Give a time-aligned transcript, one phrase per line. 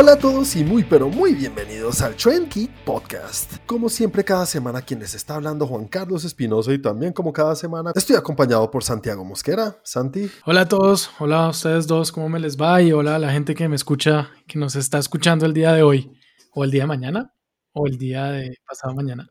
[0.00, 3.58] Hola a todos y muy pero muy bienvenidos al Trend Geek Podcast.
[3.66, 7.54] Como siempre cada semana quien les está hablando Juan Carlos Espinosa y también como cada
[7.54, 9.76] semana estoy acompañado por Santiago Mosquera.
[9.84, 10.30] Santi.
[10.46, 12.80] Hola a todos, hola a ustedes dos, ¿cómo me les va?
[12.80, 15.82] Y hola a la gente que me escucha, que nos está escuchando el día de
[15.82, 16.10] hoy
[16.54, 17.34] o el día de mañana
[17.74, 19.28] o el día de pasado mañana.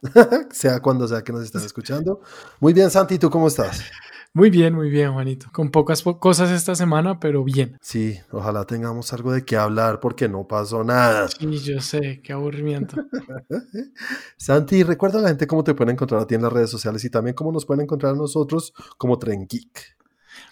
[0.50, 2.22] sea cuando sea que nos estén escuchando.
[2.58, 3.82] Muy bien, Santi, ¿tú cómo estás?
[4.36, 5.46] Muy bien, muy bien, Juanito.
[5.50, 7.78] Con pocas cosas esta semana, pero bien.
[7.80, 11.26] Sí, ojalá tengamos algo de qué hablar porque no pasó nada.
[11.28, 12.96] Sí, yo sé, qué aburrimiento.
[14.36, 17.02] Santi, recuerda a la gente cómo te pueden encontrar a ti en las redes sociales
[17.06, 19.96] y también cómo nos pueden encontrar a nosotros como Tren Geek.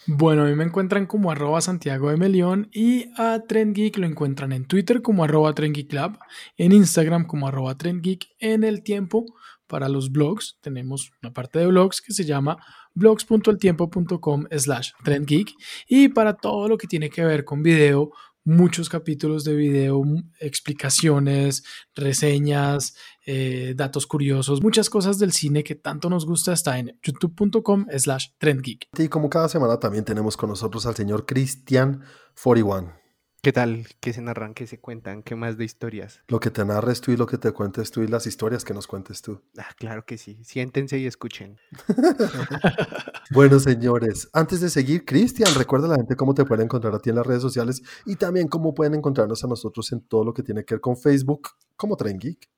[0.07, 4.07] Bueno, a mí me encuentran como arroba Santiago de Melión y a Trend Geek lo
[4.07, 6.19] encuentran en Twitter como arroba Trend Geek Lab,
[6.57, 9.27] en Instagram como arroba Trend Geek, en el tiempo
[9.67, 12.59] para los blogs tenemos una parte de blogs que se llama
[12.95, 15.53] blogs.eltiempo.com slash trendgeek
[15.89, 18.13] y para todo lo que tiene que ver con video,
[18.45, 20.03] muchos capítulos de video,
[20.39, 22.95] explicaciones, reseñas,
[23.27, 28.29] eh, datos curiosos, muchas cosas del cine que tanto nos gusta está en youtube.com slash
[28.39, 28.89] trendgeek.
[28.99, 32.03] Y como cada semana también tenemos con nosotros al señor Cristian
[32.43, 33.04] 41.
[33.45, 33.87] ¿Qué tal?
[34.01, 34.55] ¿Qué se narran?
[34.55, 35.23] ¿Qué se cuentan?
[35.23, 36.23] ¿Qué más de historias?
[36.29, 38.73] Lo que te narres tú y lo que te cuentes tú y las historias que
[38.73, 39.43] nos cuentes tú.
[39.59, 40.43] Ah, claro que sí.
[40.43, 41.59] Siéntense y escuchen.
[43.33, 47.01] bueno, señores, antes de seguir, Cristian, recuerda a la gente cómo te pueden encontrar a
[47.01, 50.33] ti en las redes sociales y también cómo pueden encontrarnos a nosotros en todo lo
[50.33, 52.49] que tiene que ver con Facebook como Tren Geek.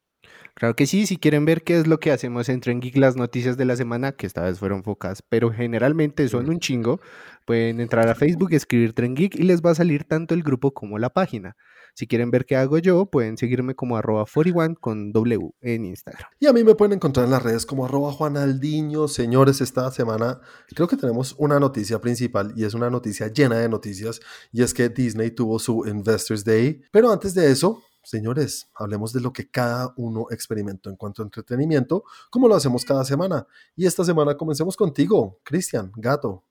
[0.59, 3.15] Claro que sí, si quieren ver qué es lo que hacemos en Tren Geek, las
[3.15, 6.99] noticias de la semana, que esta vez fueron focas, pero generalmente son un chingo,
[7.45, 10.73] pueden entrar a Facebook, escribir Tren Geek y les va a salir tanto el grupo
[10.73, 11.57] como la página.
[11.95, 16.31] Si quieren ver qué hago yo, pueden seguirme como arroba 41 con W en Instagram.
[16.41, 19.09] Y a mí me pueden encontrar en las redes como arroba Juanaldiño.
[19.09, 20.41] Señores, esta semana
[20.75, 24.21] creo que tenemos una noticia principal y es una noticia llena de noticias
[24.53, 26.81] y es que Disney tuvo su Investors Day.
[26.93, 31.25] Pero antes de eso, señores, hablemos de lo que cada uno experimentó en cuanto a
[31.25, 33.45] entretenimiento, como lo hacemos cada semana.
[33.75, 36.45] Y esta semana comencemos contigo, Cristian, Gato,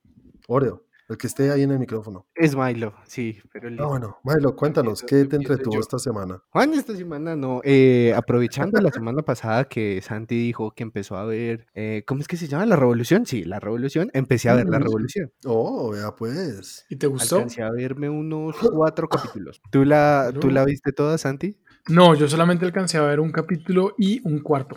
[0.50, 0.84] Oreo.
[1.08, 2.26] El que esté ahí en el micrófono.
[2.34, 6.42] Es Milo, sí, pero Ah, bueno, Milo, cuéntanos, ¿qué te entretuvo esta semana?
[6.50, 7.62] Juan, esta semana no.
[7.64, 12.28] Eh, aprovechando la semana pasada que Santi dijo que empezó a ver, eh, ¿cómo es
[12.28, 12.66] que se llama?
[12.66, 13.28] ¿La Revolución?
[13.28, 14.10] Sí, La Revolución.
[14.14, 15.32] Empecé a ver La Revolución.
[15.46, 16.88] Oh, vea pues.
[16.90, 17.36] ¿Y te gustó?
[17.36, 19.62] Alcancé a verme unos cuatro capítulos.
[19.70, 21.56] ¿Tú la, ¿tú la viste toda, Santi?
[21.88, 24.76] No, yo solamente alcancé a ver un capítulo y un cuarto.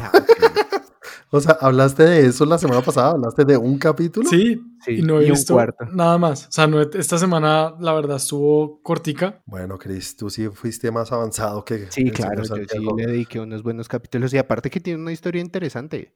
[0.00, 0.24] Ah, okay.
[1.30, 4.28] O sea, hablaste de eso la semana pasada, hablaste de un capítulo.
[4.28, 5.58] Sí, sí y no he y visto
[5.92, 6.46] nada más.
[6.48, 9.42] O sea, no, esta semana la verdad estuvo cortica.
[9.44, 11.90] Bueno, Cris, tú sí fuiste más avanzado que.
[11.90, 15.42] Sí, claro, yo sí le dediqué unos buenos capítulos y aparte que tiene una historia
[15.42, 16.14] interesante.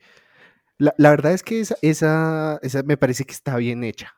[0.79, 4.15] La, la verdad es que esa, esa, esa, me parece que está bien hecha.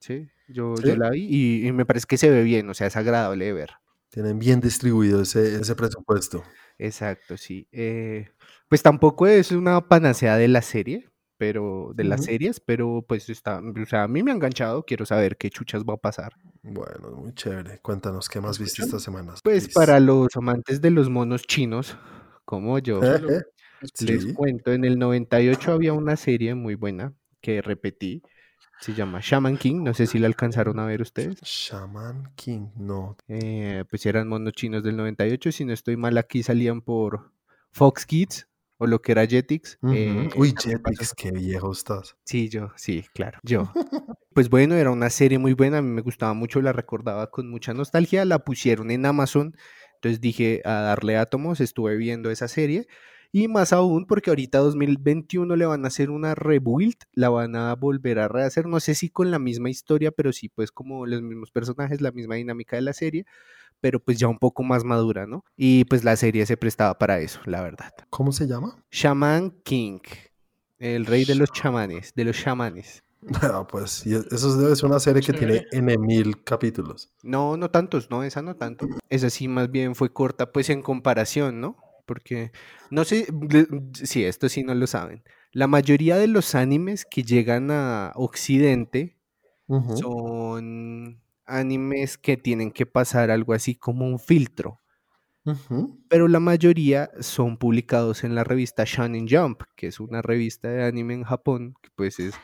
[0.00, 0.88] Sí, yo, ¿Sí?
[0.88, 3.44] yo la vi y, y, me parece que se ve bien, o sea, es agradable
[3.44, 3.70] de ver.
[4.10, 6.42] Tienen bien distribuido ese, ese presupuesto.
[6.78, 7.68] Exacto, sí.
[7.72, 8.28] Eh,
[8.68, 11.08] pues tampoco es una panacea de la serie,
[11.38, 12.08] pero de uh -huh.
[12.10, 15.50] las series, pero pues está, o sea, a mí me ha enganchado, quiero saber qué
[15.50, 16.34] chuchas va a pasar.
[16.62, 17.78] Bueno, muy chévere.
[17.78, 19.34] Cuéntanos, ¿qué más viste esta semana?
[19.42, 19.72] Pues please?
[19.72, 21.96] para los amantes de los monos chinos,
[22.44, 23.00] como yo,
[23.94, 24.06] ¿Sí?
[24.06, 28.22] les cuento, en el 98 había una serie muy buena que repetí,
[28.80, 31.40] se llama Shaman King, no sé si la alcanzaron a ver ustedes.
[31.42, 33.16] Shaman King, no.
[33.28, 37.32] Eh, pues eran monos chinos del 98, si no estoy mal aquí salían por
[37.72, 38.47] Fox Kids
[38.78, 39.78] o lo que era Jetix.
[39.82, 39.96] Uh -huh.
[39.96, 42.16] eh, Uy, Jetix, qué viejo estás.
[42.24, 43.70] Sí, yo, sí, claro, yo.
[44.34, 47.50] pues bueno, era una serie muy buena, a mí me gustaba mucho, la recordaba con
[47.50, 49.56] mucha nostalgia, la pusieron en Amazon,
[49.94, 52.86] entonces dije a darle átomos, estuve viendo esa serie.
[53.30, 57.74] Y más aún porque ahorita 2021 le van a hacer una rebuild, la van a
[57.74, 61.20] volver a rehacer, no sé si con la misma historia, pero sí pues como los
[61.20, 63.26] mismos personajes, la misma dinámica de la serie,
[63.80, 65.44] pero pues ya un poco más madura, ¿no?
[65.56, 67.92] Y pues la serie se prestaba para eso, la verdad.
[68.10, 68.82] ¿Cómo se llama?
[68.90, 70.00] Shaman King,
[70.78, 73.02] el rey de los chamanes, de los chamanes.
[73.20, 77.10] No, pues eso debe ser una serie que tiene N mil capítulos.
[77.22, 78.86] No, no tantos, no, esa no tanto.
[79.08, 81.76] Esa sí más bien fue corta, pues en comparación, ¿no?
[82.08, 82.50] Porque
[82.90, 83.26] no sé
[83.94, 85.22] si sí, esto sí no lo saben.
[85.52, 89.16] La mayoría de los animes que llegan a Occidente
[89.68, 89.96] uh -huh.
[89.96, 94.80] son animes que tienen que pasar algo así como un filtro.
[95.44, 95.98] Uh -huh.
[96.08, 100.84] Pero la mayoría son publicados en la revista Shonen Jump, que es una revista de
[100.84, 102.34] anime en Japón, que pues es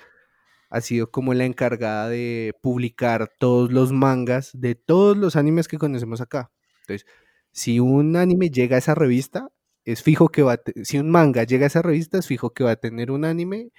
[0.75, 5.79] ha sido como la encargada de publicar todos los mangas de todos los animes que
[5.79, 6.51] conocemos acá.
[6.81, 7.07] Entonces,
[7.53, 9.53] si un anime llega a esa revista,
[9.85, 12.65] es fijo que va a si un manga llega a esa revista, es fijo que
[12.65, 13.71] va a tener un anime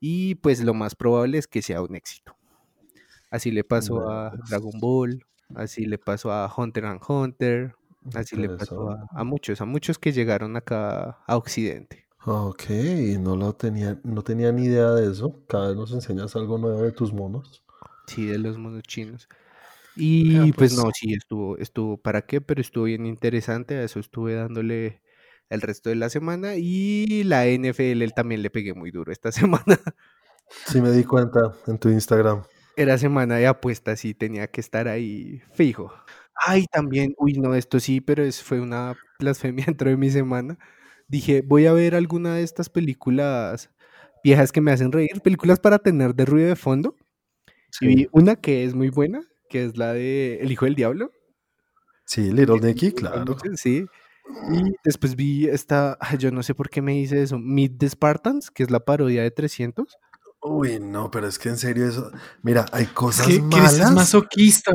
[0.00, 2.36] y pues lo más probable es que sea un éxito.
[3.30, 5.24] Así le pasó a Dragon Ball,
[5.54, 7.74] así le pasó a Hunter and Hunter,
[8.14, 12.06] así le pasó a, a muchos, a muchos que llegaron acá a Occidente.
[12.24, 12.64] Ok,
[13.20, 15.44] no lo tenía, no tenía ni idea de eso.
[15.48, 17.64] Cada vez nos enseñas algo nuevo de tus monos.
[18.06, 19.28] Sí, de los monos chinos.
[19.94, 20.74] Y Ah, pues pues.
[20.74, 22.40] no, sí, estuvo, estuvo, ¿para qué?
[22.40, 25.02] Pero estuvo bien interesante, a eso estuve dándole
[25.50, 29.78] el resto de la semana y la NFL también le pegué muy duro esta semana.
[30.66, 32.42] Sí me di cuenta en tu Instagram.
[32.76, 35.92] Era semana de apuestas y tenía que estar ahí fijo.
[36.34, 40.58] Ay, también, uy, no, esto sí, pero es, fue una blasfemia dentro de mi semana.
[41.08, 43.70] Dije, voy a ver alguna de estas películas
[44.22, 46.94] viejas que me hacen reír, películas para tener de ruido de fondo.
[47.80, 51.12] Y vi una que es muy buena, que es la de El Hijo del Diablo.
[52.04, 53.36] sí Little Nicky, claro.
[53.56, 53.86] Sí.
[54.50, 58.50] Y después vi esta, yo no sé por qué me hice eso, Meet the Spartans,
[58.50, 59.98] que es la parodia de 300.
[60.40, 62.10] Uy, no, pero es que en serio eso.
[62.42, 63.92] Mira, hay Es cosas que Chris es malas.
[63.92, 64.72] masoquista.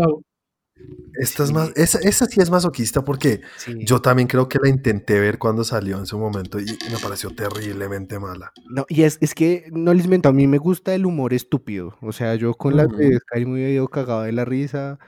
[1.14, 3.86] Esta es más, esa, esa sí es masoquista porque sí.
[3.86, 7.30] yo también creo que la intenté ver cuando salió en su momento y me pareció
[7.36, 8.52] terriblemente mala.
[8.66, 11.98] No, y es, es que no les miento, a mí me gusta el humor estúpido.
[12.02, 13.20] O sea, yo con las de.
[13.20, 15.00] Sky muy medio cagado de la risa.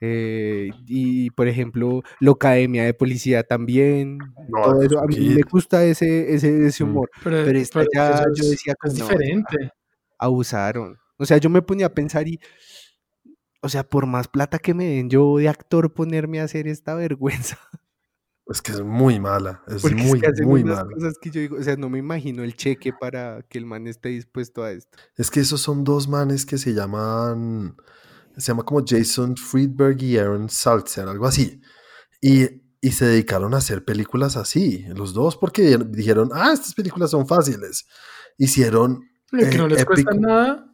[0.00, 4.18] Eh, y por ejemplo, la Academia de Policía también.
[4.48, 6.88] No, Todo es eso, a mí me gusta ese, ese, ese Mm.
[6.88, 7.10] humor.
[7.22, 9.70] Pero, Pero esta pero ya yo es, decía es no, diferente.
[10.18, 10.96] abusaron.
[11.18, 12.40] O sea, yo me ponía a pensar y,
[13.62, 16.94] o sea, por más plata que me den yo de actor ponerme a hacer esta
[17.54, 17.58] vergüenza.
[18.46, 20.84] Es que es muy mala, es Porque muy, es que muy mala.
[20.92, 23.86] cosas que yo digo, o sea, no me imagino el cheque para que el man
[23.86, 24.98] esté dispuesto a esto.
[25.16, 27.76] Es que esos son dos manes que se llaman,
[28.36, 31.60] se llama como Jason Friedberg y Aaron Saltzer, algo así.
[32.20, 32.46] Y,
[32.80, 37.26] y se dedicaron a hacer películas así, los dos, porque dijeron, ah, estas películas son
[37.26, 37.86] fáciles.
[38.38, 40.66] Hicieron, Que no eh, les cuesta nada.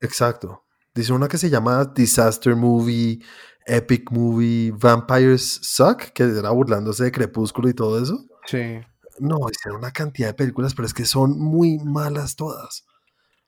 [0.00, 0.64] exacto,
[0.94, 3.20] dice una que se llama Disaster Movie,
[3.66, 8.26] Epic Movie, Vampires Suck, que era burlándose de Crepúsculo y todo eso.
[8.46, 8.80] Sí.
[9.18, 12.84] No, hicieron una cantidad de películas, pero es que son muy malas todas.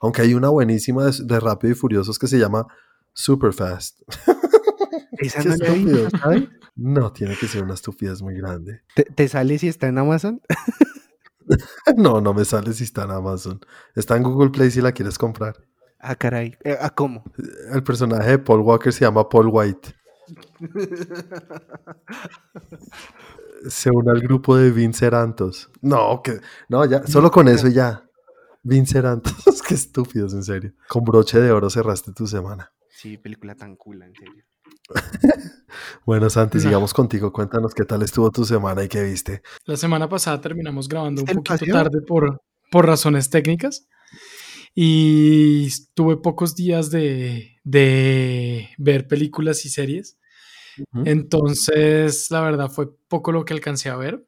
[0.00, 2.66] Aunque hay una buenísima de, de Rápido y Furiosos que se llama
[3.12, 4.00] Superfast.
[5.18, 6.10] Esa Qué no estúpido.
[6.10, 6.48] ¿sabes?
[6.74, 8.82] No, tiene que ser una estupidez muy grande.
[8.94, 10.40] ¿Te, te sale si está en Amazon?
[11.96, 13.60] No, no me sale si está en Amazon.
[13.94, 15.56] Está en Google Play si la quieres comprar.
[15.98, 16.56] Ah, caray.
[16.64, 17.24] Eh, ¿A cómo?
[17.72, 19.94] El personaje de Paul Walker se llama Paul White.
[23.68, 25.70] Se une al grupo de Vince Antos.
[25.80, 28.08] No, que no, ya, solo con eso y ya.
[28.62, 30.72] Vince Antos, qué estúpidos, en serio.
[30.88, 32.72] Con broche de oro cerraste tu semana.
[33.02, 34.44] Sí, película tan cool, en serio.
[36.06, 36.64] Bueno, Santi, No.
[36.64, 37.32] sigamos contigo.
[37.32, 39.42] Cuéntanos qué tal estuvo tu semana y qué viste.
[39.64, 41.74] La semana pasada terminamos grabando un ¿El poquito paseo?
[41.74, 42.40] tarde por,
[42.70, 43.88] por razones técnicas.
[44.74, 50.18] Y tuve pocos días de, de ver películas y series.
[51.04, 54.24] Entonces, la verdad, fue poco lo que alcancé a ver.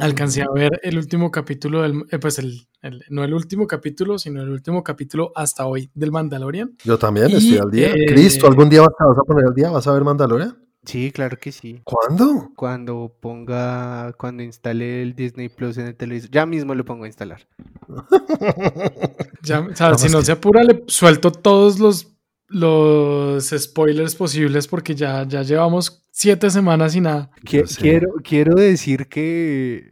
[0.00, 4.18] Alcancé a ver el último capítulo del, eh, pues el, el- no el último capítulo,
[4.18, 6.76] sino el último capítulo hasta hoy del Mandalorian.
[6.84, 7.88] Yo también Y, estoy al día.
[7.88, 9.70] eh, Chris, ¿tú algún día vas a, vas a poner al día?
[9.70, 10.56] ¿Vas a ver Mandalorian?
[10.82, 11.82] Sí, claro que sí.
[11.84, 12.52] ¿Cuándo?
[12.56, 17.06] Cuando ponga, cuando instale el Disney Plus en el televisor, ya mismo lo pongo a
[17.06, 17.46] instalar.
[19.42, 22.08] Ya, o sea, si no que- se apura, le suelto todos los,
[22.48, 27.30] los spoilers posibles porque ya, ya llevamos siete semanas y nada.
[27.46, 27.64] Sé.
[27.80, 29.90] Quiero, quiero decir que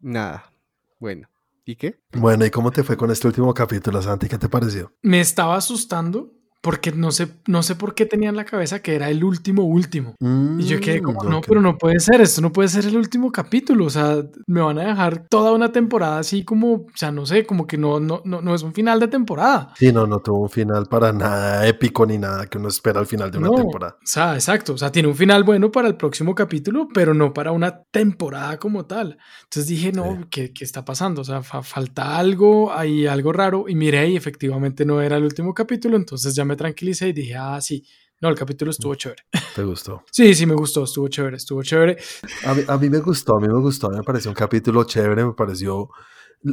[0.00, 0.54] nada.
[0.98, 1.28] Bueno,
[1.66, 2.00] ¿y qué?
[2.12, 4.26] Bueno, ¿y cómo te fue con este último capítulo, Santi?
[4.26, 4.94] ¿Qué te pareció?
[5.02, 8.94] Me estaba asustando porque no sé, no sé por qué tenía en la cabeza que
[8.94, 10.14] era el último último.
[10.58, 11.44] Y yo quedé como, Mm, no, ok.
[11.48, 14.78] pero no puede ser, esto no puede ser el último capítulo, o sea, me van
[14.78, 18.20] a dejar toda una temporada así como, o sea, no sé, como que no, no,
[18.24, 19.72] no, no es un final de temporada.
[19.78, 23.06] Sí, no, no tuvo un final para nada épico ni nada que uno espera al
[23.06, 23.96] final de una No, temporada.
[24.02, 27.32] O sea, exacto, o sea, tiene un final bueno para el próximo capítulo, pero no
[27.32, 29.16] para una temporada como tal.
[29.44, 30.26] Entonces dije, no, Sí.
[30.30, 31.22] ¿qué, qué está pasando?
[31.22, 35.24] O sea, fa- falta algo, hay algo raro, y miré y efectivamente no era el
[35.24, 37.84] último capítulo, entonces ya me tranquilicé y dije, ah, sí,
[38.20, 39.22] no, el capítulo estuvo chévere.
[39.54, 40.04] ¿Te gustó?
[40.12, 41.96] Sí, sí, me gustó, estuvo chévere, estuvo chévere.
[42.44, 44.34] A mí, a mí me gustó, a mí me gustó, a mí me pareció un
[44.34, 45.88] capítulo chévere, me pareció...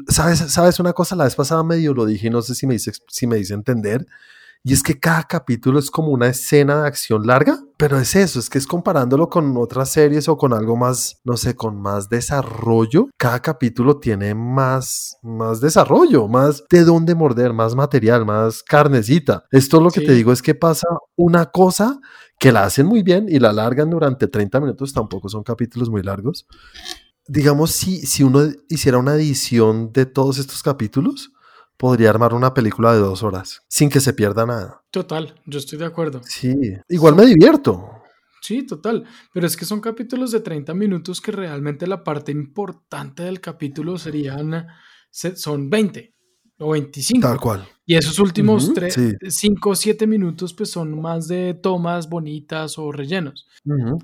[0.08, 1.16] ¿Sabes, ¿Sabes una cosa?
[1.16, 3.54] La vez pasada medio lo dije y no sé si me dice, si me dice
[3.54, 4.06] entender.
[4.63, 8.39] Y es que cada capítulo es como una escena de acción larga, pero es eso,
[8.39, 12.09] es que es comparándolo con otras series o con algo más, no sé, con más
[12.09, 13.07] desarrollo.
[13.17, 19.45] Cada capítulo tiene más, más desarrollo, más de dónde morder, más material, más carnecita.
[19.51, 21.99] Esto lo que te digo es que pasa una cosa
[22.39, 26.03] que la hacen muy bien y la alargan durante 30 minutos, tampoco son capítulos muy
[26.03, 26.45] largos.
[27.27, 31.31] Digamos, si, si uno hiciera una edición de todos estos capítulos,
[31.77, 34.84] podría armar una película de dos horas sin que se pierda nada.
[34.91, 36.22] Total, yo estoy de acuerdo.
[36.24, 36.55] Sí,
[36.89, 37.98] igual me divierto.
[38.41, 39.05] Sí, total.
[39.34, 43.98] Pero es que son capítulos de 30 minutos que realmente la parte importante del capítulo
[43.98, 44.67] serían,
[45.12, 46.15] son 20
[46.60, 47.27] o 25.
[47.27, 47.67] Tal cual.
[47.86, 48.72] Y esos últimos
[49.27, 53.48] 5 o 7 minutos pues son más de tomas bonitas o rellenos.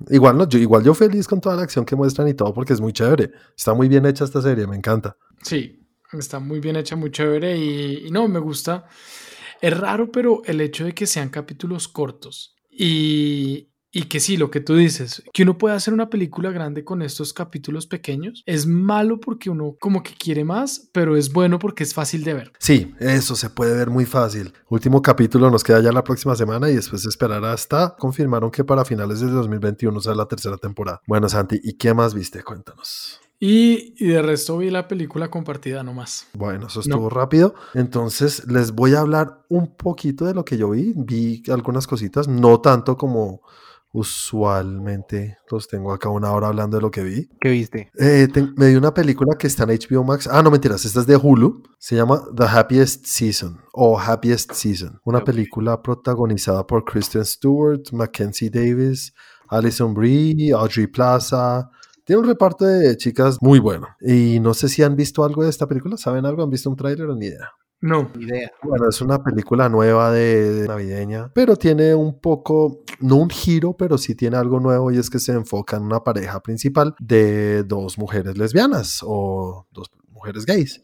[0.09, 2.73] Igual, no, yo, igual yo feliz con toda la acción que muestran y todo porque
[2.73, 3.31] es muy chévere.
[3.57, 5.17] Está muy bien hecha esta serie, me encanta.
[5.41, 5.82] Sí,
[6.19, 8.85] está muy bien hecha, muy chévere y no, me gusta.
[9.61, 14.49] Es raro, pero el hecho de que sean capítulos cortos y, y que sí, lo
[14.49, 18.65] que tú dices, que uno puede hacer una película grande con estos capítulos pequeños, es
[18.65, 22.51] malo porque uno como que quiere más, pero es bueno porque es fácil de ver.
[22.57, 24.51] Sí, eso se puede ver muy fácil.
[24.67, 28.83] Último capítulo nos queda ya la próxima semana y después esperar hasta, confirmaron que para
[28.83, 30.99] finales de 2021 sea la tercera temporada.
[31.05, 32.41] Bueno, Santi, ¿y qué más viste?
[32.43, 33.22] Cuéntanos.
[33.45, 36.27] Y, y, de resto vi la película compartida nomás.
[36.31, 37.55] Bueno, eso estuvo rápido.
[37.73, 40.93] Entonces les voy a hablar un poquito de lo que yo vi.
[40.95, 43.41] Vi algunas cositas, no tanto como
[43.91, 47.29] usualmente los tengo acá una hora hablando de lo que vi.
[47.41, 47.91] ¿Qué viste?
[47.99, 50.29] Eh, me di una película que está en HBO Max.
[50.31, 51.63] Ah, no mentiras, esta es de Hulu.
[51.77, 55.01] Se llama The Happiest Season o Happiest Season.
[55.03, 59.13] Una película protagonizada por Kristen Stewart, Mackenzie Davis,
[59.49, 61.69] Alison Brie, Audrey Plaza.
[62.05, 63.87] Tiene un reparto de chicas muy bueno.
[64.01, 65.97] Y no sé si han visto algo de esta película.
[65.97, 66.43] ¿Saben algo?
[66.43, 67.51] ¿Han visto un tráiler o ni idea?
[67.83, 68.09] No.
[68.17, 68.49] idea.
[68.63, 73.97] Bueno, es una película nueva de, navideña, pero tiene un poco, no un giro, pero
[73.97, 77.97] sí tiene algo nuevo y es que se enfoca en una pareja principal de dos
[77.97, 80.81] mujeres lesbianas o dos mujeres gays.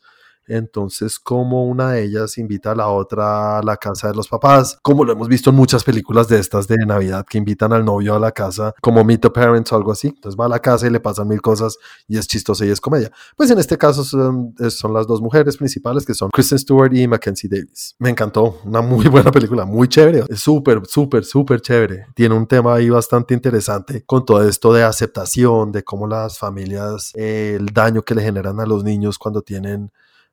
[0.50, 4.80] Entonces, como una de ellas invita a la otra a la casa de los papás,
[4.82, 8.16] como lo hemos visto en muchas películas de estas de Navidad que invitan al novio
[8.16, 10.08] a la casa, como Meet the Parents o algo así.
[10.08, 11.78] Entonces va a la casa y le pasan mil cosas
[12.08, 13.12] y es chistoso y es comedia.
[13.38, 14.54] Pues en este caso son,
[14.94, 17.96] las dos mujeres principales que son Kristen Stewart y Mackenzie Davis.
[18.00, 22.08] Me encantó, una muy buena película, muy chévere, es súper, súper, súper chévere.
[22.16, 27.12] Tiene un tema ahí bastante interesante con todo esto de aceptación, de cómo las familias,
[27.16, 29.92] el daño que le generan a los niños cuando tienen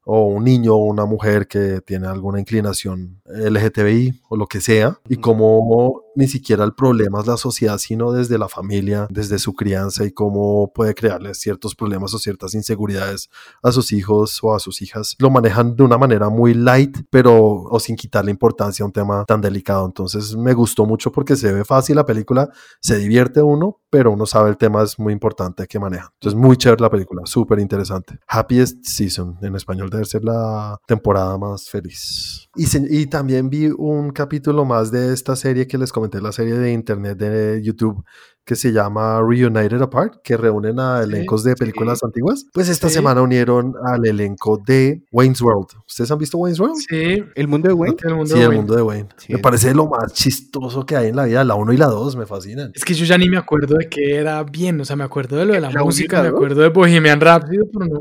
[0.09, 4.99] o un niño o una mujer que tiene alguna inclinación LGTBI o lo que sea,
[5.09, 9.55] y cómo ni siquiera el problema es la sociedad, sino desde la familia, desde su
[9.55, 13.29] crianza y cómo puede crearle ciertos problemas o ciertas inseguridades
[13.63, 15.15] a sus hijos o a sus hijas.
[15.19, 19.25] Lo manejan de una manera muy light, pero o sin quitarle importancia a un tema
[19.27, 19.87] tan delicado.
[19.87, 22.49] Entonces me gustó mucho porque se ve fácil la película,
[22.81, 26.11] se divierte uno, pero uno sabe el tema es muy importante que maneja.
[26.15, 28.19] Entonces muy chévere la película, súper interesante.
[28.27, 32.49] Happiest Season en español debe ser la temporada más feliz.
[32.55, 36.55] Y, y también vi un capítulo más de esta serie que les comenté, la serie
[36.55, 38.05] de internet de YouTube
[38.47, 42.47] que se llama Reunited Apart, que reúnen a elencos de películas antiguas.
[42.53, 45.67] Pues esta semana unieron al elenco de Wayne's World.
[45.85, 46.77] ¿Ustedes han visto Wayne's World?
[46.89, 47.25] Sí.
[47.35, 47.97] ¿El mundo de Wayne?
[48.05, 48.63] El mundo sí, de el Wayne.
[48.63, 49.09] mundo de Wayne.
[49.31, 51.43] Me parece lo más chistoso que hay en la vida.
[51.43, 52.71] La 1 y la 2 me fascinan.
[52.73, 54.81] Es que yo ya ni me acuerdo de qué era bien.
[54.81, 57.87] O sea, me acuerdo de lo de la, música, me acuerdo de Bohemian Rhapsody, pero
[57.87, 58.01] no,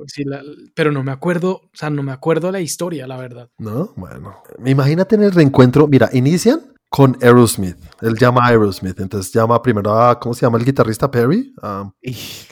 [0.75, 3.49] pero no me acuerdo, o sea, no me acuerdo la historia, la verdad.
[3.57, 4.35] No, bueno.
[4.63, 5.87] Imagínate en el reencuentro.
[5.87, 7.77] Mira, inician con Aerosmith.
[8.01, 11.09] Él llama a Aerosmith, entonces llama primero a, ¿cómo se llama el guitarrista?
[11.09, 11.53] Perry.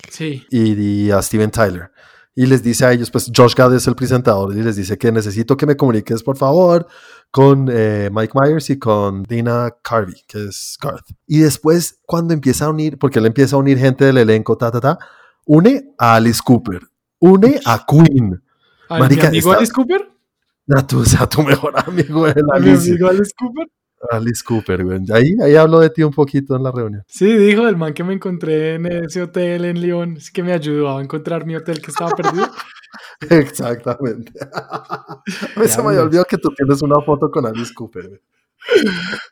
[0.09, 0.45] sí.
[0.49, 1.91] Y, a Steven Tyler.
[2.35, 5.11] Y les dice a ellos, pues Josh Gad es el presentador y les dice que
[5.11, 6.87] necesito que me comuniques, por favor,
[7.29, 11.05] con eh, Mike Myers y con Dina Carvey, que es Garth.
[11.27, 14.71] Y después, cuando empieza a unir, porque él empieza a unir gente del elenco, ta,
[14.71, 14.97] ta, ta,
[15.45, 16.81] une a Alice Cooper,
[17.19, 18.41] une a Queen.
[18.89, 20.11] ¿A mi amigo Alice Cooper?
[20.75, 22.89] A tu, a tu mejor amigo, el Alice.
[22.89, 23.67] amigo Alice Cooper?
[24.11, 24.99] Alice Cooper, güey.
[25.13, 27.03] Ahí, ahí hablo de ti un poquito en la reunión.
[27.07, 30.17] Sí, dijo el man que me encontré en ese hotel en Lyon.
[30.17, 32.47] Es que me ayudó a encontrar mi hotel que estaba perdido.
[33.29, 34.31] Exactamente.
[34.53, 35.23] a
[35.55, 38.07] mí se me olvidado que tú tienes una foto con Alice Cooper.
[38.07, 38.21] Güey.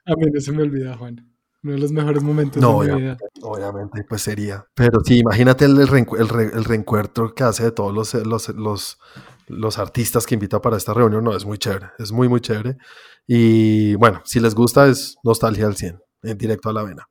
[0.05, 1.27] A mí no se me olvida, Juan.
[1.63, 3.17] Uno de los mejores momentos de mi vida.
[3.43, 4.65] Obviamente, pues sería.
[4.73, 5.89] Pero sí, imagínate el, el,
[6.53, 8.97] el, reencuentro que hace de todos los, los, los,
[9.47, 11.23] los artistas que invita para esta reunión.
[11.23, 11.87] No, es muy chévere.
[11.99, 12.77] Es muy, muy chévere.
[13.27, 17.07] Y bueno, si les gusta es nostalgia al 100, en directo a la vena.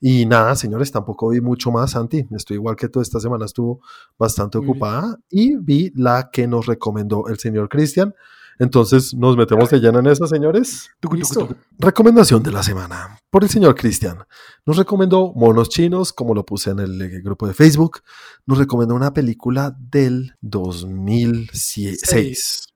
[0.00, 2.26] Y nada, señores, tampoco vi mucho más, Santi.
[2.30, 3.80] Estoy igual que tú, esta semana estuvo
[4.18, 8.14] bastante ocupada y vi la que nos recomendó el señor Cristian.
[8.60, 10.90] Entonces nos metemos de lleno en esa, señores.
[11.10, 11.48] ¿Listo?
[11.78, 14.18] Recomendación de la semana por el señor Cristian.
[14.66, 18.00] Nos recomendó Monos Chinos, como lo puse en el eh, grupo de Facebook.
[18.44, 22.66] Nos recomendó una película del 2006.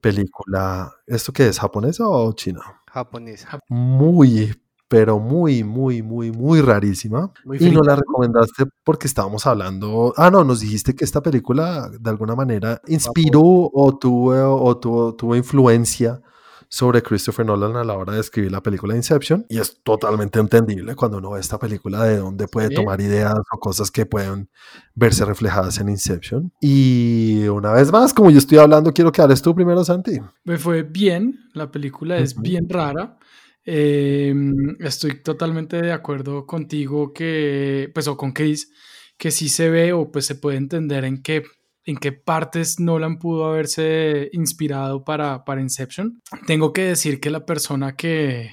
[0.00, 1.60] Película, ¿esto qué es?
[1.60, 2.62] ¿Japonesa o china?
[2.86, 3.60] Japonesa.
[3.68, 4.54] Muy,
[4.92, 7.32] pero muy, muy, muy, muy rarísima.
[7.58, 10.12] y no la recomendaste porque estábamos hablando.
[10.18, 13.40] Ah, no, nos dijiste que esta película de alguna manera inspiró
[13.72, 16.20] o tuvo, o tuvo, tuvo influencia
[16.68, 20.94] sobre Christopher Nolan a la hora de escribir la película Inception y es totalmente entendible
[20.94, 24.50] cuando uno ve esta película de dónde puede tomar ideas o cosas que pueden
[24.94, 26.52] verse reflejadas en Inception.
[26.60, 30.20] Y una vez más, como yo estoy hablando, quiero que hables tú primero, Santi.
[30.44, 33.16] Me fue bien, la película es bien rara.
[33.64, 38.72] Em, estoy totalmente de acuerdo contigo que, pues, o con Chris,
[39.18, 41.42] que sí se ve o pues se puede entender en qué
[41.84, 46.20] en qué partes Nolan pudo haberse inspirado para, para Inception.
[46.46, 48.50] Tengo que decir que la persona que,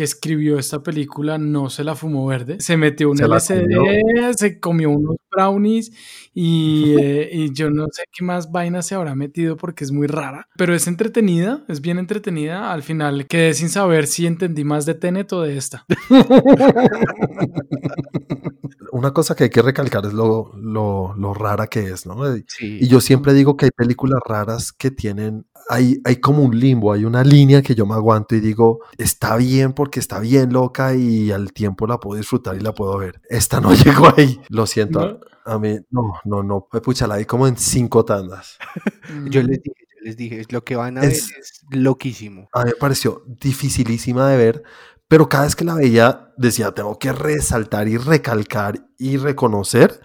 [0.00, 2.56] que escribió esta película no se la fumó verde.
[2.58, 5.92] Se metió un LCD, se comió unos brownies
[6.32, 10.06] y, eh, y, yo no sé qué más vaina se habrá metido porque es muy
[10.06, 10.48] rara.
[10.56, 12.72] Pero es entretenida, es bien entretenida.
[12.72, 15.84] Al final quedé sin saber si entendí más de Tenet o de esta.
[18.92, 22.16] una cosa que hay que recalcar es lo, lo, lo rara que es, ¿no?
[22.58, 26.92] Y yo siempre digo que hay películas raras que tienen, hay, hay como un limbo,
[26.92, 30.96] hay una línea que yo me aguanto y digo, está bien porque está bien loca
[30.96, 33.22] y al tiempo la puedo disfrutar y la puedo ver.
[33.28, 35.20] Esta no llegó ahí, lo siento.
[35.44, 38.58] A mí, no, no, no, pucha, la vi como en cinco tandas.
[39.30, 42.48] yo les dije, yo les dije, lo que van a ver es loquísimo.
[42.52, 44.62] A mí me pareció dificilísima de ver,
[45.06, 50.00] pero cada vez que la veía decía, tengo que resaltar y recalcar y reconocer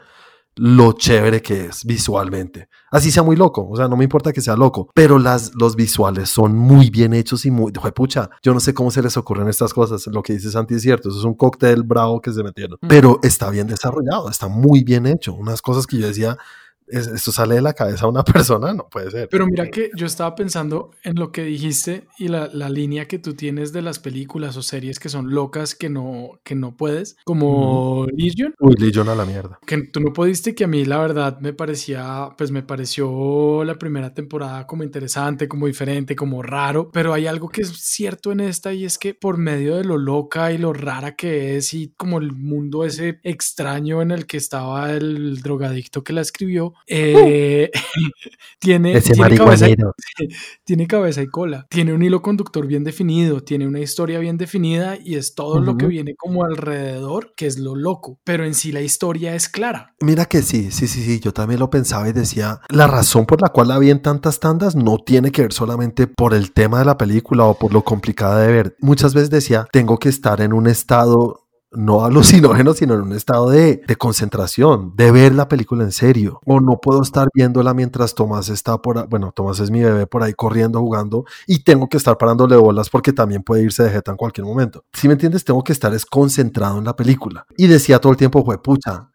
[0.56, 2.70] lo chévere que es visualmente.
[2.92, 5.76] Así sea muy loco, o sea, no me importa que sea loco, pero las, los
[5.76, 7.72] visuales son muy bien hechos y muy...
[7.72, 10.82] pucha, yo no sé cómo se les ocurren estas cosas, lo que dice Santi es
[10.82, 14.84] cierto, eso es un cóctel bravo que se metieron, pero está bien desarrollado, está muy
[14.84, 16.38] bien hecho, unas cosas que yo decía,
[16.88, 19.30] esto sale de la cabeza de una persona, no puede ser.
[19.30, 23.20] Pero mira que yo estaba pensando en lo que dijiste y la, la, línea que
[23.20, 27.16] tú tienes de las películas o series que son locas que no, que no puedes,
[27.24, 28.54] como Legion.
[28.60, 29.60] Uy, Legion a la mierda.
[29.66, 33.76] Que tú no pudiste, que a mí la verdad me parecía, pues me pareció la
[33.76, 38.42] primera temporada como interesante, como diferente, como raro, pero hay algo que es cierto en
[38.42, 41.94] esta y es que por medio de lo loca y lo rara que es y
[41.98, 47.72] como el mundo ese extraño en el que estaba el drogadicto que la escribió, eh,
[48.60, 49.68] tiene, tiene, cabeza,
[50.64, 54.98] tiene, cabeza, y cola, tiene un hilo conductor bien definido, tiene una historia bien definida
[54.98, 58.72] y es todo lo que viene como alrededor, que es lo loco, pero en sí
[58.72, 59.96] la historia es clara.
[60.02, 63.42] Mira que sí, sí, sí, sí, yo también lo pensaba y decía, la razón por
[63.42, 66.80] la cual la vi en tantas tandas no tiene que ver solamente por el tema
[66.80, 68.76] de la película o por lo complicada de ver.
[68.80, 71.45] Muchas veces decía, tengo que estar en un estado
[71.76, 76.40] no alucinógeno, sino en un estado de, concentración, de ver la película en serio.
[76.46, 80.24] O no puedo estar viéndola mientras Tomás está por bueno, Tomás es mi bebé por
[80.24, 84.12] ahí corriendo, jugando, y tengo que estar parándole bolas porque también puede irse de jeta
[84.12, 84.86] en cualquier momento.
[84.94, 87.46] Si me entiendes, tengo que estar es concentrado en la película.
[87.58, 89.10] Y decía todo el tiempo, fue pucha,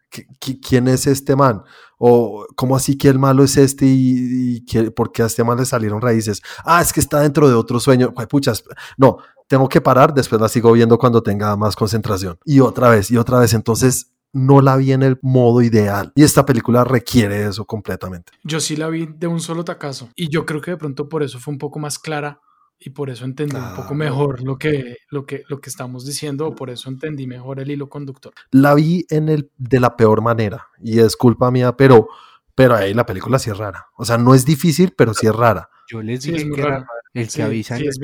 [0.61, 1.63] ¿quién es este man?
[1.97, 4.61] O cómo así que el malo es este y,
[4.95, 6.41] por qué a este man le salieron raíces.
[6.65, 8.11] Ah, es que está dentro de otro sueño.
[8.13, 8.63] Pues puchas,
[8.97, 9.17] no,
[9.51, 12.39] tengo que parar, después la sigo viendo cuando tenga más concentración.
[12.45, 13.53] Y otra vez, y otra vez.
[13.53, 16.13] Entonces, no la vi en el modo ideal.
[16.15, 18.31] Y esta película requiere eso completamente.
[18.45, 20.07] Yo sí la vi de un solo tacazo.
[20.15, 22.39] Y yo creo que de pronto por eso fue un poco más clara
[22.79, 26.47] y por eso entendí un poco mejor lo que, lo, que, lo que estamos diciendo,
[26.47, 28.33] o por eso entendí mejor el hilo conductor.
[28.51, 32.07] La vi en el, de la peor manera y es culpa mía, pero,
[32.55, 33.87] pero ahí la película sí es rara.
[33.97, 35.69] O sea, no es difícil, pero sí es rara.
[35.89, 37.99] Yo les dije que era el que avisa sí, es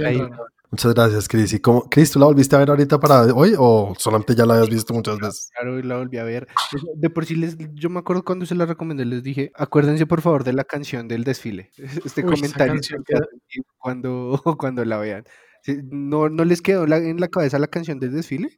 [0.70, 1.54] Muchas gracias, Cris.
[1.54, 4.56] ¿Y cómo, Cris, tú la volviste a ver ahorita para hoy o solamente ya la
[4.56, 5.50] habías visto muchas veces?
[5.54, 6.48] Claro, la volví a ver.
[6.96, 10.22] De por sí, les, yo me acuerdo cuando se la recomendé, les dije, acuérdense por
[10.22, 11.72] favor de la canción del desfile.
[12.06, 12.82] Este comentario
[13.78, 15.24] cuando, cuando la vean.
[15.90, 18.56] ¿No, ¿No les quedó en la cabeza la canción del desfile?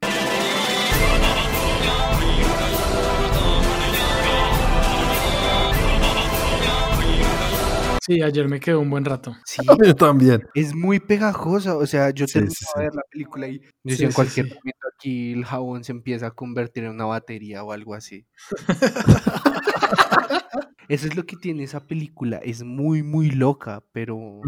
[8.10, 9.36] Sí, ayer me quedó un buen rato.
[9.46, 10.42] Sí, yo también.
[10.56, 14.48] Es muy pegajosa, o sea, yo termino de ver la película y yo en cualquier
[14.48, 18.26] momento aquí el jabón se empieza a convertir en una batería o algo así.
[20.90, 24.42] Eso es lo que tiene esa película, es muy, muy loca, pero...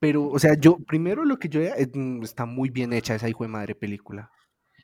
[0.00, 1.60] Pero, o sea, yo, primero lo que yo...
[1.94, 4.32] Mm, está muy bien hecha esa hijo de madre película.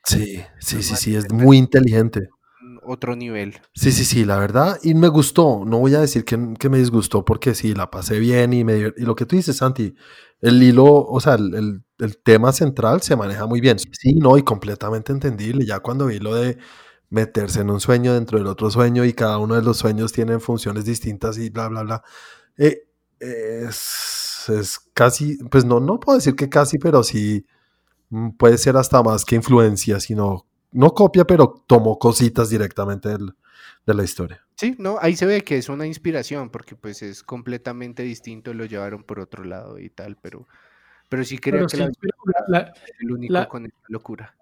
[0.05, 2.29] Sí, sí, sí, sí, es muy inteligente
[2.87, 3.61] otro nivel.
[3.75, 4.79] Sí, sí, sí, la verdad.
[4.83, 5.65] Y me gustó.
[5.67, 9.03] No voy a decir que, me disgustó porque sí, la pasé bien y, me, y
[9.03, 9.95] lo que tú dices, Santi,
[10.41, 11.83] el hilo, o sea, el,
[12.25, 13.79] tema central se maneja muy bien.
[13.79, 15.65] Sí, no, y completamente entendible.
[15.65, 16.59] Ya cuando vi lo de
[17.09, 20.41] meterse en un sueño dentro del otro sueño y cada uno de los sueños tienen
[20.41, 22.03] funciones distintas y bla, bla, bla.
[22.59, 22.83] Eh,
[23.21, 27.47] es, es casi, pues no, no puedo decir que casi, pero sí
[28.11, 33.95] mm, puede ser hasta más que influencia, sino no copia, pero tomó cositas directamente de
[33.95, 34.43] la historia.
[34.57, 38.65] Sí, no, ahí se ve que es una inspiración, porque pues es completamente distinto, lo
[38.65, 40.47] llevaron por otro lado y tal, pero,
[41.09, 41.85] Pero sí creo Pero que sí,
[42.49, 44.35] la, es el único la- con esta locura.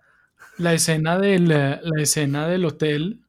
[0.58, 3.24] la escena del, eh, la escena del hotel,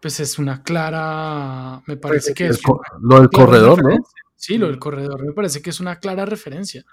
[0.00, 3.98] pues es una clara, me parece que El es una lo del corredor, ¿no?
[4.36, 6.84] Sí, lo del corredor me parece que es una clara referencia.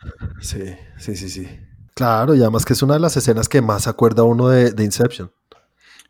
[0.42, 0.64] Sí,
[0.98, 1.48] sí, sí, sí.
[1.94, 4.84] Claro, y además que es una de las escenas que más acuerda uno de, de
[4.84, 5.32] Inception.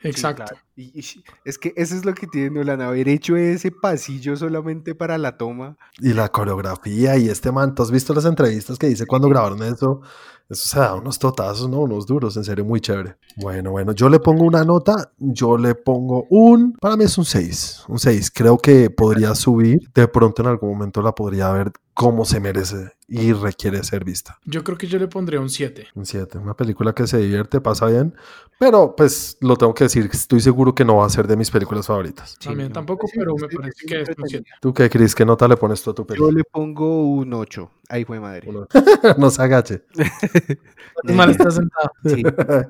[0.02, 0.44] Sí, Exacto.
[0.46, 0.62] claro.
[0.76, 4.94] Y, y es que eso es lo que tiene Nolan, haber hecho ese pasillo solamente
[4.94, 5.78] para la toma.
[6.00, 9.64] Y la coreografía y este man, ¿tú has visto las entrevistas que dice cuando grabaron
[9.64, 10.02] eso?
[10.50, 11.80] Eso se da unos totazos, ¿no?
[11.80, 13.16] Unos duros, en serio, muy chévere.
[13.38, 17.26] Bueno, bueno, yo le pongo una nota, yo le pongo un, para mí es un
[17.26, 18.32] 6, un 6.
[18.32, 22.92] Creo que podría subir, de pronto en algún momento la podría ver como se merece
[23.08, 24.38] y requiere ser vista.
[24.46, 25.88] Yo creo que yo le pondría un 7.
[25.96, 28.14] Un 7, una película que se divierte, pasa bien,
[28.60, 31.50] pero pues lo tengo que decir, estoy seguro que no va a ser de mis
[31.52, 32.38] películas favoritas.
[32.40, 34.28] Sí, También no, tampoco, pero me parece que es un entretenida.
[34.28, 34.50] 7.
[34.62, 35.16] ¿Tú qué, Cris?
[35.16, 36.32] ¿Qué nota le pones tú a tu Yo película?
[36.38, 37.72] le pongo un 8.
[37.90, 38.50] Ahí fue madre.
[38.50, 38.68] Uno.
[39.18, 39.84] no se agache.
[41.04, 41.92] Mal está sentado.
[42.06, 42.24] Sí.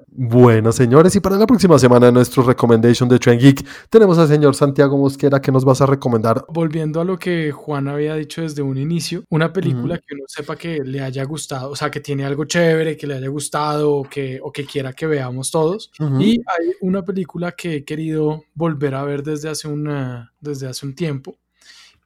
[0.07, 4.29] Bueno, señores, y para la próxima semana en nuestro recommendation de Trend Geek tenemos al
[4.29, 6.45] señor Santiago Mosquera que nos vas a recomendar.
[6.47, 10.55] Volviendo a lo que Juan había dicho desde un inicio, una película que uno sepa
[10.55, 14.03] que le haya gustado, o sea, que tiene algo chévere, que le haya gustado o
[14.03, 15.91] que, o que quiera que veamos todos.
[16.19, 20.85] Y hay una película que he querido volver a ver desde hace, una, desde hace
[20.85, 21.37] un tiempo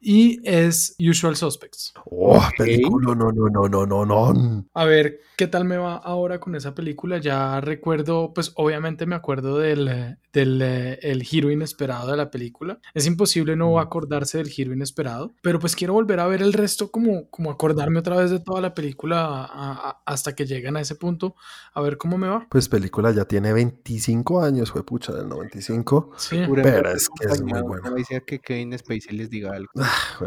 [0.00, 1.92] y es Usual Suspects.
[2.10, 4.66] Oh, película, no, no, no, no, no, no.
[4.74, 7.18] A ver qué tal me va ahora con esa película.
[7.18, 12.78] Ya recuerdo, pues obviamente me acuerdo del, del eh, el giro inesperado de la película.
[12.94, 13.78] Es imposible no Mm.
[13.78, 17.98] acordarse del giro inesperado, pero pues quiero volver a ver el resto como, como acordarme
[18.00, 19.44] otra vez de toda la película a-
[19.90, 21.34] a- hasta que lleguen a ese punto,
[21.74, 22.46] a ver cómo me va.
[22.50, 26.12] Pues película ya tiene 25 años, fue pucha del 95.
[26.16, 26.40] Sí.
[26.62, 27.90] Pero es que es muy buena.
[27.90, 29.70] no dice que Kevin Spacey les diga algo.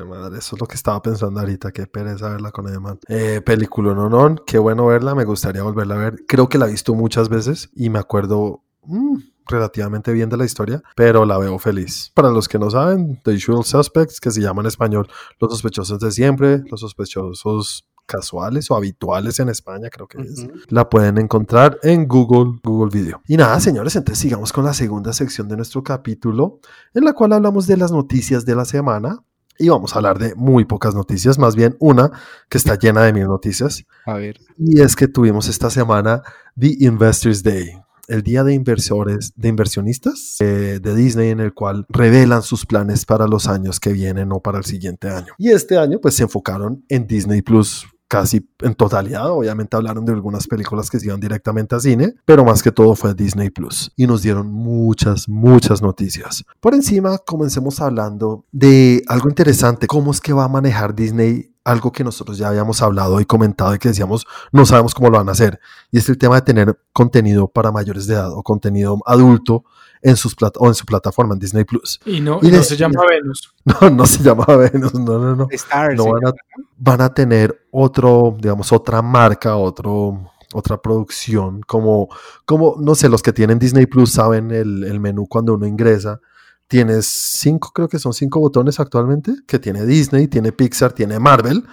[0.08, 3.00] Madre, eso es lo que estaba pensando ahorita, qué pereza verla con el man.
[3.08, 6.26] Eh, película, no, no, qué bueno verla, me gustaría volverla a ver.
[6.28, 10.46] Creo que la he visto muchas veces y me acuerdo mm, relativamente bien de la
[10.46, 12.12] historia, pero la veo feliz.
[12.14, 15.08] Para los que no saben, The Usual Suspects, que se llama en español
[15.40, 20.40] Los sospechosos de siempre, los sospechosos casuales o habituales en España, creo que es.
[20.40, 20.52] Ujú.
[20.70, 23.22] La pueden encontrar en Google, Google Video.
[23.28, 26.60] Y nada, señores, entonces sigamos con la segunda sección de nuestro capítulo,
[26.94, 29.24] en la cual hablamos de las noticias de la semana.
[29.60, 32.12] Y vamos a hablar de muy pocas noticias, más bien una
[32.50, 33.86] que está llena de mil noticias.
[34.06, 34.40] A ver.
[34.58, 36.24] Y es que tuvimos esta semana
[36.60, 41.86] The Investors Day, el día de inversores, de inversionistas eh, de Disney, en el cual
[41.90, 45.34] revelan sus planes para los años que vienen o para el siguiente año.
[45.38, 49.32] Y este año, pues se enfocaron en Disney Plus casi en totalidad.
[49.32, 52.96] Obviamente hablaron de algunas películas que se iban directamente a cine, pero más que todo
[52.96, 53.92] fue Disney Plus.
[53.96, 56.44] Y nos dieron muchas, muchas noticias.
[56.60, 61.92] Por encima, comencemos hablando de algo interesante, cómo es que va a manejar Disney algo
[61.92, 65.30] que nosotros ya habíamos hablado y comentado y que decíamos no sabemos cómo lo van
[65.30, 65.60] a hacer.
[65.92, 69.64] Y es el tema de tener contenido para mayores de edad o contenido adulto
[70.02, 72.00] en, sus plat o en su plataforma en Disney Plus.
[72.06, 73.54] Y no, Y no se llama Venus.
[73.64, 75.48] No, no se llama Venus, no, no, no.
[75.52, 75.96] Stars.
[75.96, 76.34] No van a,
[76.78, 82.10] van a tener otro, digamos, otra marca, otro, otra producción, como,
[82.46, 86.20] como, no sé, los que tienen Disney Plus saben el, el menú cuando uno ingresa.
[86.68, 91.64] Tienes cinco, creo que son cinco botones actualmente, que tiene Disney, tiene Pixar, tiene Marvel,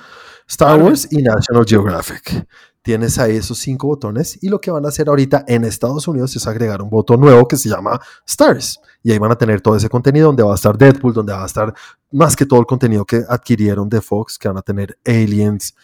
[0.47, 0.87] Star Marvel.
[0.87, 2.47] Wars y National Geographic.
[2.83, 6.35] Tienes ahí esos cinco botones y lo que van a hacer ahorita en Estados Unidos
[6.35, 8.81] es agregar un botón nuevo que se llama Stars.
[9.03, 11.43] Y ahí van a tener todo ese contenido donde va a estar Deadpool, donde va
[11.43, 11.75] a estar
[12.11, 15.75] más que todo el contenido que adquirieron de Fox, que van a tener Aliens,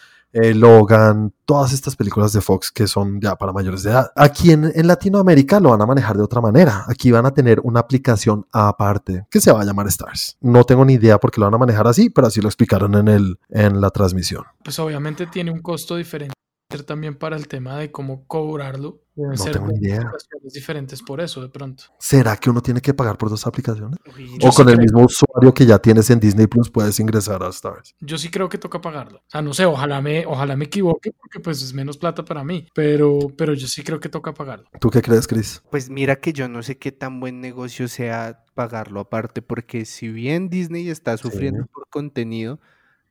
[0.41, 4.11] eh, Logan, todas estas películas de Fox que son ya para mayores de edad.
[4.15, 6.85] Aquí en, en Latinoamérica lo van a manejar de otra manera.
[6.87, 10.37] Aquí van a tener una aplicación aparte que se va a llamar Stars.
[10.41, 12.95] No tengo ni idea por qué lo van a manejar así, pero así lo explicaron
[12.95, 14.43] en, el, en la transmisión.
[14.63, 16.33] Pues obviamente tiene un costo diferente
[16.77, 19.01] también para el tema de cómo cobrarlo.
[19.15, 20.01] Deben No ser tengo ni idea.
[20.01, 21.85] aplicaciones diferentes por eso, de pronto.
[21.97, 23.97] ¿Será que uno tiene que pagar por dos aplicaciones?
[24.05, 24.11] O
[24.51, 27.49] sí con el creo- mismo usuario que ya tienes en Disney Plus puedes ingresar a
[27.49, 27.95] Stars.
[27.99, 29.19] Yo sí creo que toca pagarlo.
[29.19, 32.43] O sea, no sé, ojalá me, ojalá me equivoque porque pues es menos plata para
[32.43, 34.67] mí, pero, pero yo sí creo que toca pagarlo.
[34.79, 35.63] ¿Tú qué crees, Chris?
[35.71, 40.09] Pues mira que yo no sé qué tan buen negocio sea pagarlo aparte, porque si
[40.09, 42.59] bien Disney está sufriendo por contenido,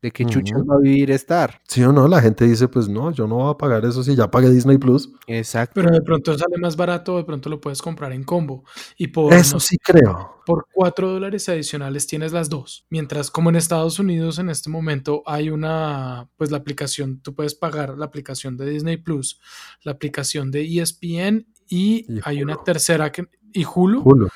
[0.03, 0.67] ¿de qué chucha Ujú.
[0.67, 1.61] va a vivir estar?
[1.67, 4.15] Sí o no, la gente dice, pues no, yo no voy a pagar eso si
[4.15, 5.13] ya pagué Disney Plus.
[5.27, 5.73] Exacto.
[5.75, 8.65] Pero de pronto sale más barato, de pronto lo puedes comprar en combo.
[8.97, 10.41] Y por, Eso no sí creo.
[10.47, 12.87] por 4 dólares adicionales tienes las dos.
[12.91, 17.55] Mientras como en Estados Unidos en este momento hay una, pues la aplicación, tú puedes
[17.55, 19.41] pagar la aplicación de Disney Plus,
[19.83, 24.29] la aplicación de ESPN y, Y hay una tercera que, y Hulu,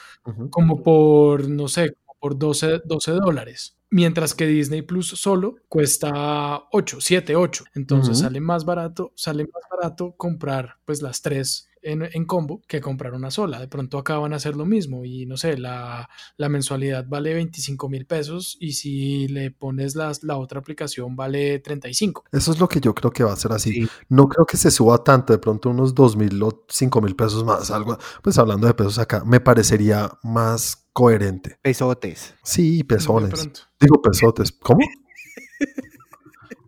[0.51, 3.77] como por, no sé, como por 12, 12 dólares.
[3.90, 7.64] Mientras que Disney Plus solo cuesta 8, 7, 8.
[7.74, 8.26] Entonces Ujú.
[8.26, 13.14] sale más barato, sale más barato comprar pues las tres en, en combo que comprar
[13.14, 13.60] una sola.
[13.60, 17.34] De pronto acá van a hacer lo mismo y no sé, la, la mensualidad vale
[17.34, 22.24] 25 mil pesos y si le pones las, la otra aplicación vale 35.
[22.32, 23.72] Eso es lo que yo creo que va a ser así.
[23.72, 23.88] Sí.
[24.08, 27.44] No creo que se suba tanto, de pronto unos dos mil o cinco mil pesos
[27.44, 27.98] más, algo.
[28.22, 31.58] Pues hablando de pesos acá, me parecería más coherente.
[31.62, 32.34] Pesotes.
[32.42, 33.50] Sí, pezones.
[33.80, 34.52] Digo pesotes.
[34.52, 34.80] ¿Cómo?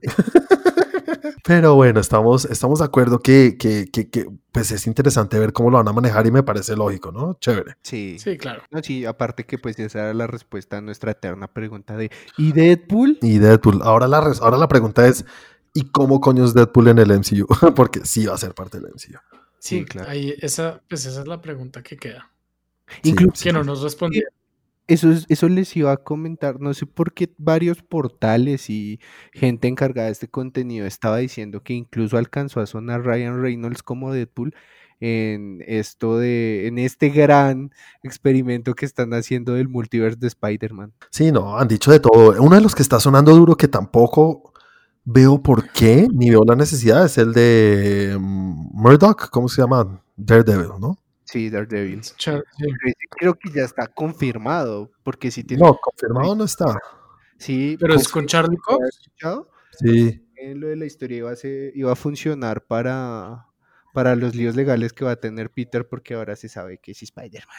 [1.45, 5.71] Pero bueno, estamos, estamos de acuerdo que, que, que, que, pues es interesante ver cómo
[5.71, 7.35] lo van a manejar y me parece lógico, ¿no?
[7.41, 7.77] Chévere.
[7.83, 8.17] Sí.
[8.19, 8.63] Sí, claro.
[8.71, 12.53] No, sí, aparte que pues esa era la respuesta a nuestra eterna pregunta de ¿y
[12.53, 13.19] Deadpool?
[13.23, 13.81] Y Deadpool.
[13.83, 15.25] Ahora la, res- ahora la pregunta es,
[15.75, 17.47] ¿y cómo coño es Deadpool en el MCU?
[17.77, 19.19] Porque sí va a ser parte del MCU.
[19.59, 20.11] Sí, Sí, claro.
[20.11, 22.31] ahí esa, pues esa es la pregunta que queda.
[23.03, 23.45] Sí, Incluso sí.
[23.45, 24.33] Que no nos respondieron.
[24.89, 29.01] Eso, es- eso les iba a comentar, no sé por qué varios portales y
[29.33, 34.13] gente encargada de este contenido estaba diciendo que incluso alcanzó a sonar Ryan Reynolds como
[34.13, 34.55] Deadpool
[35.01, 37.73] en esto de, en este gran
[38.05, 40.93] experimento que están haciendo del multiverse de Spider-Man.
[41.11, 42.41] Sí, no, han dicho de todo.
[42.41, 44.53] Uno de los que está sonando duro que tampoco
[45.05, 50.01] veo por qué ni veo la necesidad es el de mm, Murdoch, ¿cómo se llama?
[50.17, 50.97] Daredevil, ¿no?
[51.33, 52.03] Sí, Daredevil.
[52.03, 52.67] Char- sí.
[53.19, 55.63] Creo que ya está confirmado, porque si tiene...
[55.65, 56.77] No, confirmado no está.
[57.39, 59.49] Sí, Pero es con Charlie ¿Lo Cox.
[59.79, 63.47] Sí, En lo de la historia iba a, ser- iba a funcionar para,
[63.95, 67.03] para los líos legales que va a tener Peter, porque ahora se sabe que es
[67.03, 67.57] Spider-Man.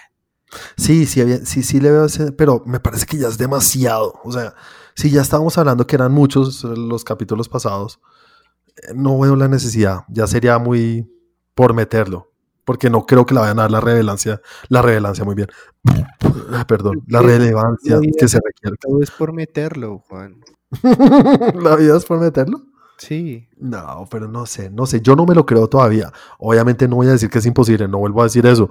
[0.77, 4.13] sí, sí, había- sí, sí le veo ese, pero me parece que ya es demasiado.
[4.23, 4.53] O sea,
[4.93, 7.99] si ya estábamos hablando que eran muchos eh, los capítulos pasados,
[8.67, 10.01] eh, no veo la necesidad.
[10.09, 11.09] Ya sería muy
[11.55, 12.29] por meterlo.
[12.65, 15.47] Porque no creo que la vayan a dar la relevancia, la relevancia muy bien.
[16.67, 18.77] Perdón, la relevancia la que se requiere.
[18.79, 20.39] Todo es por meterlo, Juan.
[21.61, 22.61] ¿La vida es por meterlo?
[22.97, 23.47] Sí.
[23.57, 26.11] No, pero no sé, no sé, yo no me lo creo todavía.
[26.39, 28.69] Obviamente no voy a decir que es imposible, no vuelvo a decir eso.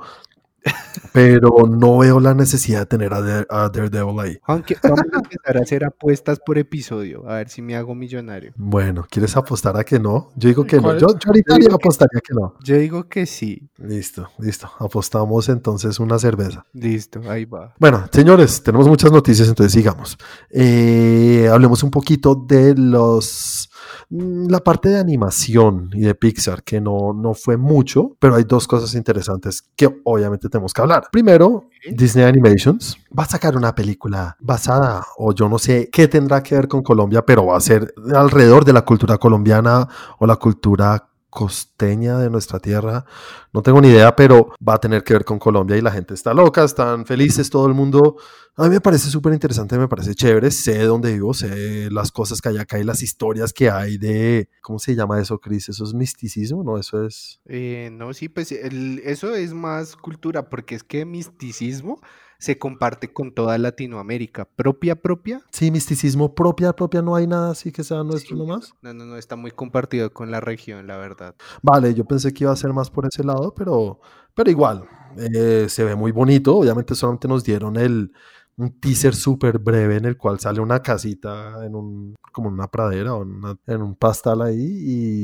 [1.13, 4.39] Pero no veo la necesidad de tener a, Dare- a Daredevil ahí.
[4.45, 8.53] Aunque vamos a empezar a hacer apuestas por episodio, a ver si me hago millonario.
[8.57, 10.31] Bueno, ¿quieres apostar a que no?
[10.37, 10.93] Yo digo que no.
[10.97, 12.55] Yo, yo ahorita Yo apostaría que no.
[12.65, 13.69] Yo digo que sí.
[13.79, 14.71] Listo, listo.
[14.79, 16.65] Apostamos entonces una cerveza.
[16.73, 17.75] Listo, ahí va.
[17.79, 20.17] Bueno, señores, tenemos muchas noticias, entonces sigamos.
[20.51, 23.69] Eh, hablemos un poquito de los
[24.11, 28.67] la parte de animación y de Pixar, que no, no fue mucho, pero hay dos
[28.67, 31.05] cosas interesantes que obviamente tenemos que hablar.
[31.11, 36.43] Primero, Disney Animations va a sacar una película basada, o yo no sé qué tendrá
[36.43, 39.89] que ver con Colombia, pero va a ser alrededor de la cultura colombiana
[40.19, 43.07] o la cultura costeña de nuestra tierra.
[43.55, 46.13] No tengo ni idea, pero va a tener que ver con Colombia y la gente
[46.13, 48.19] está loca, están felices, todo el mundo.
[48.55, 52.13] A mí me parece súper interesante, me parece chévere, sé de dónde vivo, sé las
[52.13, 55.71] cosas que hay acá y las historias que hay de, ¿cómo se llama eso, Cris?
[55.71, 56.63] ¿Eso es misticismo?
[56.63, 57.41] No, eso es...
[57.47, 61.99] Eh, no, sí, pues eso es más cultura, porque es que misticismo
[62.43, 64.47] se comparte con toda Latinoamérica.
[64.57, 65.43] Propia, propia.
[65.53, 68.43] Sí, misticismo propia, propia, no hay nada así que sea nuestro Sí.
[68.43, 68.75] nomás.
[68.83, 71.37] No, no, no, está muy compartido con la región, la verdad.
[71.63, 74.01] Vale, yo pensé que iba a ser más por ese lado, pero,
[74.35, 76.57] pero igual, eh, se ve muy bonito.
[76.57, 78.13] Obviamente solamente nos dieron el,
[78.57, 82.69] un teaser súper breve en el cual sale una casita en un, como en una
[82.69, 84.61] pradera o en, una- en un pastal ahí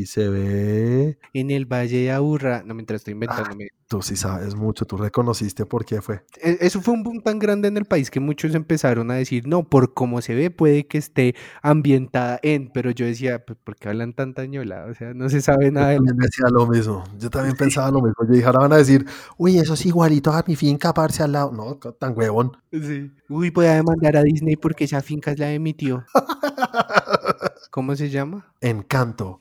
[0.03, 3.69] y se ve, En el Valle de Aburrá, no, mientras estoy inventándome.
[3.87, 6.25] tú sí sabes mucho, tú reconociste por qué fue.
[6.43, 9.47] E- Eso fue un boom tan grande en el país que muchos empezaron a decir,
[9.47, 13.77] no, por cómo se ve puede que esté ambientada en, pero yo decía, pues, ¿por
[13.77, 14.87] qué hablan tanta ñola?
[14.91, 18.01] O sea, no se sabe nada Yo también decía lo mismo, yo también pensaba lo
[18.03, 18.25] mismo.
[18.27, 19.05] Yo dije, ahora van a decir,
[19.37, 21.53] uy, eso es igualito a mi finca, parce al lado.
[21.53, 22.53] No, tan huevón.
[22.73, 23.11] Sí.
[23.29, 26.05] Uy, voy a demandar a Disney porque esa finca es la de mi tío.
[27.71, 28.53] ¿Cómo se llama?
[28.61, 29.41] Encanto.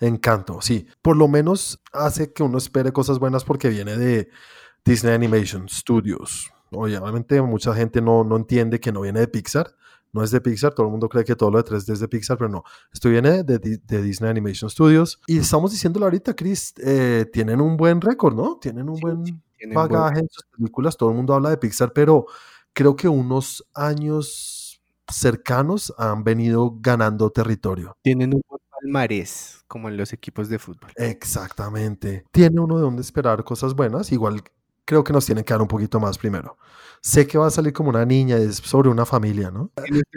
[0.00, 0.86] Encanto, sí.
[1.02, 4.28] Por lo menos hace que uno espere cosas buenas porque viene de
[4.84, 6.52] Disney Animation Studios.
[6.70, 9.74] Obviamente mucha gente no, no entiende que no viene de Pixar.
[10.12, 12.08] No es de Pixar, todo el mundo cree que todo lo de 3D es de
[12.08, 12.64] Pixar, pero no.
[12.92, 15.20] Esto viene de, de Disney Animation Studios.
[15.26, 18.58] Y estamos diciéndolo ahorita, Chris, eh, tienen un buen récord, ¿no?
[18.60, 20.96] Tienen un Sí, buen tienen buen- bagaje en sus películas.
[20.96, 22.26] Todo el mundo habla de Pixar, pero
[22.72, 27.96] creo que unos años cercanos han venido ganando territorio.
[28.02, 30.90] Tienen un buen palmarés, como en los equipos de fútbol.
[30.96, 32.24] Exactamente.
[32.32, 34.12] Tiene uno de dónde esperar cosas buenas.
[34.12, 34.42] Igual
[34.84, 36.56] creo que nos tienen que dar un poquito más primero.
[37.02, 39.70] Sé que va a salir como una niña, es sobre una familia, ¿no?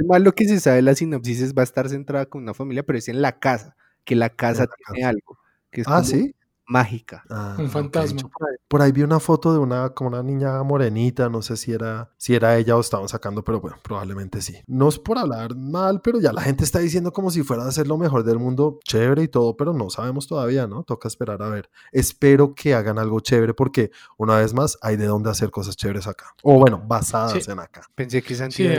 [0.08, 2.84] Mal, lo que se sabe la sinopsis es va a estar centrada con una familia,
[2.84, 5.38] pero es en la casa, que la casa la tiene algo.
[5.72, 6.36] Que es Ah, sí.
[6.68, 7.24] Mágica.
[7.30, 8.22] Ah, Un fantasma.
[8.22, 11.58] Por ahí, por ahí vi una foto de una, como una niña morenita, no sé
[11.58, 14.56] si era, si era ella o estaban sacando, pero bueno, probablemente sí.
[14.68, 17.72] No es por hablar mal, pero ya la gente está diciendo como si fuera a
[17.72, 20.84] ser lo mejor del mundo, chévere y todo, pero no sabemos todavía, ¿no?
[20.84, 21.70] Toca esperar a ver.
[21.92, 26.08] Espero que hagan algo chévere porque, una vez más, hay de dónde hacer cosas chéveres
[26.08, 26.34] acá.
[26.44, 27.52] O bueno, basadas Sí.
[27.52, 27.82] en acá.
[27.96, 28.70] Pensé que Santi Sí.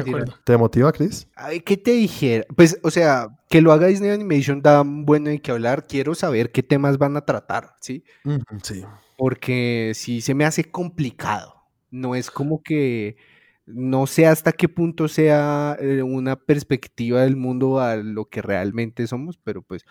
[0.45, 1.29] ¿Te motiva, Chris?
[1.37, 2.45] Ay, ¿qué te dijera?
[2.57, 5.87] Pues, o sea, que lo haga Disney Animation da bueno de qué hablar.
[5.87, 8.05] Quiero saber qué temas van a tratar, ¿sí?
[8.63, 8.85] Sí.
[9.17, 11.55] Porque sí se me hace complicado.
[11.91, 13.17] No es como que
[13.67, 19.07] no sé hasta qué punto sea eh, una perspectiva del mundo a lo que realmente
[19.07, 19.85] somos, pero pues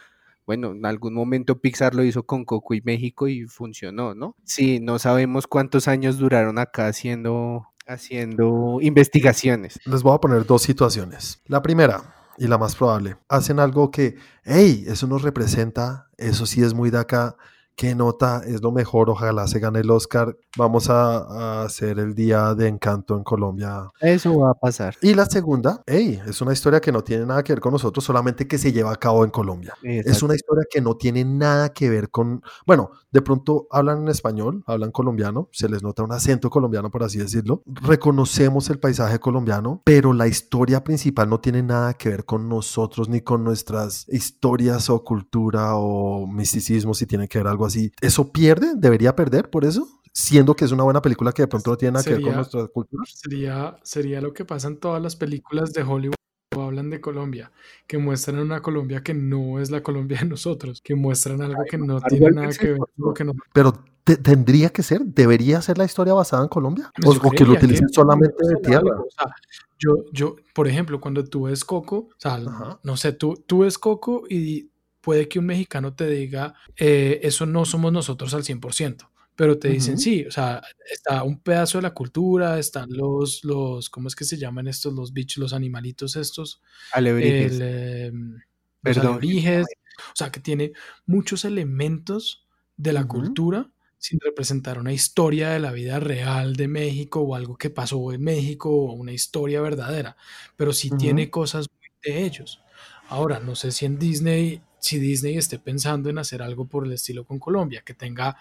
[0.45, 4.35] bueno, en algún momento Pixar lo hizo con Coco y México y funcionó, ¿no?
[4.43, 9.79] Sí, no sabemos cuántos años duraron acá haciendo, haciendo investigaciones.
[9.85, 11.41] Les voy a poner dos situaciones.
[11.45, 16.61] La primera, y la más probable, hacen algo que, hey, eso nos representa, eso sí
[16.63, 17.35] es muy de acá,
[17.75, 22.13] qué nota, es lo mejor, ojalá se gane el Oscar, vamos a, a hacer el
[22.13, 23.89] Día de Encanto en Colombia.
[23.99, 24.95] Eso va a pasar.
[25.01, 28.03] Y la segunda, hey, es una historia que no tiene nada que ver con nosotros,
[28.03, 29.73] solamente que se lleva a cabo en Colombia.
[29.83, 30.25] Es Exacto.
[30.25, 34.63] una historia que no tiene nada que ver con, bueno, de pronto hablan en español,
[34.65, 37.62] hablan colombiano, se les nota un acento colombiano, por así decirlo.
[37.65, 43.09] Reconocemos el paisaje colombiano, pero la historia principal no tiene nada que ver con nosotros
[43.09, 47.91] ni con nuestras historias o cultura o misticismo, si tiene que ver algo así.
[48.02, 48.73] ¿Eso pierde?
[48.76, 49.88] ¿Debería perder por eso?
[50.13, 52.26] Siendo que es una buena película que de pronto no tiene nada que ver con
[52.26, 53.04] Sería- nuestra cultura.
[53.08, 56.13] Sería, sería lo que pasa en todas las películas de Hollywood
[56.62, 57.52] hablan de Colombia,
[57.88, 61.80] que muestran una Colombia que no es la Colombia de nosotros, que muestran algo que
[61.80, 63.49] no algo tiene nada que que ver con lo que nosotros.
[63.54, 63.73] Pero
[64.04, 66.91] te- tendría que ser, debería ser la historia basada en Colombia.
[67.04, 68.82] O, o que lo utilicen solamente de tierra.
[68.91, 69.34] algo, o sea,
[69.80, 72.80] yo, yo, por ejemplo, cuando tú ves Coco, o sea, Ajá.
[72.84, 74.69] no sé, tú, tú ves Coco y
[75.03, 79.11] puede que un mexicano te diga, eh, eso no somos nosotros al 100%.
[79.35, 80.61] Pero te dicen, sí, o sea,
[80.91, 84.93] está un pedazo de la cultura, están los, los, ¿cómo es que se llaman estos?
[84.93, 86.61] Los bichos, los animalitos estos,
[86.93, 87.59] Alebrijes.
[87.59, 88.43] el,
[88.83, 89.65] los alebrijes,
[89.99, 90.73] o sea, que tiene
[91.05, 93.09] muchos elementos de la Ujú.
[93.09, 98.11] cultura sin representar una historia de la vida real de México o algo que pasó
[98.11, 100.17] en México o una historia verdadera,
[100.57, 100.97] pero sí Ujú.
[100.97, 101.67] tiene cosas
[102.03, 102.61] de ellos.
[103.07, 106.91] Ahora, no sé si en Disney, si Disney esté pensando en hacer algo por el
[106.91, 108.35] estilo con Colombia, que tenga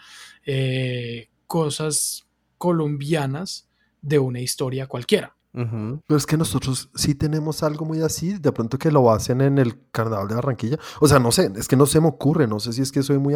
[0.45, 2.27] eh, cosas
[2.59, 3.69] colombianas
[4.01, 5.37] de una historia cualquiera.
[5.53, 9.59] Pero es que nosotros sí tenemos algo muy así, de pronto que lo hacen en
[9.59, 10.79] el Carnaval de Barranquilla.
[10.99, 13.03] O sea, no sé, es que no se me ocurre, no sé si es que
[13.03, 13.35] soy muy,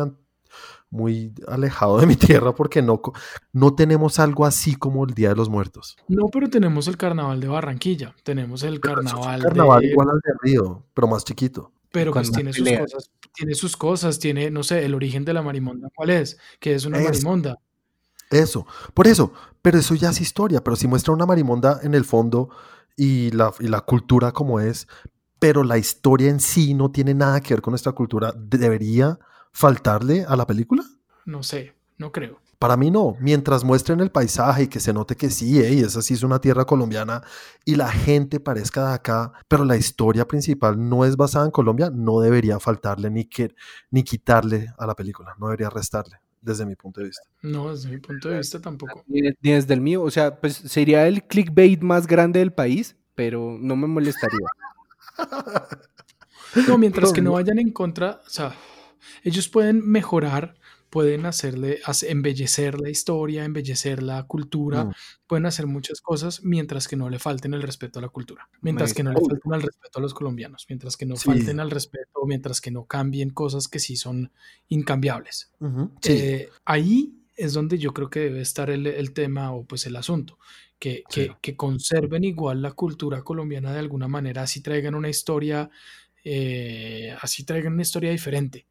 [0.91, 3.01] muy alejado de mi tierra porque no,
[3.53, 5.97] no tenemos algo así como el Día de los Muertos.
[6.09, 9.81] No, pero tenemos el carnaval de Barranquilla, tenemos el Pero eso es un carnaval, carnaval
[9.83, 11.71] de, igual al de Río, pero más chiquito.
[11.97, 15.41] Pero pues tiene sus cosas, tiene sus cosas, tiene, no sé, el origen de la
[15.41, 16.37] marimonda, ¿cuál es?
[16.61, 17.07] Que es una Eso.
[17.09, 17.59] marimonda.
[18.31, 19.33] Eso, por eso,
[19.63, 22.51] pero eso ya es historia, pero si muestra una marimonda en el fondo
[22.99, 24.89] y la, y la cultura como es,
[25.39, 29.19] pero la historia en sí no tiene nada que ver con nuestra cultura, ¿debería
[29.53, 30.85] faltarle a la película?
[31.25, 32.41] No sé, no creo.
[32.59, 36.01] Para mí no, mientras muestren el paisaje y que se note que sí, ey, esa
[36.01, 37.23] sí es una tierra colombiana
[37.65, 41.91] y la gente parezca de acá, pero la historia principal no es basada en Colombia,
[41.93, 43.55] no debería faltarle ni, que,
[43.91, 47.29] ni quitarle a la película, no debería restarle, desde mi punto de vista.
[47.43, 49.05] No, desde mi punto de vista tampoco.
[49.07, 53.59] Ni desde el mío, o sea, pues sería el clickbait más grande del país, pero
[53.61, 54.47] no me molestaría.
[56.69, 58.55] No, mientras que no vayan en contra, o sea,
[59.23, 60.57] ellos pueden mejorar,
[60.91, 64.93] pueden hacerle, hace- embellecer la historia, embellecer la cultura, Mm.
[65.27, 68.95] pueden hacer muchas cosas mientras que no le falten el respeto a la cultura, mientras
[68.95, 71.27] que no le falten al respeto a los colombianos, mientras que no Sí.
[71.27, 74.31] falten al respeto, mientras que no cambien cosas que sí son
[74.69, 75.51] incambiables.
[76.01, 79.87] Sí, Eh, ahí es donde yo creo que debe estar el, el tema o pues
[79.87, 80.39] el asunto,
[80.79, 81.03] que,
[81.43, 85.69] que conserven igual la cultura colombiana de alguna manera, así traigan una historia,
[86.25, 88.67] eh, así traigan una historia diferente,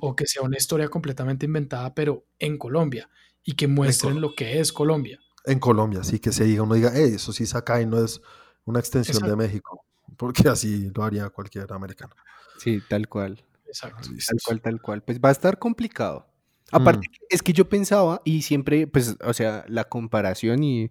[0.00, 3.08] o que sea una historia completamente inventada, pero en Colombia,
[3.44, 5.18] y que muestren lo que es Colombia.
[5.46, 8.02] en Colombia, sí, que se diga, uno diga, "Ey, eso sí es acá y no
[8.04, 8.20] es
[8.66, 9.36] una extensión Exacto.
[9.36, 9.84] de México,
[10.18, 12.14] porque así lo haría cualquier americano.
[12.58, 13.42] Sí, tal cual.
[13.66, 14.08] Exacto.
[14.26, 15.02] Tal cual, tal cual.
[15.02, 16.26] Pues va a estar complicado.
[16.72, 17.24] Aparte, Mm.
[17.30, 20.90] es que yo pensaba y siempre, pues, o sea, la comparación y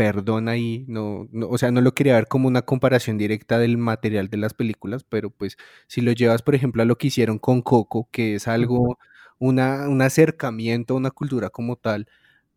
[0.00, 3.76] perdón ahí, no, no, o sea, no lo quería ver como una comparación directa del
[3.76, 7.38] material de las películas, pero pues si lo llevas, por ejemplo, a lo que hicieron
[7.38, 8.96] con Coco, que es algo,
[9.38, 12.06] una, un acercamiento a una cultura como tal,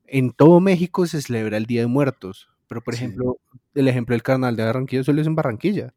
[0.05, 3.03] en todo México se celebra el Día de Muertos, pero por Sí.
[3.03, 3.39] ejemplo,
[3.73, 5.93] el ejemplo del Carnaval de Barranquilla solo es en Barranquilla.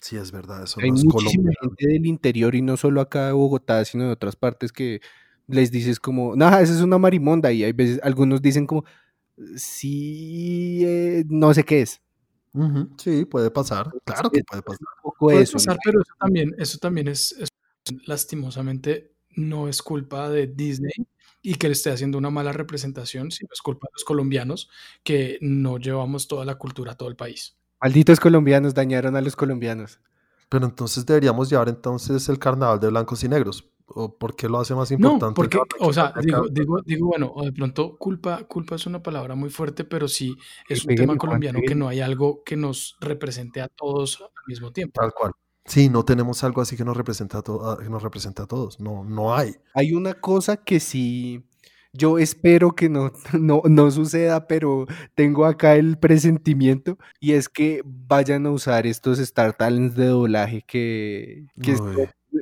[0.00, 3.26] Sí, es verdad, eso Hay no es muchísima gente del interior y no solo acá
[3.26, 5.00] de Bogotá, sino de otras partes que
[5.48, 8.84] les dices como, nada, esa es una marimonda y hay veces algunos dicen como,
[9.56, 12.00] sí, eh, no sé qué es.
[12.96, 13.90] Sí, puede pasar.
[14.04, 14.86] Claro que puede pasar.
[15.18, 15.80] Puede eso, pasar, ¿no?
[15.84, 17.48] pero eso también, eso también es, es-
[18.06, 20.92] lastimosamente no es culpa de Disney
[21.42, 24.68] y que le esté haciendo una mala representación, sino es culpa de los colombianos
[25.04, 27.56] que no llevamos toda la cultura a todo el país.
[27.80, 30.00] Malditos colombianos dañaron a los colombianos.
[30.48, 33.68] Pero entonces deberíamos llevar entonces el carnaval de blancos y negros.
[33.90, 35.34] ¿O por qué lo hace más No, importante?
[35.34, 39.02] porque, Barranquilla o sea, digo, digo, digo, bueno, o de pronto culpa, culpa es una
[39.02, 40.36] palabra muy fuerte, pero sí
[40.68, 44.72] es un tema colombiano que no hay algo que nos represente a todos al mismo
[44.72, 45.00] tiempo.
[45.00, 45.32] Tal cual.
[45.64, 48.80] Sí, no tenemos algo así que nos representa a, to- que nos representa a todos.
[48.80, 49.54] No, no hay.
[49.74, 51.44] Hay una cosa que sí,
[51.92, 57.82] yo espero que no, no, no suceda, pero tengo acá el presentimiento y es que
[57.84, 61.76] vayan a usar estos Star Talents de doblaje que, que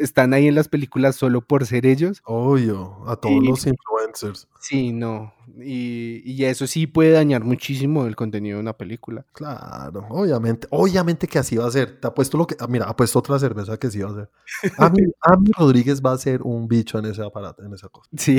[0.00, 2.20] están ahí en las películas solo por ser ellos.
[2.24, 4.48] obvio, a todos Y- los influencers.
[4.60, 5.32] Sí, no.
[5.58, 9.24] Y, y eso sí puede dañar muchísimo el contenido de una película.
[9.32, 12.00] Claro, obviamente, obviamente que así va a ser.
[12.00, 14.30] Te apuesto lo que, ah, mira, apuesto otra cerveza que sí va a ser.
[14.78, 18.10] Ami, Ami Rodríguez va a ser un bicho en ese aparato, en esa cosa.
[18.16, 18.38] Sí.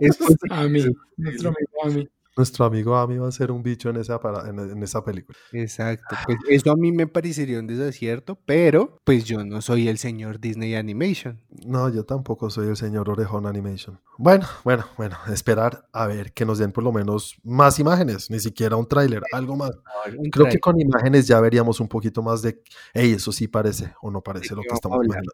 [0.00, 0.84] Es cosa- A mí,
[1.16, 2.08] nuestro amigo a mí.
[2.38, 5.36] Nuestro amigo Ami va a ser un bicho en esa, en, en esa película.
[5.50, 6.16] Exacto.
[6.24, 10.38] Pues eso a mí me parecería un desacierto, pero pues yo no soy el señor
[10.38, 11.40] Disney Animation.
[11.66, 14.00] No, yo tampoco soy el señor Orejón Animation.
[14.18, 18.38] Bueno, bueno, bueno, esperar a ver que nos den por lo menos más imágenes, ni
[18.38, 19.72] siquiera un tráiler, algo más.
[20.16, 22.62] Un Creo que con imágenes ya veríamos un poquito más de,
[22.94, 25.24] hey, eso sí parece o no parece ¿De lo que estamos hablar?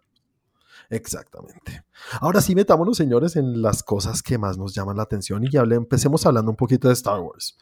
[0.95, 1.84] Exactamente.
[2.20, 5.76] Ahora sí, metámonos, señores, en las cosas que más nos llaman la atención y hable-
[5.76, 7.57] empecemos hablando un poquito de Star Wars.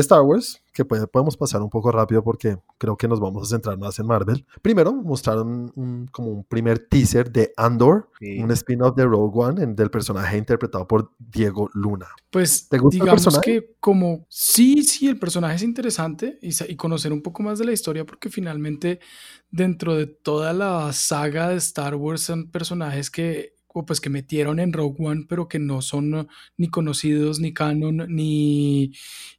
[0.00, 3.54] Star Wars, que puede- podemos pasar un poco rápido porque creo que nos vamos a
[3.54, 4.44] centrar más en Marvel.
[4.60, 8.40] Primero, mostraron un- como un primer teaser de Andor, Sí.
[8.40, 12.06] un spin-off de Rogue One en- del personaje interpretado por Diego Luna.
[12.30, 13.52] Pues ¿Te gusta el digamos personaje?
[13.62, 17.64] que como sí, sí, el personaje es interesante y, y conocer un poco más de
[17.66, 18.98] la historia porque finalmente
[19.50, 24.60] dentro de toda la saga de Star Wars son personajes que o pues que metieron
[24.60, 28.92] en Rogue One pero que no son uh, ni conocidos ni canon ni,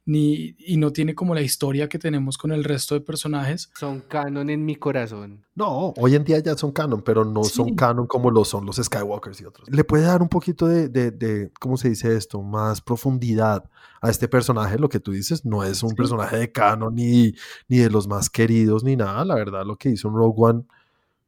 [0.04, 3.70] ni y no tiene como la historia que tenemos con el resto de personajes.
[3.78, 5.44] Son canon en mi corazón.
[5.54, 8.76] No, hoy en día ya son canon, pero no son canon como lo son los
[8.76, 9.68] Skywalkers y otros.
[9.70, 12.42] Le puede dar un poquito de, de, de, ¿cómo se dice esto?
[12.42, 13.64] Más profundidad
[14.02, 14.78] a este personaje.
[14.78, 15.96] Lo que tú dices no es un Sí.
[15.96, 17.32] personaje de canon ni,
[17.68, 19.24] ni de los más queridos ni nada.
[19.24, 20.64] La verdad, lo que hizo en Rogue One,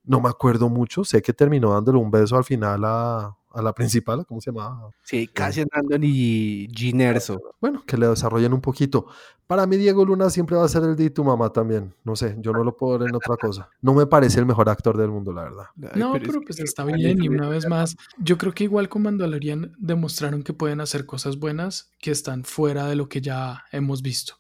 [0.09, 1.05] no me acuerdo mucho.
[1.05, 4.91] Sé que terminó dándole un beso al final a, a la principal, ¿cómo se llamaba?
[5.03, 7.41] Sí, Cassian Andor y Gin Erso.
[7.61, 9.07] Bueno, que le desarrollen un poquito.
[9.47, 11.95] Para mí, Diego Luna siempre va a ser el de tu mamá también.
[12.05, 13.69] No sé, yo no lo puedo ver en otra cosa.
[13.81, 15.65] No me parece el mejor actor del mundo, la verdad.
[15.83, 18.65] Ay, No, es pero que pues está bien y una vez más, yo creo que
[18.65, 23.21] igual con Mandalorian demostraron que pueden hacer cosas buenas que están fuera de lo que
[23.21, 24.35] ya hemos visto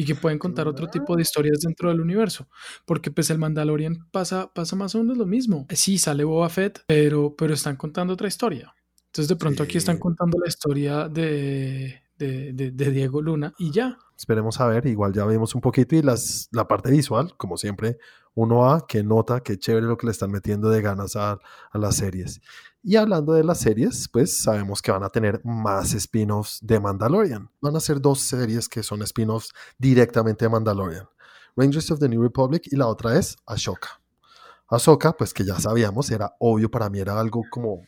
[0.00, 2.46] y que pueden contar otro tipo de historias dentro del universo,
[2.86, 5.66] porque pues el Mandalorian pasa, pasa más o menos lo mismo.
[5.70, 8.72] Sí, sale Boba Fett, pero, pero están contando otra historia.
[9.06, 10.00] Entonces de pronto aquí están Sí.
[10.00, 13.98] contando la historia de, de, de- de Diego Luna y ya.
[14.16, 17.98] Esperemos a ver, igual ya vimos un poquito y las, la parte visual, como siempre,
[18.34, 21.40] uno a que nota que chévere lo que le están metiendo de ganas a,
[21.72, 22.40] a las series.
[22.88, 27.50] Y hablando de las series, pues sabemos que van a tener más spin-offs de Mandalorian.
[27.60, 31.06] Van a ser dos series que son spin-offs directamente de Mandalorian.
[31.54, 34.00] Rangers of the New Republic y la otra es Ashoka.
[34.68, 37.82] Ahsoka, pues que ya sabíamos, era obvio para mí, era algo como,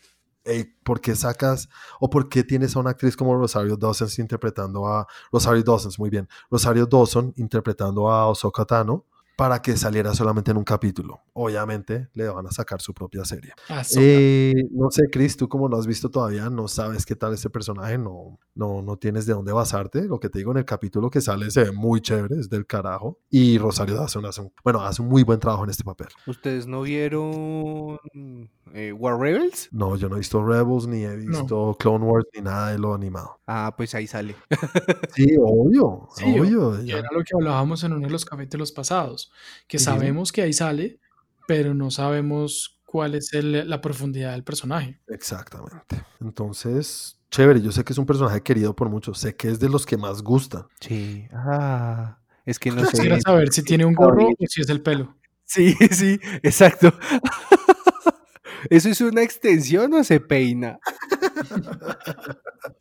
[0.45, 4.87] hey, ¿por qué sacas o por qué tienes a una actriz como Rosario Dawson interpretando
[4.87, 9.07] a Rosario Dawson, muy bien, Rosario Dawson interpretando a Ahsoka Tano
[9.41, 11.23] para que saliera solamente en un capítulo?
[11.33, 13.55] Obviamente le van a sacar su propia serie.
[13.71, 14.03] Ahsoka.
[14.05, 17.49] Eh, no sé, Chris, tú como no has visto todavía, no sabes qué tal este
[17.49, 20.03] personaje, no, no, no tienes de dónde basarte.
[20.05, 22.67] Lo que te digo en el capítulo que sale se ve muy chévere, es del
[22.67, 23.19] carajo.
[23.31, 26.09] Y Rosario Dawson hace un, bueno, hace un muy buen trabajo en este papel.
[26.27, 27.99] ¿Ustedes no vieron
[28.75, 29.69] eh, War Rebels?
[29.73, 32.95] No, yo no he visto Rebels, ni he visto Clone Wars, ni nada de lo
[32.95, 33.41] animado.
[33.47, 34.37] Ah, pues ahí sale.
[35.15, 36.81] Sí, obvio, Sí, obvio.
[36.83, 36.99] ya.
[36.99, 39.33] era lo que hablábamos en uno de los capítulos pasados,
[39.67, 41.01] que sabemos que ahí sale,
[41.49, 45.01] pero no sabemos cuál es el- la profundidad del personaje.
[45.09, 46.05] Exactamente.
[46.21, 49.69] Entonces, chévere, yo sé que es un personaje querido por muchos, sé que es de
[49.69, 50.67] los que más gustan.
[50.81, 51.27] Sí.
[51.33, 52.91] Ah, es que no sé.
[52.93, 55.17] Quisiera saber si tiene un gorro o si es el pelo.
[55.45, 56.93] Sí, sí, exacto.
[58.71, 60.79] ¿Eso es una extensión o se peina?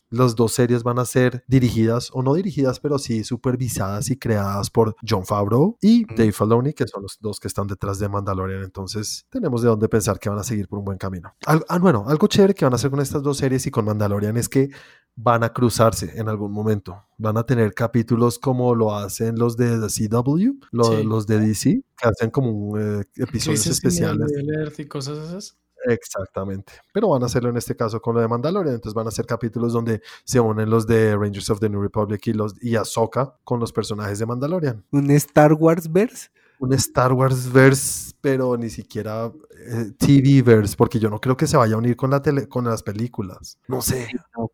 [0.10, 4.70] Las dos series van a ser dirigidas, o no dirigidas, pero sí supervisadas y creadas
[4.70, 6.16] por John Favreau y Mm.
[6.16, 8.64] Dave Filoni, que son los dos que están detrás de Mandalorian.
[8.64, 11.34] Entonces, tenemos de dónde pensar que van a seguir por un buen camino.
[11.46, 13.86] Al- ah, bueno, algo chévere que van a hacer con estas dos series y con
[13.86, 14.70] Mandalorian es que
[15.16, 17.04] van a cruzarse en algún momento.
[17.18, 21.04] Van a tener capítulos como lo hacen los de The CW, lo- Sí.
[21.04, 24.32] los de DC, que hacen como eh, episodios especiales.
[24.78, 25.58] Y cosas esas.
[25.86, 26.74] Exactamente.
[26.94, 28.76] Pero van a hacerlo en este caso con lo de Mandalorian.
[28.76, 32.28] Entonces van a ser capítulos donde se unen los de Rangers of the New Republic
[32.28, 34.86] y los y Ahsoka con los personajes de Mandalorian.
[34.92, 36.30] ¿Un Star Wars verse?
[36.60, 39.32] Un Star Wars verse, pero ni siquiera
[39.66, 42.50] eh, TV verse, porque yo no creo que se vaya a unir con la tele,
[42.50, 43.58] con las películas.
[43.68, 44.10] No sé.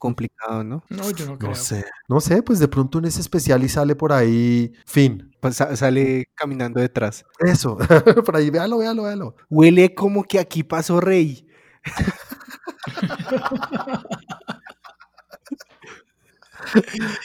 [0.06, 0.84] No, complicado, ¿no?
[0.90, 1.52] No, yo no creo.
[1.52, 1.86] No sé.
[2.08, 5.32] No sé, pues de pronto en ese especial y sale por ahí fin.
[5.42, 7.26] Pues sa- sale caminando detrás.
[7.40, 7.78] Eso.
[8.26, 9.36] por ahí, véalo, véalo, véalo.
[9.50, 11.48] Huele como que aquí pasó Rey.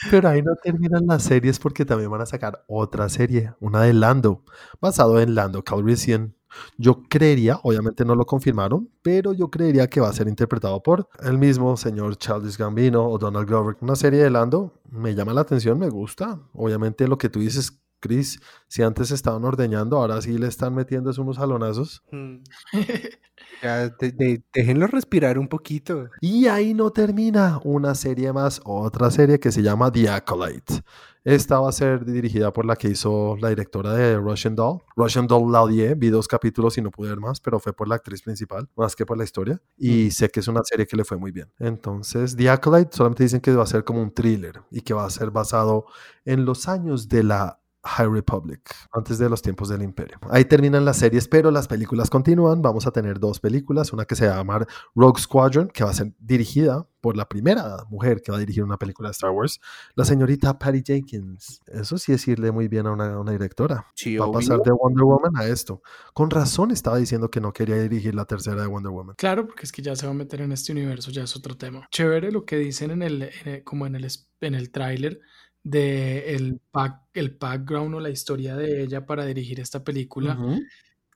[0.09, 3.93] Pero ahí no terminan las series porque también van a sacar otra serie, una de
[3.93, 4.43] Lando,
[4.79, 6.35] basado en Lando Calrissian.
[6.77, 11.07] Yo creería, obviamente no lo confirmaron, pero yo creería que va a ser interpretado por
[11.23, 13.77] el mismo señor Childish Gambino o Donald Glover.
[13.81, 16.39] Una serie de Lando me llama la atención, me gusta.
[16.53, 21.11] Obviamente lo que tú dices, Chris, si antes estaban ordeñando, ahora sí le están metiendo
[21.19, 22.01] unos jalonazos.
[22.11, 22.37] Mm.
[23.61, 26.09] Ya, de- de- déjenlo respirar un poquito.
[26.19, 30.81] Y ahí no termina una serie más, otra serie que se llama The Acolyte.
[31.23, 34.81] Esta va a ser dirigida por la que hizo la directora de Russian Doll.
[34.95, 37.87] Russian Doll la odié, vi dos capítulos y no pude ver más, pero fue por
[37.87, 39.61] la actriz principal, más que por la historia.
[39.77, 41.51] Y sé que es una serie que le fue muy bien.
[41.59, 45.05] Entonces, The Acolyte solamente dicen que va a ser como un thriller y que va
[45.05, 45.85] a ser basado
[46.25, 48.61] en los años de la High Republic,
[48.93, 50.17] antes de los tiempos del Imperio.
[50.29, 52.61] Ahí terminan las series, pero las películas continúan.
[52.61, 55.89] Vamos a tener dos películas, una que se va a llamar Rogue Squadron, que va
[55.89, 59.31] a ser dirigida por la primera mujer que va a dirigir una película de Star
[59.31, 59.59] Wars,
[59.95, 61.59] la señorita Patty Jenkins.
[61.65, 63.87] Eso sí es irle muy bien a una, a una directora.
[63.95, 65.81] Sí, Va a pasar de Wonder Woman a esto.
[66.13, 69.15] Con razón estaba diciendo que no quería dirigir la tercera de Wonder Woman.
[69.17, 71.57] Claro, porque es que ya se va a meter en este universo, ya es otro
[71.57, 71.87] tema.
[71.91, 74.07] Chévere lo que dicen en el, en el- como en el,
[74.41, 75.19] en el tráiler
[75.63, 80.37] de el, back- el background o la historia de ella para dirigir esta película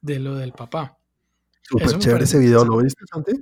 [0.01, 0.97] de lo del papá.
[1.61, 3.33] Súper chévere ese video, ¿lo viste, Santi?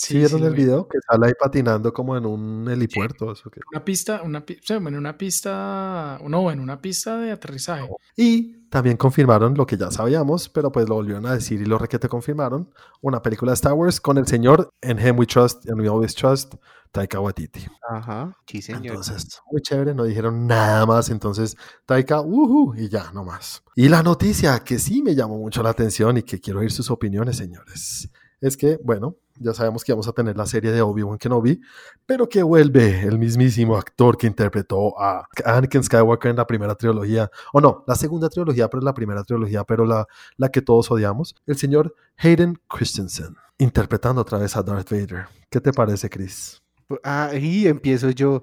[0.00, 0.62] ¿Sí, Sí, vieron sí, el vi.
[0.64, 0.86] video?
[0.86, 3.32] Que sale ahí patinando como en un helipuerto.
[3.32, 3.60] Eso que...
[3.72, 7.88] Una pista, una, pi- o sea, en una pista, no, en una pista de aterrizaje.
[8.16, 11.78] Y también confirmaron lo que ya sabíamos, pero pues lo volvieron a decir y lo
[11.78, 12.70] requete confirmaron.
[13.00, 16.14] Una película de Star Wars con el señor En Him We Trust and We Always
[16.14, 16.54] Trust,
[16.92, 17.66] Taika Waititi.
[17.90, 18.86] Ajá, sí, señor.
[18.86, 21.10] Entonces, muy chévere, no dijeron nada más.
[21.10, 23.64] Entonces, Taika, uhu, y ya, no más.
[23.74, 26.88] Y la noticia que sí me llamó mucho la atención y que quiero oír sus
[26.90, 28.08] opiniones, señores,
[28.40, 31.60] es que, bueno, ya sabemos que vamos a tener la serie de Obi-Wan Kenobi,
[32.06, 37.30] pero que vuelve el mismísimo actor que interpretó a Anakin Skywalker en la primera trilogía,
[37.52, 41.34] o no, la segunda trilogía, pero la primera trilogía, pero la, la que todos odiamos,
[41.46, 45.26] el señor Hayden Christensen, interpretando otra vez a Darth Vader.
[45.50, 46.62] ¿Qué te parece, Chris?
[47.02, 48.42] Ahí empiezo yo.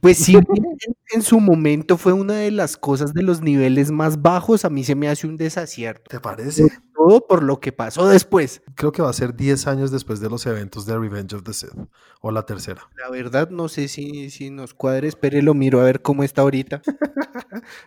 [0.00, 0.44] Pues sí, en,
[1.12, 4.64] en su momento fue una de las cosas de los niveles más bajos.
[4.64, 6.04] A mí se me hace un desacierto.
[6.08, 6.66] ¿Te parece?
[6.94, 8.62] Todo por lo que pasó después.
[8.74, 11.52] Creo que va a ser 10 años después de los eventos de Revenge of the
[11.52, 11.70] Sith,
[12.20, 12.88] o la tercera.
[12.96, 15.06] La verdad, no sé si, si nos cuadre.
[15.08, 16.82] Espere, lo miro a ver cómo está ahorita.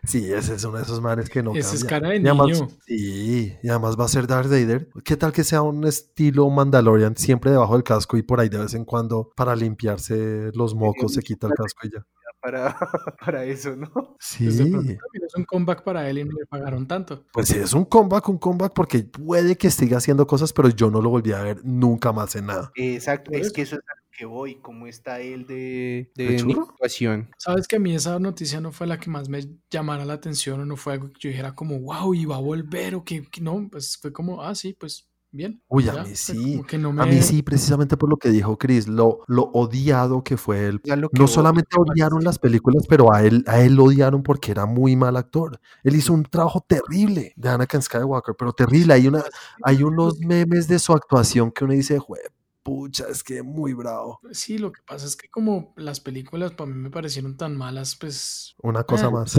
[0.04, 1.90] Sí, ese es uno de esos manes que no Ese es cambia.
[2.00, 2.70] cara de Y además- niño.
[2.86, 4.90] sí, y además va a ser Darth Vader.
[5.04, 8.58] ¿Qué tal que sea un estilo Mandalorian, siempre debajo del casco y por ahí de
[8.58, 12.06] vez en cuando para limpiarse los mocos se quita el casco y ya?
[12.42, 12.76] Para,
[13.26, 14.16] para eso, ¿no?
[14.20, 17.26] Sí, de pronto también es un comeback para él y no le pagaron tanto.
[17.34, 20.90] pues sí, es un comeback, un comeback porque puede que siga haciendo cosas, pero yo
[20.90, 22.72] no lo volví a ver nunca más en nada.
[22.76, 24.56] Exacto, es que eso es a lo que voy.
[24.56, 27.30] ¿Cómo está él de, ¿De situación?
[27.38, 30.62] Sabes que a mí esa noticia no fue la que más me llamara la atención
[30.62, 33.24] o no fue algo que yo dijera como, wow, y va a volver o que,
[33.24, 35.62] que no, pues fue como, ah, sí, pues bien.
[35.68, 36.52] Uy, a mí fue sí.
[36.54, 40.24] como que no A mí sí, precisamente por lo que dijo Chris, lo, lo odiado
[40.24, 43.62] que fue él A lo que No solamente odiaron las películas, pero a él, a
[43.62, 45.60] él lo odiaron porque era muy mal actor.
[45.84, 48.94] Él hizo un trabajo terrible de Anakin Skywalker, pero terrible.
[48.94, 49.24] Hay, una,
[49.64, 52.20] hay unos memes de su actuación que uno dice, "Jue
[52.64, 54.20] pucha, es que muy bravo.
[54.32, 57.96] Sí, lo que pasa es que como las películas para mí me parecieron tan malas,
[58.00, 59.12] pues Una cosa Ah.
[59.12, 59.36] más.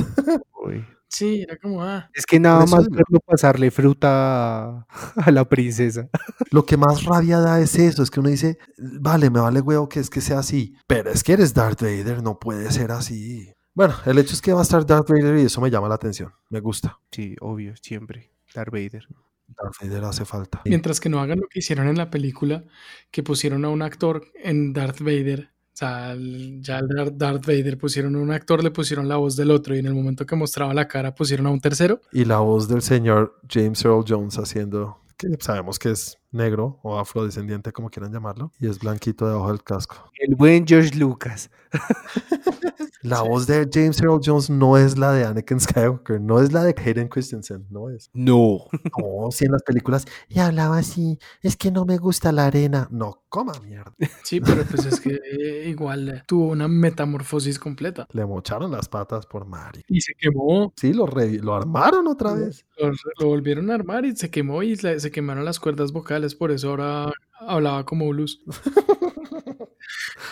[0.67, 0.85] Uy.
[1.11, 4.09] Sí, era como, ah, Es que nada más verlo pasarle fruta
[4.79, 4.87] a,
[5.17, 6.09] a la princesa.
[6.51, 9.89] Lo que más rabia da es eso, es que uno dice, vale, me vale huevo
[9.89, 13.53] que es que sea así, pero es que eres Darth Vader, no puede ser así.
[13.75, 15.95] Bueno, el hecho es que va a estar Darth Vader y eso me llama la
[15.95, 16.99] atención, me gusta.
[17.11, 18.33] Sí, obvio, siempre.
[18.55, 19.07] Darth Vader.
[19.49, 20.63] Darth Vader hace falta.
[20.65, 22.65] mientras que no hagan lo que hicieron en la película,
[23.11, 25.51] que pusieron a un actor en Darth Vader,
[25.81, 26.15] sea,
[26.61, 29.87] ya el Darth Vader pusieron un actor, le pusieron la voz del otro y en
[29.87, 32.01] el momento que mostraba la cara pusieron a un tercero.
[32.13, 36.99] Y la voz del señor James Earl Jones haciendo, que sabemos que es negro o
[36.99, 40.11] afrodescendiente, como quieran llamarlo, y es blanquito debajo del casco.
[40.19, 41.51] El buen George Lucas.
[43.03, 46.63] La voz de James Earl Jones no es la de Anakin Skywalker, no es la
[46.65, 48.11] de Hayden Christensen, no es.
[48.13, 48.67] No.
[48.99, 52.89] No, si en las películas y hablaba así, es que no me gusta la arena.
[52.91, 53.95] No, coma mierda.
[54.23, 58.07] Sí, pero pues es que eh, igual tuvo una metamorfosis completa.
[58.13, 59.83] Le mocharon las patas por Mari.
[59.89, 60.73] Y se quemó.
[60.77, 62.67] Sí, lo, lo armaron otra vez.
[62.77, 66.51] Lo, lo, volvieron a armar y se quemó y se quemaron las cuerdas vocales, por
[66.51, 68.41] eso ahora hablaba como blues.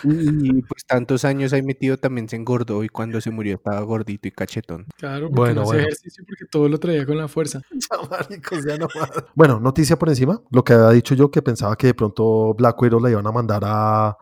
[0.03, 4.27] Y pues tantos años ahí metido también se engordó y cuando se murió estaba gordito
[4.27, 4.85] y cachetón.
[4.97, 5.81] Claro, porque bueno, no bueno.
[5.81, 7.61] ejercicio porque todo lo traía con la fuerza.
[8.65, 8.87] ya no
[9.35, 10.41] bueno, noticia por encima.
[10.51, 13.31] Lo que había dicho yo que pensaba que de pronto Black Widow la iban a
[13.31, 14.17] mandar a,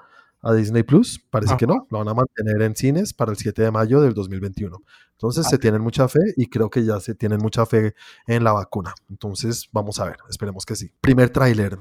[0.47, 1.19] a Disney Plus.
[1.29, 1.87] Parece que no.
[1.89, 4.81] Lo van a mantener en cines para el 7 de mayo del 2021.
[5.11, 7.95] Entonces se tienen mucha fe y creo que ya se tienen mucha fe
[8.27, 8.93] en la vacuna.
[9.09, 10.91] Entonces vamos a ver, esperemos que sí.
[11.01, 11.77] Primer tráiler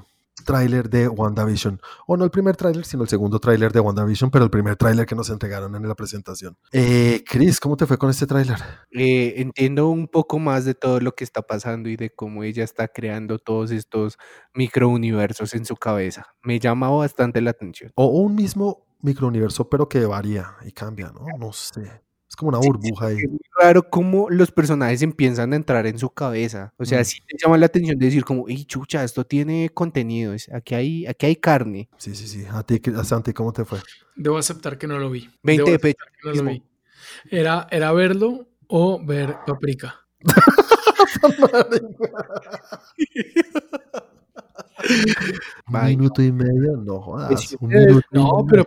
[0.47, 1.79] tráiler de WandaVision.
[2.07, 5.05] O no el primer tráiler, sino el segundo tráiler de WandaVision, pero el primer tráiler
[5.05, 6.57] que nos entregaron en la presentación.
[6.71, 8.57] Eh, Chris, ¿cómo te fue con este tráiler?
[8.91, 12.63] Eh, entiendo un poco más de todo lo que está pasando y de cómo ella
[12.63, 14.17] está creando todos estos
[14.53, 16.25] microuniversos en su cabeza.
[16.41, 17.91] Me llama bastante la atención.
[17.95, 21.25] O un mismo microuniverso, pero que varía y cambia, ¿no?
[21.37, 22.06] No sé.
[22.29, 23.19] Es como una burbuja ahí.
[23.19, 26.73] Es muy raro cómo los personajes empiezan a entrar en su cabeza.
[26.77, 27.05] O sea, mm.
[27.05, 30.35] sí te llama la atención de decir como, ¡ey, chucha, esto tiene contenido!
[30.53, 31.89] Aquí hay, aquí hay carne.
[31.97, 32.45] Sí, sí, sí.
[32.49, 33.79] A ti, a Santi, ¿cómo te fue?
[34.15, 35.29] Debo aceptar que no lo vi.
[35.43, 36.03] 20 de pecho.
[37.29, 39.95] Era, era verlo o ver Paprika.
[45.67, 47.55] Un minuto y medio, no jodas.
[48.11, 48.65] no, pero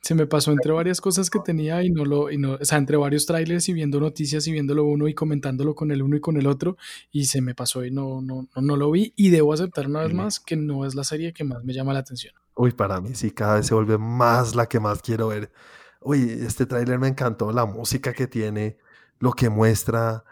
[0.00, 2.78] se me pasó entre varias cosas que tenía y no lo, y no, o sea,
[2.78, 6.20] entre varios trailers y viendo noticias y viéndolo uno y comentándolo con el uno y
[6.20, 6.76] con el otro
[7.10, 10.14] y se me pasó y no, no, no, lo vi y debo aceptar una vez
[10.14, 12.34] más que no es la serie que más me llama la atención.
[12.54, 15.50] Uy, para mí sí, cada vez se vuelve más la que más quiero ver.
[16.00, 18.78] Uy, este tráiler me encantó, la música que tiene,
[19.18, 20.24] lo que muestra,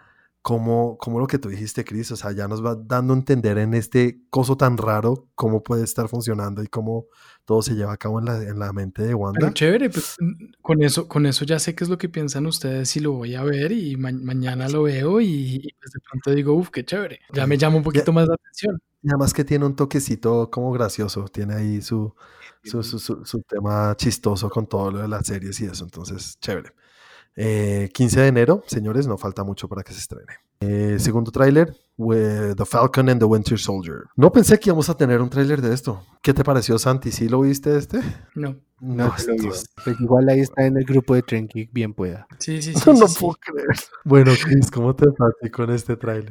[0.46, 3.58] como, como lo que tú dijiste, Chris, o sea, ya nos va dando a entender
[3.58, 7.06] en este coso tan raro cómo puede estar funcionando y cómo
[7.44, 9.40] todo se lleva a cabo en la, en la mente de Wanda.
[9.40, 10.14] Pero chévere, pues,
[10.62, 13.34] con, eso, con eso ya sé qué es lo que piensan ustedes y lo voy
[13.34, 17.18] a ver y mañana lo veo y, pues de pronto digo, uff, qué chévere.
[17.32, 18.80] Ya me llama un poquito más la atención.
[19.02, 22.14] Y además que tiene un toquecito como gracioso, tiene ahí su,
[22.62, 26.70] su, su, su tema chistoso con todo lo de las series y eso, entonces, chévere.
[27.36, 30.32] 15 eh, de enero, señores, no falta mucho para que se estrene.
[30.60, 34.04] Eh, segundo tráiler, The Falcon and the Winter Soldier.
[34.16, 36.02] No pensé que íbamos a tener un tráiler de esto.
[36.22, 37.12] ¿Qué te pareció, Santi?
[37.12, 38.00] ¿Sí lo viste este?
[38.34, 38.56] No.
[38.78, 39.10] No,
[39.82, 42.26] pues igual ahí está en el grupo de Tren bien pueda.
[42.38, 42.80] Sí, sí, sí.
[42.86, 43.68] no puedo creer.
[44.04, 46.30] Bueno, Chris, ¿cómo te fue con este tráiler?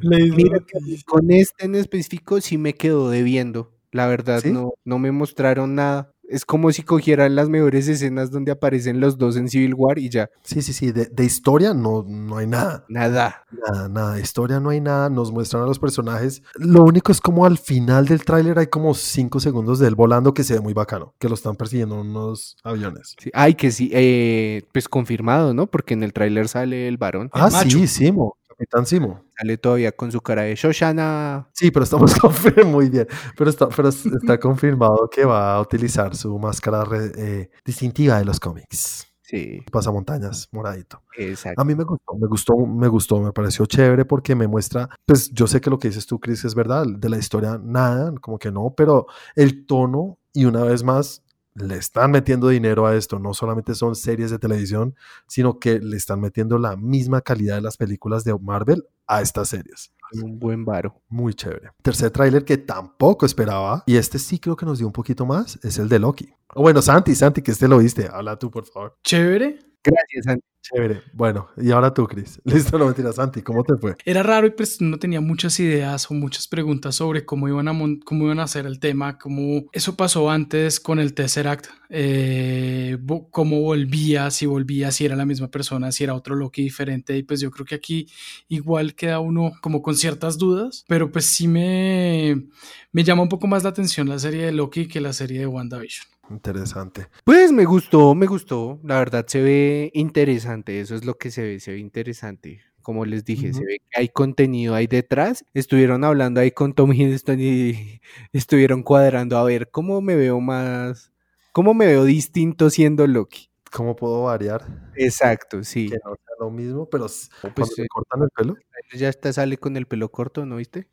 [1.06, 3.72] con este en específico sí me quedó debiendo.
[3.90, 8.52] La verdad, no, no me mostraron nada es como si cogieran las mejores escenas donde
[8.52, 10.30] aparecen los dos en Civil War y ya.
[10.42, 12.84] Sí, sí, sí, de, historia no, no hay nada.
[12.88, 13.44] Nada.
[13.50, 16.42] Nada, nada, de historia no hay nada, nos muestran a los personajes.
[16.56, 20.34] Lo único es como al final del tráiler hay como cinco segundos de él volando
[20.34, 23.16] que se ve muy bacano, que lo están persiguiendo unos aviones.
[23.18, 25.66] Sí, ay, que sí, eh, pues confirmado, ¿no?
[25.66, 27.30] Porque en el tráiler sale el varón.
[27.32, 28.36] Ah, sí, Simo.
[28.56, 29.22] Capitán Simo.
[29.36, 31.48] Sale todavía con su cara de Shoshana.
[31.52, 32.14] Sí, pero estamos
[32.66, 33.06] muy bien.
[33.36, 36.84] Pero está, pero está confirmado que va a utilizar su máscara
[37.18, 39.06] eh, distintiva de los cómics.
[39.20, 39.60] Sí.
[39.70, 41.02] Pasamontañas, moradito.
[41.18, 41.60] Exacto.
[41.60, 45.30] A mí me gustó, me gustó, me gustó, me pareció chévere porque me muestra, pues
[45.32, 48.38] yo sé que lo que dices tú, Chris, es verdad, de la historia nada, como
[48.38, 51.25] que no, pero el tono y una vez más
[51.56, 53.18] le están metiendo dinero a esto.
[53.18, 54.94] No solamente son series de televisión,
[55.26, 59.48] sino que le están metiendo la misma calidad de las películas de Marvel a estas
[59.48, 59.92] series.
[60.12, 61.00] Un buen varo.
[61.08, 61.70] Muy chévere.
[61.82, 65.58] Tercer tráiler que tampoco esperaba, y este sí creo que nos dio un poquito más,
[65.64, 66.32] es el de Loki.
[66.54, 68.08] O bueno, Santi, Santi, que este lo viste.
[68.12, 68.96] Habla tú, por favor.
[69.02, 69.58] Chévere.
[69.86, 70.46] Gracias, Santi.
[70.62, 71.02] Chévere.
[71.12, 72.40] Bueno, y ahora tú, Chris.
[72.44, 73.94] Listo, no mentiras, Santi, ¿cómo te fue?
[74.04, 77.72] Era raro y pues no tenía muchas ideas o muchas preguntas sobre cómo iban a,
[78.04, 82.98] cómo iban a hacer el tema, cómo eso pasó antes con el Tesseract, eh,
[83.30, 87.16] cómo volvía, si volvía, si era la misma persona, si era otro Loki diferente.
[87.16, 88.08] Y pues yo creo que aquí
[88.48, 92.48] igual queda uno como con ciertas dudas, pero pues sí me,
[92.90, 95.46] me llama un poco más la atención la serie de Loki que la serie de
[95.46, 96.15] WandaVision.
[96.30, 97.08] Interesante.
[97.24, 98.80] Pues me gustó, me gustó.
[98.82, 100.80] La verdad se ve interesante.
[100.80, 102.60] Eso es lo que se ve, se ve interesante.
[102.82, 105.44] Como les dije, se ve que hay contenido ahí detrás.
[105.54, 108.00] Estuvieron hablando ahí con Tom Hiddleston y
[108.32, 111.12] estuvieron cuadrando a ver cómo me veo más,
[111.52, 113.50] cómo me veo distinto siendo Loki.
[113.72, 114.64] ¿Cómo puedo variar?
[114.94, 115.90] Exacto, sí.
[115.90, 118.54] Que no sea lo mismo, pero Pues, cuando eh, cortan el pelo.
[118.96, 120.88] Ya está, sale con el pelo corto, ¿no viste?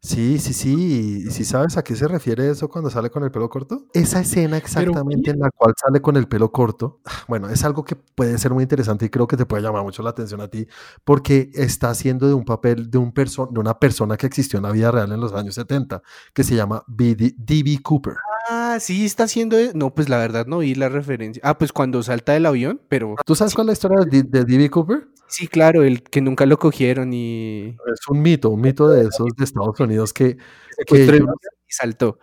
[0.00, 1.24] Sí, sí, sí.
[1.26, 3.86] ¿Y si sabes a qué se refiere eso cuando sale con el pelo corto?
[3.92, 7.96] Esa escena exactamente en la cual sale con el pelo corto, bueno, es algo que
[7.96, 10.66] puede ser muy interesante y creo que te puede llamar mucho la atención a ti,
[11.04, 14.62] porque está haciendo de un papel de, un perso- de una persona que existió en
[14.64, 16.00] la vida real en los años 70,
[16.32, 16.84] que se llama.
[16.86, 17.80] D.B.
[17.82, 18.14] Cooper.
[18.48, 19.58] Ah, sí, está haciendo.
[19.58, 21.42] e- No, pues la verdad no vi la referencia.
[21.44, 24.28] Ah, pues cuando salta del avión, pero ¿Tú sabes cuál es la historia de D-
[24.30, 24.70] de D.B.
[24.70, 25.08] Cooper?
[25.28, 29.28] Sí, claro, el que nunca lo cogieron y Es un mito, un mito de esos
[29.36, 30.36] de Estados Unidos que,
[30.76, 32.18] secuestró el ellos- avión y saltó.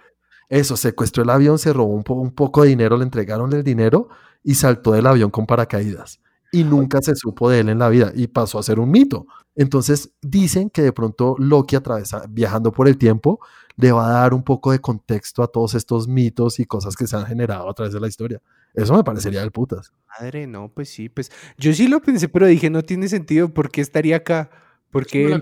[0.49, 3.63] eso, secuestró el avión, se robó un, po- un poco de dinero, le entregaron el
[3.63, 4.09] dinero
[4.43, 6.19] y saltó del avión con paracaídas.
[6.51, 9.25] Y nunca se supo de él en la vida y pasó a ser un mito.
[9.55, 13.39] Entonces dicen que de pronto Loki atravesa, viajando por el tiempo,
[13.75, 17.07] le va a dar un poco de contexto a todos estos mitos y cosas que
[17.07, 18.41] se han generado a través de la historia.
[18.75, 19.93] Eso me parecería del putas.
[20.19, 23.69] Madre, no, pues sí, pues yo sí lo pensé, pero dije, no tiene sentido, ¿por
[23.69, 24.49] qué estaría acá?
[24.89, 25.41] ¿Por qué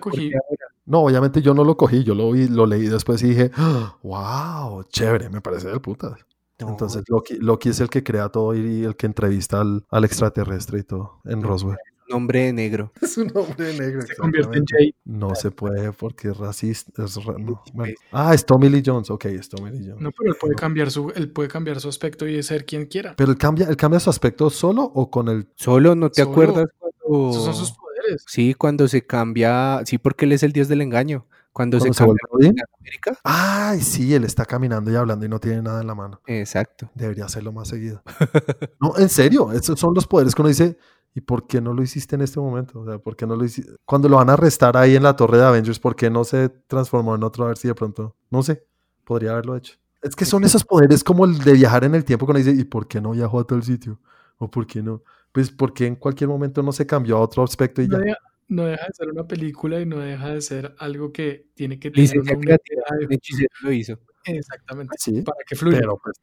[0.86, 3.52] no obviamente yo no lo cogí, yo lo vi, lo leí después y dije,
[4.04, 6.26] wow, chévere, me parece del putas.
[6.60, 10.06] No, Entonces Loki, Loki es el que crea todo y el que entrevista al, al
[10.06, 11.78] extraterrestre y todo en Roswell.
[12.14, 12.92] Hombre de negro.
[13.02, 14.02] Es un hombre negro.
[14.04, 14.66] Se convierte en.
[14.66, 14.96] Jay.
[15.06, 17.04] No se puede porque es racista.
[17.04, 17.94] es ra- no, bueno.
[18.12, 19.10] Ah, es Tommy Lee Jones.
[19.10, 20.02] Ok, es Tommy Lee Jones.
[20.02, 23.16] No, pero él puede cambiar su, él puede cambiar su aspecto y ser quien quiera.
[23.18, 25.48] Pero él cambia, él cambia su aspecto solo o con el.
[25.56, 26.32] Solo, ¿no te Solo.
[26.32, 27.30] acuerdas cuando...
[27.32, 28.24] Esos son sus poderes.
[28.28, 31.26] Sí, cuando se cambia, sí, porque él es el dios del engaño.
[31.52, 32.60] Cuando, cuando se se cambia vuelve Odín?
[32.62, 33.18] a América.
[33.24, 36.20] Ay, sí, él está caminando y hablando y no tiene nada en la mano.
[36.26, 36.90] Exacto.
[36.96, 38.02] Debería hacerlo más seguido.
[38.82, 40.78] No, en serio, esos son los poderes que uno dice.
[41.16, 42.80] ¿Y por qué no lo hiciste en este momento?
[42.80, 43.72] O sea, ¿por qué no lo hiciste?
[43.86, 46.50] Cuando lo van a arrestar ahí en la torre de Avengers, ¿por qué no se
[46.50, 47.46] transformó en otro?
[47.46, 48.16] A ver si de pronto.
[48.32, 48.66] No sé,
[49.04, 49.76] podría haberlo hecho.
[50.02, 52.64] Es que son esos poderes como el de viajar en el tiempo uno dice, ¿y
[52.66, 54.00] por qué no viajó a tal sitio?
[54.38, 55.04] ¿O por qué no?
[55.32, 58.04] Pues porque en cualquier momento no se cambió a otro aspecto y No ya.
[58.06, 58.18] deja,
[58.50, 61.90] no deja de ser una película y no deja de ser algo que tiene que
[61.92, 63.98] tener una creativa, de- lo hizo.
[64.26, 64.96] Exactamente.
[65.00, 65.80] Sí, Para que fluya.
[65.80, 66.16] pero pues,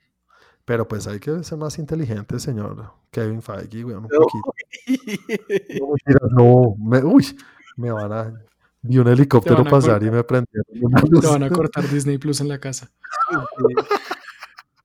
[0.71, 4.55] pero pues hay que ser más inteligente, señor Kevin Feige, weón, un poquito.
[6.07, 7.37] No, no, me, uy,
[7.77, 8.33] me van a...
[8.81, 12.61] Vi un helicóptero pasar y me prendieron Te van a cortar Disney Plus en la
[12.61, 12.89] casa.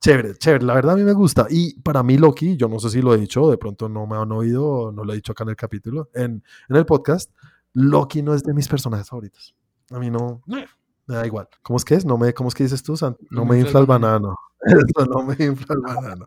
[0.02, 1.46] Chévere, chévere, la verdad a mí me gusta.
[1.52, 4.18] Y para mí Loki, yo no sé si lo he dicho, de pronto no me
[4.18, 7.30] han oído, no lo he dicho acá en el capítulo, en, en el podcast,
[7.74, 9.54] Loki no es de mis personajes favoritos.
[9.92, 10.66] A mí no, me
[11.06, 11.48] da igual.
[11.62, 12.06] ¿Cómo es que es?
[12.06, 13.20] No me, ¿Cómo es que dices tú, Sant?
[13.30, 14.36] No, me infla el banano.
[14.62, 16.26] Eso no me infla el banano.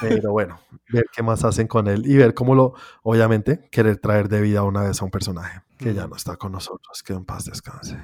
[0.00, 0.58] Pero bueno,
[0.92, 4.62] ver qué más hacen con él y ver cómo lo, obviamente, querer traer de vida
[4.64, 7.96] una vez a un personaje que ya no está con nosotros, que en paz descanse.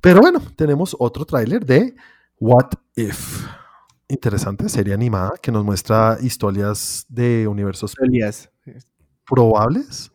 [0.00, 1.96] Pero bueno, tenemos otro tráiler de
[2.38, 3.46] What If.
[4.08, 8.50] Interesante serie animada que nos muestra historias de universos Elías.
[9.26, 10.10] probables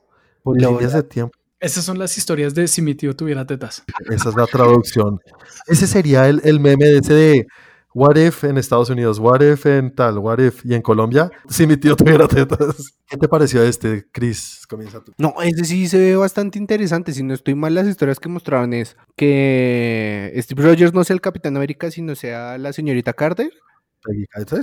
[0.45, 1.37] Lo- líneas de tiempo.
[1.64, 3.86] Esas son las historias de si mi tío tuviera tetas.
[4.09, 5.18] Esa es la traducción.
[5.66, 7.47] Ese sería el, el meme de ese de
[7.93, 11.66] What if en Estados Unidos, what if en tal, what if y en Colombia, si
[11.66, 12.97] mi tío tuviera tetas.
[13.07, 14.66] ¿Qué te pareció este, Chris?
[14.68, 15.14] Comienza tú.
[15.18, 17.14] No, ese sí se ve bastante interesante.
[17.14, 21.22] Si no estoy mal, las historias que mostraban es que Steve Rogers no sea el
[21.22, 23.53] Capitán América, sino sea la señorita Carter.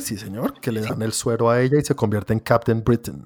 [0.00, 3.24] Sí, señor, que le dan el suero a ella y se convierte en Captain Britain.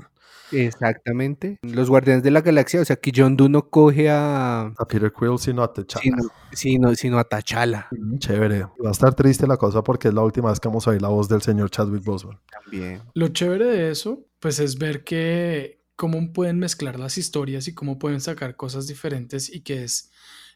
[0.53, 1.59] Exactamente.
[1.63, 4.73] Los Guardianes de la Galaxia, o sea que John Doe no coge a.
[4.77, 6.03] A Peter Quill, sino a T'Challa.
[6.03, 6.23] Sino,
[6.53, 8.61] sino, sino a T'Challa Mm, Chévere.
[8.85, 11.03] Va a estar triste la cosa porque es la última vez que vamos a oír
[11.03, 12.39] la voz del señor Chadwick Boseman.
[12.51, 13.03] también.
[13.15, 17.99] Lo chévere de eso, pues es ver que cómo pueden mezclar las historias y cómo
[17.99, 20.11] pueden sacar cosas diferentes y que es,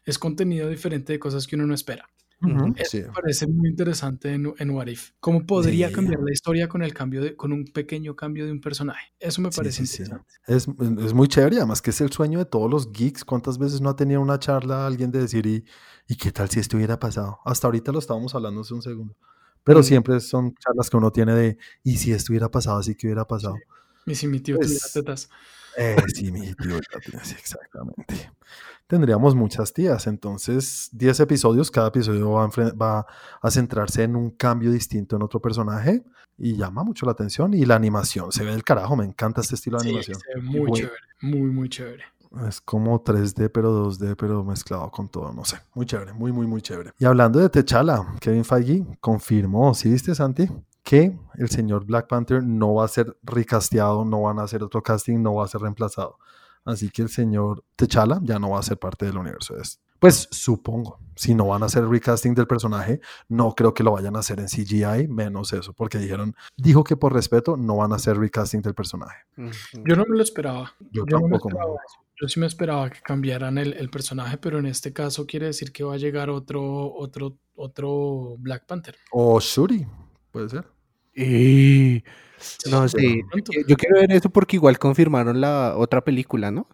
[0.05, 2.09] es contenido diferente de cosas que uno no espera.
[2.77, 3.01] Eso Sí.
[3.01, 5.11] me parece muy interesante en, en What If.
[5.19, 5.93] ¿Cómo podría Sí.
[5.93, 9.07] cambiar la historia con el cambio de, con un pequeño cambio de un personaje?
[9.19, 10.03] Eso me parece sí, sí.
[10.03, 10.33] interesante.
[10.47, 10.67] Es,
[11.05, 13.25] es muy chévere, y además que es el sueño de todos los geeks.
[13.25, 15.65] ¿Cuántas veces no ha tenido una charla alguien de decir, y,
[16.07, 17.39] ¿y qué tal si esto hubiera pasado?
[17.43, 19.15] Hasta ahorita lo estábamos hablando hace un segundo.
[19.65, 22.79] Pero siempre son charlas que uno tiene de, ¿y si esto hubiera pasado?
[22.79, 23.55] ¿Así que hubiera pasado?
[24.05, 25.29] Y si mi tío Pues, tuviera tetas.
[25.77, 28.31] Eh, sí, mi tío, ya tiene- sí, exactamente.
[28.93, 33.05] Tendríamos muchas tías, entonces 10 episodios, cada episodio va a, enfren- va
[33.39, 36.03] a centrarse en un cambio distinto en otro personaje
[36.39, 39.53] y llama mucho la atención y la animación se ve del carajo, me encanta este
[39.53, 40.17] estilo de Sí, animación.
[40.19, 42.03] se ve muy Muy- chévere, muy, muy chévere.
[42.47, 46.47] Es como 3D pero 2D pero mezclado con todo, no sé, muy chévere, muy muy
[46.47, 46.91] muy chévere.
[46.97, 50.47] Y hablando de T'Challa, Kevin Feige confirmó, ¿sí viste Santi?
[50.81, 54.81] Que el señor Black Panther no va a ser recasteado, no van a hacer otro
[54.81, 56.17] casting, no va a ser reemplazado.
[56.65, 59.57] Así que el señor T'Challa ya no va a ser parte del universo.
[59.57, 60.99] Es, Pues supongo.
[61.15, 64.39] Si no van a hacer recasting del personaje, no creo que lo vayan a hacer
[64.39, 68.61] en CGI, menos eso, porque dijeron, dijo que por respeto no van a hacer recasting
[68.61, 69.17] del personaje.
[69.35, 70.73] Yo no me lo esperaba.
[70.91, 71.49] Yo, Yo, no me tampoco.
[71.49, 71.99] esperaba eso.
[72.21, 75.71] Yo sí me esperaba que cambiaran el, el personaje, pero en este caso quiere decir
[75.73, 78.95] que va a llegar otro, otro, otro Black Panther.
[79.11, 79.85] O Shuri,
[80.31, 80.65] puede ser.
[81.23, 82.03] Y...
[82.71, 83.21] No Sí,
[83.67, 86.67] yo quiero ver eso porque igual confirmaron la otra película, ¿no?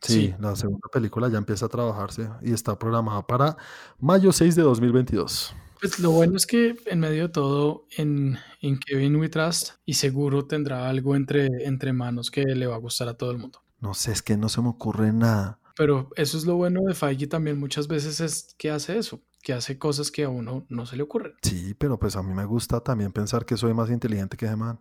[0.00, 0.34] Sí, Sí.
[0.40, 3.56] la segunda película ya empieza a trabajarse y está programada para
[4.00, 5.54] mayo 6 de 2022.
[5.80, 9.94] Pues lo bueno es que en medio de todo, en, en Kevin We Trust, y
[9.94, 13.60] seguro tendrá algo entre, entre manos que le va a gustar a todo el mundo.
[13.80, 15.60] No sé, es que no se me ocurre nada.
[15.76, 19.52] Pero eso es lo bueno de Feige también muchas veces es que hace eso, que
[19.52, 21.34] hace cosas que a uno no se le ocurren.
[21.42, 24.56] Sí, pero pues a mí me gusta también pensar que soy más inteligente que ese
[24.56, 24.80] man.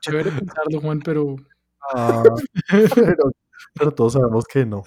[0.00, 1.36] Chévere pensarlo, Juan, pero
[1.94, 2.22] Ah,
[2.94, 3.30] pero,
[3.74, 4.82] pero todos sabemos que no.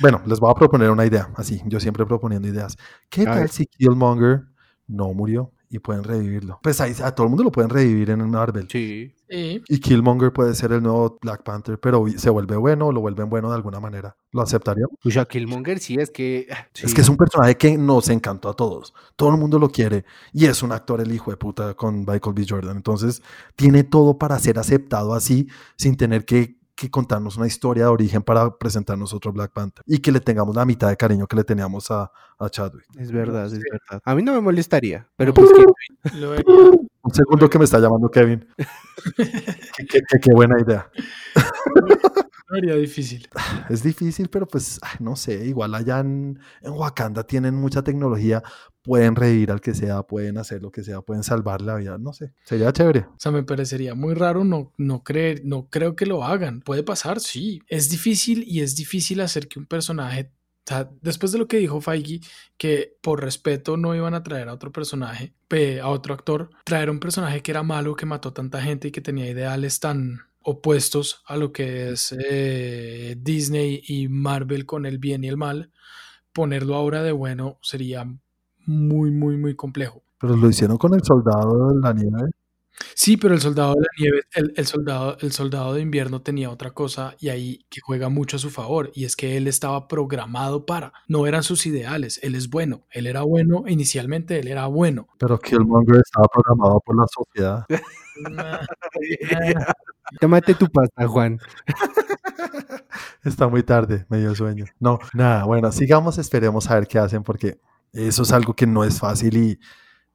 [0.00, 2.76] Bueno, les voy a proponer una idea, así, yo siempre proponiendo ideas.
[3.08, 3.48] ¿Qué A tal ver.
[3.48, 4.44] si Killmonger
[4.86, 6.60] no murió y pueden revivirlo?
[6.62, 8.68] Pues ahí a todo el mundo lo pueden revivir en Marvel.
[8.70, 9.15] Sí.
[9.28, 13.00] Sí, Y Killmonger puede ser el nuevo Black Panther, pero se vuelve bueno o lo
[13.00, 14.16] vuelven bueno de alguna manera.
[14.32, 14.96] ¿Lo aceptaríamos?
[15.02, 16.46] Pues a Killmonger sí es que...
[16.74, 18.94] Es que es un personaje que nos encantó a todos.
[19.16, 20.04] Todo el mundo lo quiere.
[20.32, 22.46] Y es un actor el hijo de puta con Michael B.
[22.48, 22.76] Jordan.
[22.76, 23.22] Entonces,
[23.54, 28.22] tiene todo para ser aceptado así, sin tener que, que contarnos una historia de origen
[28.22, 29.82] para presentarnos otro Black Panther.
[29.86, 32.86] Y que le tengamos la mitad de cariño que le teníamos a, a Chadwick.
[32.98, 34.02] Es verdad, es verdad.
[34.04, 35.64] A mí no me molestaría, pero pues que...
[37.06, 38.44] Un segundo que me está llamando Kevin.
[38.56, 39.24] Qué-
[39.88, 40.90] qué- qué- qué buena idea.
[42.48, 43.28] lo vería difícil.
[43.70, 48.42] Es difícil, pero pues, ay, no sé, igual allá en, en Wakanda tienen mucha tecnología,
[48.82, 52.12] pueden revivir al que sea, pueden hacer lo que sea, pueden salvar la vida, no
[52.12, 53.00] sé, sería chévere.
[53.08, 56.60] O sea, me parecería muy raro no, no creer, no creo que lo hagan.
[56.60, 57.60] Puede pasar, sí.
[57.68, 60.30] Es difícil y es difícil hacer que un personaje,
[60.68, 62.20] sea, después de lo que dijo Feige,
[62.56, 66.90] que por respeto no iban a traer a otro personaje, pe- a otro actor, traer
[66.90, 71.22] un personaje que era malo, que mató tanta gente y que tenía ideales tan opuestos
[71.26, 75.70] a lo que es eh, Disney y Marvel con el bien y el mal,
[76.32, 78.04] ponerlo ahora de bueno sería
[78.66, 80.02] muy, muy, muy complejo.
[80.18, 82.30] Pero lo hicieron con el soldado de la nieve.
[82.94, 86.50] Sí, pero el soldado de la nieve, el, el soldado, el soldado de invierno tenía
[86.50, 89.88] otra cosa y ahí que juega mucho a su favor, y es que él estaba
[89.88, 94.66] programado para, no eran sus ideales, él es bueno, él era bueno, inicialmente él era
[94.66, 95.08] bueno.
[95.18, 97.64] Pero Killmonger estaba programado por la sociedad.
[98.30, 98.60] Nah,
[99.56, 99.64] nah.
[100.20, 101.38] Tómate tu pasta, Juan.
[103.24, 104.66] Está muy tarde, medio sueño.
[104.78, 107.60] No, nada, bueno, sigamos, esperemos a ver qué hacen porque
[107.92, 109.58] eso es algo que no es fácil y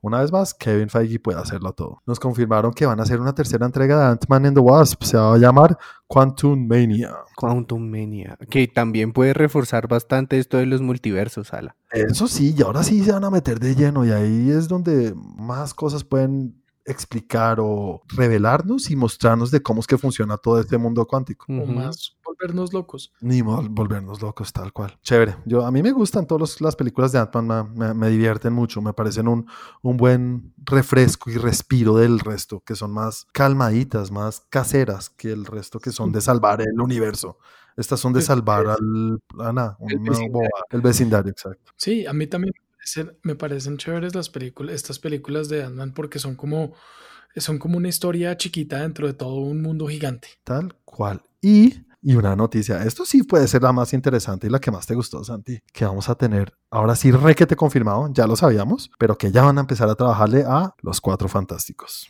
[0.01, 2.01] una vez más, Kevin Feige puede hacerlo todo.
[2.07, 5.15] Nos confirmaron que van a hacer una tercera entrega de Ant-Man and the Wasp, se
[5.15, 5.77] va a llamar
[6.07, 7.15] Quantum Mania.
[7.35, 8.37] Quantum Mania.
[8.49, 11.75] Que también puede reforzar bastante esto de los multiversos, Ala.
[11.91, 15.13] Eso sí, y ahora sí se van a meter de lleno y ahí es donde
[15.15, 20.77] más cosas pueden explicar o revelarnos y mostrarnos de cómo es que funciona todo este
[20.77, 21.45] mundo cuántico.
[21.47, 23.13] O más volvernos locos.
[23.21, 24.97] Ni vol- volvernos locos, tal cual.
[25.03, 25.35] Chévere.
[25.45, 28.81] Yo, a mí me gustan todas las películas de Ant-Man, me, me- me divierten mucho,
[28.81, 29.47] me parecen un,
[29.81, 35.45] un buen refresco y respiro del resto, que son más calmaditas, más caseras que el
[35.45, 37.37] resto que son de salvar el universo.
[37.77, 40.49] Estas son de salvar al, a nada, el una vecindario.
[40.71, 41.71] el vecindario, exacto.
[41.77, 45.93] Sí, a mí también me parecen, me parecen chéveres las películas, estas películas de Ant-Man
[45.93, 46.73] porque son como,
[47.37, 50.27] son como una historia chiquita dentro de todo un mundo gigante.
[50.43, 51.21] Tal cual.
[51.41, 54.87] Y, y una noticia, esto sí puede ser la más interesante y la que más
[54.87, 59.17] te gustó, Santi, que vamos a tener, ahora sí, requete confirmado, ya lo sabíamos, pero
[59.17, 62.07] que ya van a empezar a trabajarle a los Cuatro Fantásticos.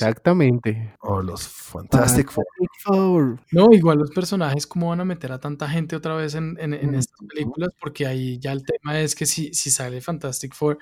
[0.00, 0.94] Exactamente.
[1.00, 2.44] O los Fantastic Four.
[2.82, 3.40] Four.
[3.52, 6.74] No, igual los personajes, ¿cómo van a meter a tanta gente otra vez en, en-
[6.74, 7.70] en Mm, estas películas?
[7.80, 10.78] Porque ahí ya el tema es que si, si sale Fantastic Four,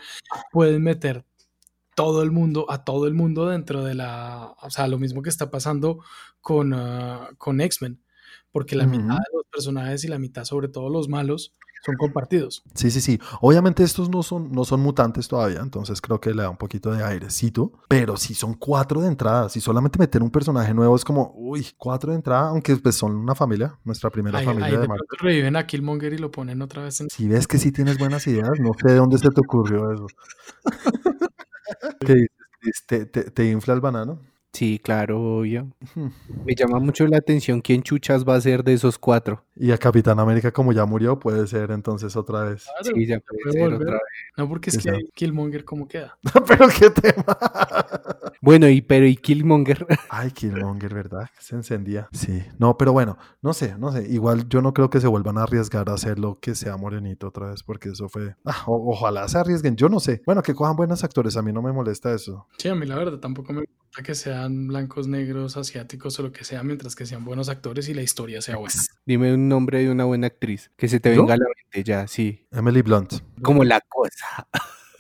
[0.53, 1.24] pueden meter
[1.96, 5.30] todo el mundo, a todo el mundo dentro de la, o sea, lo mismo que
[5.30, 5.99] está pasando
[6.40, 8.01] con, ah, con X-Men,
[8.53, 12.64] porque la mitad de los personajes y la mitad, sobre todo los malos, son compartidos.
[12.74, 13.20] Sí, sí, sí.
[13.40, 16.90] Obviamente estos no son, no son mutantes todavía, entonces creo que le da un poquito
[16.90, 21.05] de airecito, pero si son cuatro de entrada, si solamente meter un personaje nuevo es
[21.05, 24.72] como, uy, cuatro de entrada, aunque pues son una familia, nuestra primera Ahí, familia ahí
[24.72, 25.07] de de Marvel.
[25.20, 27.11] reviven a Killmonger y lo ponen otra vez en...
[27.11, 30.07] Si ves que sí tienes buenas ideas, no sé de dónde se te ocurrió eso.
[32.01, 32.28] ¿Qué dices?
[32.61, 32.84] Chris?
[32.86, 34.20] ¿Te, te, te infla el banano?
[34.53, 35.68] Sí, claro, obvio.
[36.44, 39.44] Me llama mucho la atención quién chuchas va a ser de esos cuatro.
[39.55, 42.64] Y a Capitán América, como ya murió, puede ser entonces otra vez.
[42.64, 43.80] Claro, Sí, ya puede puede ser volver.
[43.82, 44.03] otra vez.
[44.36, 46.18] No, porque es que ahí Killmonger, ¿cómo queda?
[46.49, 47.24] pero qué tema.
[48.40, 49.86] Bueno, y pero y Killmonger.
[50.11, 51.28] Ay, Killmonger, ¿verdad?
[51.38, 52.09] Se encendía.
[52.12, 52.42] Sí.
[52.59, 54.09] No, pero bueno, no sé, no sé.
[54.09, 57.51] Igual yo no creo que se vuelvan a arriesgar a hacerlo que sea morenito otra
[57.51, 58.34] vez, porque eso fue.
[58.44, 59.76] Ah, o- ojalá se arriesguen.
[59.76, 60.22] Yo no sé.
[60.24, 61.36] Bueno, que cojan buenos actores.
[61.36, 62.46] A mí no me molesta eso.
[62.59, 66.32] Sí, a mí la verdad tampoco me gusta que sean blancos, negros, asiáticos o lo
[66.32, 68.74] que sea, mientras que sean buenos actores y la historia sea buena.
[69.07, 70.70] Dime un nombre de una buena actriz.
[70.76, 71.22] Que se te ¿Yo?
[71.22, 72.47] venga a la mente ya, sí.
[72.51, 73.14] Emily Blunt.
[73.43, 74.47] Como la cosa.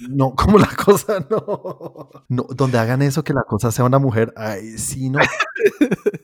[0.08, 2.10] No, como la cosa, no.
[2.28, 4.32] No, donde hagan eso, que la cosa sea una mujer.
[4.36, 5.18] Ay, sí, no.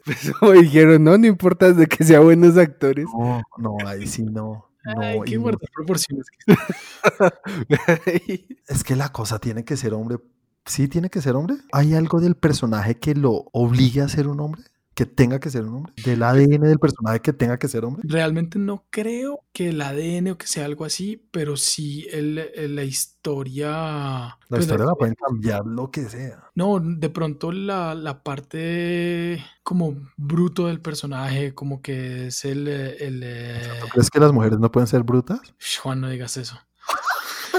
[0.04, 3.06] Pues como dijeron, no, no importa de que sea buenos actores.
[3.06, 4.70] No, no, ahí sí no.
[4.84, 6.26] No, Ay, y qué guardar proporciones.
[8.68, 10.18] Es que la cosa tiene que ser hombre.
[10.66, 11.56] Sí, tiene que ser hombre.
[11.72, 14.62] ¿Hay algo del personaje que lo obligue a ser un hombre?
[14.94, 15.92] ¿Que tenga que ser un hombre?
[16.04, 18.02] ¿Del ADN del personaje que tenga que ser hombre?
[18.06, 22.76] Realmente no creo que el ADN o que sea algo así, pero sí el, el-
[22.76, 23.68] la historia.
[23.70, 26.44] La pues, historia la pueden cambiar lo que sea.
[26.54, 32.68] No, de pronto la, la parte como bruto del personaje, como que es el...
[32.68, 35.40] el eh, ¿Tú crees que las mujeres no pueden ser brutas?
[35.82, 36.58] Juan, no digas eso.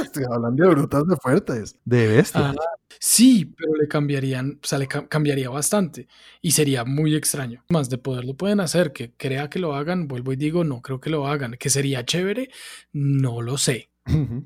[0.03, 2.55] Estoy hablando de brutas de fuertes, de bestias.
[2.57, 6.07] Ah, sí, pero le cambiarían, o sea, le ca- cambiaría bastante
[6.41, 7.63] y sería muy extraño.
[7.69, 10.99] Más de poderlo pueden hacer, que crea que lo hagan, vuelvo y digo, no creo
[10.99, 12.49] que lo hagan, que sería chévere,
[12.93, 13.89] no lo sé.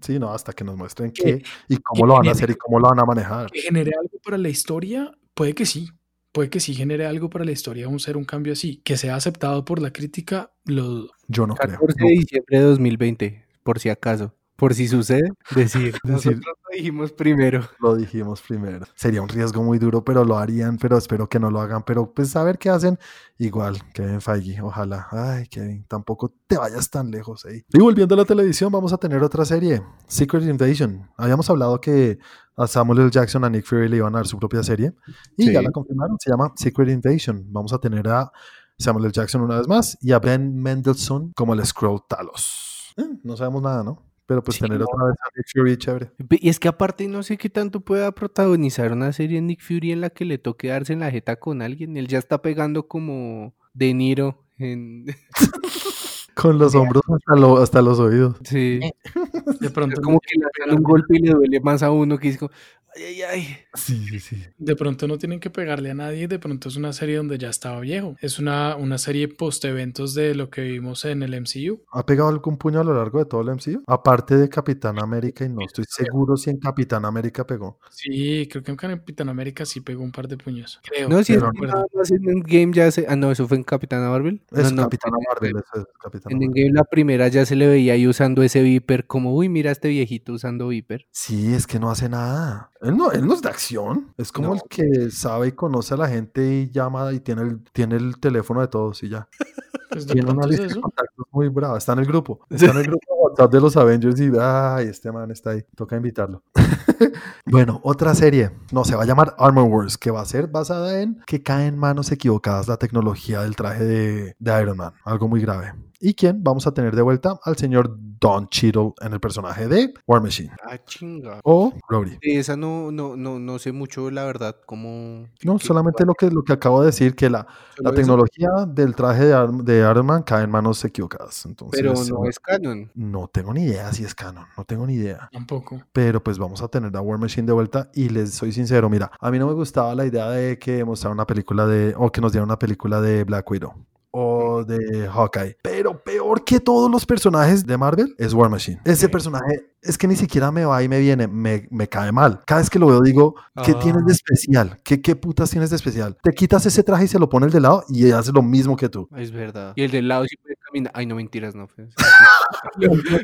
[0.01, 2.55] Sí, no, hasta que nos muestren Que- qué y cómo lo van a hacer y
[2.55, 3.51] cómo lo van a manejar.
[3.51, 5.89] Que genere algo para la historia, puede que sí.
[6.31, 8.77] Puede que sí genere algo para la historia, un ser un cambio así.
[8.85, 11.11] Que sea aceptado por la crítica, lo dudo.
[11.27, 11.71] Yo no creo.
[11.79, 12.05] 14 no.
[12.05, 14.35] de diciembre de 2020, por si acaso.
[14.59, 15.95] Por si sucede, decir.
[16.03, 17.67] Nosotros lo dijimos primero.
[17.79, 18.85] Lo dijimos primero.
[18.95, 21.83] Sería un riesgo muy duro, pero lo harían, pero espero que no lo hagan.
[21.83, 22.99] Pero pues a ver qué hacen.
[23.37, 25.07] Igual, Kevin Feige, ojalá.
[25.11, 27.63] Ay, Kevin, tampoco te vayas tan lejos ahí.
[27.71, 31.09] Y volviendo a la televisión, vamos a tener otra serie, Secret Invasion.
[31.17, 32.19] Habíamos hablado que
[32.57, 33.09] a Samuel L.
[33.11, 34.91] Jackson, a Nick Fury le iban a dar su propia serie.
[35.37, 35.53] Y Sí.
[35.53, 37.45] ya la confirmaron, se llama Secret Invasion.
[37.47, 38.29] Vamos a tener a
[38.77, 39.13] Samuel L.
[39.13, 42.93] Jackson una vez más y a Ben Mendelsohn como el Skrull Talos.
[42.97, 44.03] Eh, no sabemos nada, ¿no?
[44.29, 44.85] Pero pues Sí, tener no.
[44.87, 46.11] otra vez a Nick Fury, chévere.
[46.29, 50.01] Y es que aparte no sé qué tanto pueda protagonizar una serie Nick Fury en
[50.01, 51.97] la que le toque darse en la jeta con alguien.
[51.97, 55.07] Él ya está pegando como De Niro en...
[56.35, 58.37] Con los hombros hasta, lo- hasta los oídos.
[58.43, 58.79] Sí.
[59.59, 62.29] De pronto, como que le dan un golpe y le duele más a uno que
[62.29, 62.51] es como...
[62.95, 63.57] Ay, ay, ay.
[63.73, 64.43] Sí, sí, sí.
[64.57, 67.49] de pronto no tienen que pegarle a nadie, de pronto es una serie donde ya
[67.49, 68.15] estaba viejo.
[68.21, 71.81] Es una, una serie post-eventos de lo que vimos en el MCU.
[71.91, 73.83] ¿Ha pegado algún puño a lo largo de todo el MCU?
[73.87, 77.79] Aparte de Capitán América, y no estoy seguro si en Capitán América pegó.
[77.89, 80.79] Sí, creo que en Capitán América sí pegó un par de puños.
[80.83, 81.09] Creo.
[81.09, 83.05] No, si más en Endgame ya se...
[83.07, 84.41] Ah, no, eso fue en Capitana Marvel.
[84.51, 86.57] Es no, no, Capitán en Marvel, eso es Capitán En Marvel.
[86.57, 89.73] Endgame la primera ya se le veía ahí usando ese Viper como, uy, mira a
[89.73, 91.05] este viejito usando Viper.
[91.11, 92.71] Sí, es que no hace nada.
[92.81, 94.13] Él no, él no es de acción.
[94.17, 94.53] Es como No.
[94.55, 98.19] el que sabe y conoce a la gente y llama y tiene el, tiene el
[98.19, 99.27] teléfono de todos y ya.
[99.89, 101.75] Pues Tiene una es lista de contactos muy brava.
[101.75, 102.41] Está en el grupo.
[102.51, 105.65] Está en el grupo de WhatsApp de los Avengers y ay, este man está ahí.
[105.75, 106.43] Toca invitarlo.
[107.47, 108.51] bueno, otra serie.
[108.71, 111.65] No, se va a llamar Armor Wars, que va a ser basada en que cae
[111.65, 114.93] en manos equivocadas la tecnología del traje de, de Iron Man.
[115.03, 115.73] Algo muy grave.
[116.01, 116.41] ¿Y quién?
[116.43, 120.51] Vamos a tener de vuelta al señor Don Cheadle en el personaje de War Machine.
[120.65, 121.41] Ah, chinga.
[121.43, 121.73] O.
[122.21, 125.27] De esa no, no, no, no sé mucho, la verdad, cómo...
[125.43, 127.45] No, qué- solamente lo que, lo que acabo de decir, que la,
[127.77, 131.45] la eso, tecnología del traje de, Ar- de Iron Man cae en manos equivocadas.
[131.45, 132.89] Entonces, Pero no es canon.
[132.95, 135.27] no tengo ni idea si es canon, no tengo ni idea.
[135.33, 135.81] Tampoco.
[135.91, 139.11] Pero pues vamos a tener a War Machine de vuelta y les soy sincero, mira,
[139.19, 142.21] a mí no me gustaba la idea de que mostraran una película de, o que
[142.21, 143.73] nos dieran una película de Black Widow
[144.11, 145.57] o de Hawkeye.
[145.61, 148.81] Pero peor que todos los personajes de Marvel es War Machine.
[148.85, 152.41] Ese personaje es que ni siquiera me va y me viene, me, me cae mal.
[152.45, 154.15] Cada vez que lo veo digo, ¿qué tienes de Ah.
[154.15, 154.79] especial?
[154.83, 156.17] ¿Qué, ¿Qué putas tienes de especial?
[156.21, 158.75] Te quitas ese traje y se lo pone el de lado y hace lo mismo
[158.75, 159.07] que tú.
[159.15, 159.73] Es verdad.
[159.75, 160.91] Y el del lado sí puede caminar.
[160.95, 161.67] Ay, no, mentiras, no.
[161.67, 161.89] pues,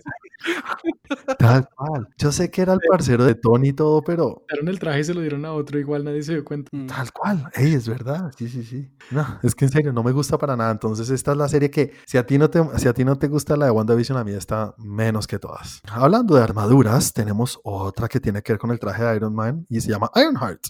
[1.40, 2.08] Tal cual.
[2.18, 5.04] Yo sé que era el parcero de Tony y todo, pero Quitaron el traje y
[5.04, 6.70] se lo dieron a otro, igual nadie se dio cuenta.
[6.72, 6.88] Mm.
[6.88, 8.88] Tal cual, ey, es verdad, sí, sí, sí.
[9.12, 10.72] No, es que en serio, no me gusta para nada.
[10.72, 13.18] Entonces, esta es la serie que, si a ti no te, si a ti no
[13.18, 15.82] te gusta la de WandaVision, a mí está menos que todas.
[15.90, 19.66] Hablando de armaduras, tenemos otra que tiene que ver con el traje de Iron Man
[19.70, 20.68] y se llama Ironheart.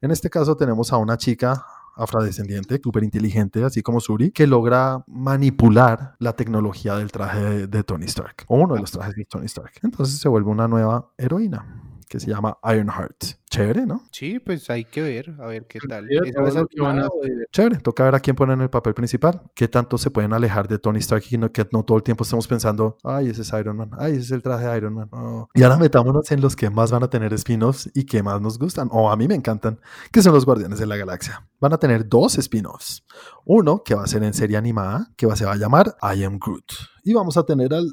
[0.00, 1.64] En este caso, tenemos a una chica
[1.96, 7.82] afrodescendiente, súper inteligente, así como Suri, que logra manipular la tecnología del traje de, de
[7.82, 9.72] Tony Stark, o uno de los trajes de Tony Stark.
[9.82, 11.87] Entonces se vuelve una nueva heroína.
[12.08, 13.24] Que se llama Ironheart.
[13.50, 14.02] Chévere, ¿no?
[14.12, 16.06] Sí, pues hay que ver, a ver qué tal.
[16.06, 18.04] Sí, ¿Esa va a todo ser lo que van a animada o de- Chévere, toca
[18.04, 19.40] ver a quién ponen en el papel principal.
[19.54, 22.24] ¿Qué tanto se pueden alejar de Tony Stark y no, que no todo el tiempo
[22.24, 25.08] estamos pensando, ay, ese es Iron Man, ay, ese es el traje de Iron Man.
[25.12, 25.48] oh".
[25.54, 28.58] Y ahora metámonos en los que más van a tener spin-offs y que más nos
[28.58, 29.80] gustan, o a mí me encantan,
[30.12, 31.46] que son los Guardianes de la Galaxia.
[31.60, 33.04] Van a tener dos spin-offs.
[33.46, 36.24] Uno que va a ser en serie animada, que va, se va a llamar I
[36.24, 36.64] Am Groot.
[37.04, 37.88] Y vamos a tener al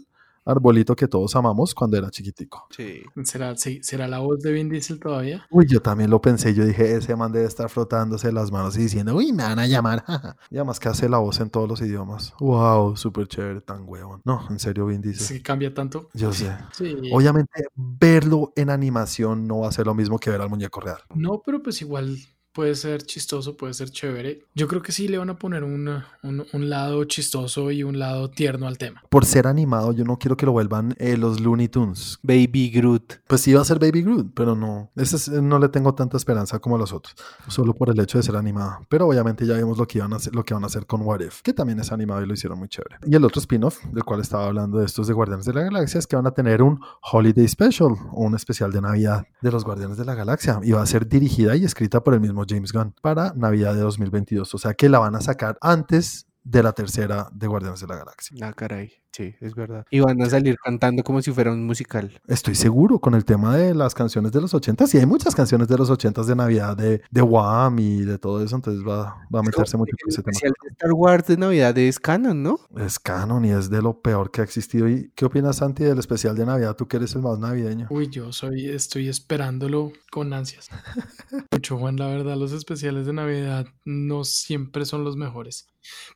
[0.46, 2.68] arbolito que todos amamos cuando era chiquitico.
[2.70, 3.02] Sí.
[3.24, 5.46] ¿Será, sí, ¿Será la voz de Vin Diesel todavía?
[5.50, 6.54] Uy, yo también lo pensé.
[6.54, 9.68] Yo dije, ese man debe estar frotándose las manos y diciendo, uy, me van a
[9.68, 10.04] llamar.
[10.04, 10.38] jaja".
[10.52, 12.34] y además que hace la voz en todos los idiomas.
[12.40, 14.22] Wow, súper chévere, tan huevón.
[14.24, 15.26] No, en serio, Vin Diesel.
[15.26, 16.10] Sí, cambia tanto.
[16.14, 16.46] Yo sé.
[16.76, 16.94] Sí.
[17.14, 20.98] Obviamente, verlo en animación no va a ser lo mismo que ver al muñeco real.
[21.14, 22.18] No, pero pues igual
[22.56, 24.46] puede ser chistoso, puede ser chévere.
[24.56, 25.88] Yo creo que sí le van a poner un,
[26.24, 29.04] un- un lado chistoso y un lado tierno al tema.
[29.10, 32.18] Por ser animado, yo no quiero que lo vuelvan eh, los Looney Tunes.
[32.24, 33.16] Baby Groot.
[33.28, 34.90] Pues sí va a ser Baby Groot, pero no.
[34.96, 37.14] Ese es- no le tengo tanta esperanza como a los otros.
[37.50, 38.80] Solo por el hecho de ser animado.
[38.90, 41.02] Pero obviamente ya vimos lo que, iban a hacer, lo que van a hacer con
[41.02, 42.96] What If, que también es animado y lo hicieron muy chévere.
[43.06, 46.00] Y el otro spin-off, del cual estaba hablando de estos de Guardianes de la Galaxia,
[46.00, 46.80] es que van a tener un
[47.12, 50.60] Holiday Special, un especial de Navidad de los Guardianes de la Galaxia.
[50.64, 53.82] Y va a ser dirigida y escrita por el mismo James Gunn para Navidad de
[53.82, 54.54] 2022.
[54.54, 57.98] O sea que la van a sacar antes de la tercera de Guardianes de la
[57.98, 58.38] Galaxia.
[58.42, 58.92] Ah, caray.
[59.16, 59.86] Sí, es verdad.
[59.92, 62.20] Y van a salir cantando como si fuera un musical.
[62.28, 65.70] Estoy seguro con el tema de las canciones de los 80 y hay muchas canciones
[65.70, 69.40] de los 80 de Navidad de, de Wham y de todo eso, entonces va, va
[69.40, 70.32] a meterse mucho con El ese tema.
[70.34, 72.60] especial de Star Wars de Navidad es canon, ¿no?
[72.76, 74.90] Es canon y es de lo peor que ha existido.
[74.90, 76.76] ¿Y qué opinas, Santi, del especial de Navidad?
[76.76, 77.88] Tú que eres el más navideño.
[77.92, 80.68] Uy, yo soy, estoy esperándolo con ansias.
[81.54, 85.70] Mucho, Juan, la verdad, los especiales de Navidad no siempre son los mejores.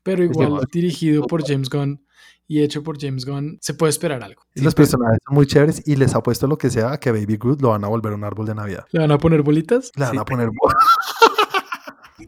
[0.03, 0.67] Pero igual, igual.
[0.69, 2.01] dirigido por James Gunn
[2.49, 4.41] y hecho por James Gunn, se puede esperar algo.
[4.55, 7.61] Y los personajes son muy chéveres y les apuesto lo que sea que Baby Groot
[7.61, 8.85] lo van a volver un árbol de Navidad.
[8.91, 9.91] ¿Le van a poner bolitas?
[9.95, 10.17] Le van Sí.
[10.17, 10.49] a poner...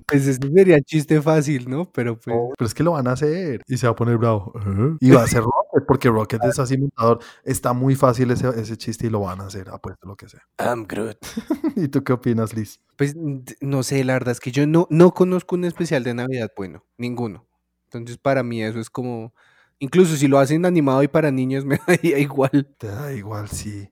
[0.08, 1.90] Pues ese sería chiste fácil, ¿no?
[1.92, 2.36] Pero pues.
[2.58, 4.54] Pero es que lo van a hacer y se va a poner bravo.
[5.02, 7.20] Y va a ser Rocket, porque Rocket es así montador.
[7.44, 10.42] Está muy fácil ese, ese chiste y lo van a hacer, apuesto lo que sea.
[10.60, 11.18] I'm Groot.
[11.76, 12.80] ¿Y tú qué opinas, Liz?
[12.98, 16.14] Pues n- no sé, la verdad es que yo no, no conozco un especial de
[16.14, 17.46] Navidad bueno, ninguno.
[17.86, 19.34] Entonces para mí eso es como,
[19.82, 22.68] incluso si lo hacen animado y para niños me daría igual.
[22.78, 23.90] Te da igual, sí.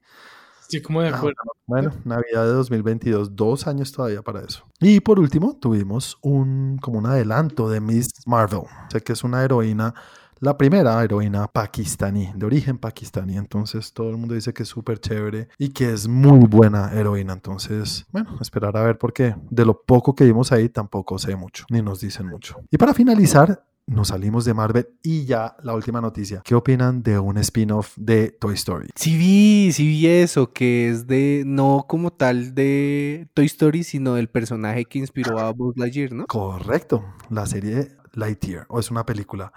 [0.62, 1.38] Estoy como de Ah, acuerdo.
[1.66, 4.66] Bueno, Navidad de 2022, dos años todavía para eso.
[4.80, 8.62] Y por último, tuvimos un como un adelanto de Miss Marvel.
[8.92, 9.96] Sé que es una heroína,
[10.40, 13.36] la primera heroína pakistaní, de origen pakistaní.
[13.38, 17.34] Entonces todo el mundo dice que es súper chévere y que es muy buena heroína.
[17.34, 21.66] Entonces, bueno, esperar a ver porque de lo poco que vimos ahí tampoco sé mucho,
[21.72, 22.62] ni nos dicen mucho.
[22.70, 26.42] Y para finalizar, nos salimos de Marvel y ya la última noticia.
[26.46, 28.90] ¿Qué opinan de un spin-off de Toy Story?
[28.96, 34.14] Sí vi, sí vi eso, que es de, no como tal de Toy Story, sino
[34.14, 36.28] del personaje que inspiró a Buzz Lightyear, ¿no?
[36.28, 39.52] Correcto, la serie Lightyear, o es una película.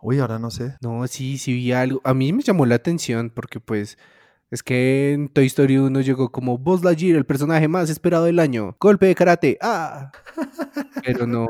[0.00, 0.76] Uy, ahora no sé.
[0.82, 2.00] No, sí, sí vi algo.
[2.04, 3.96] A mí me llamó la atención porque pues
[4.50, 8.38] es que en Toy Story 1 llegó como Buzz Lightyear, el personaje más esperado del
[8.38, 8.76] año.
[8.80, 9.58] Golpe de karate.
[9.60, 10.12] Ah.
[11.04, 11.46] Pero no,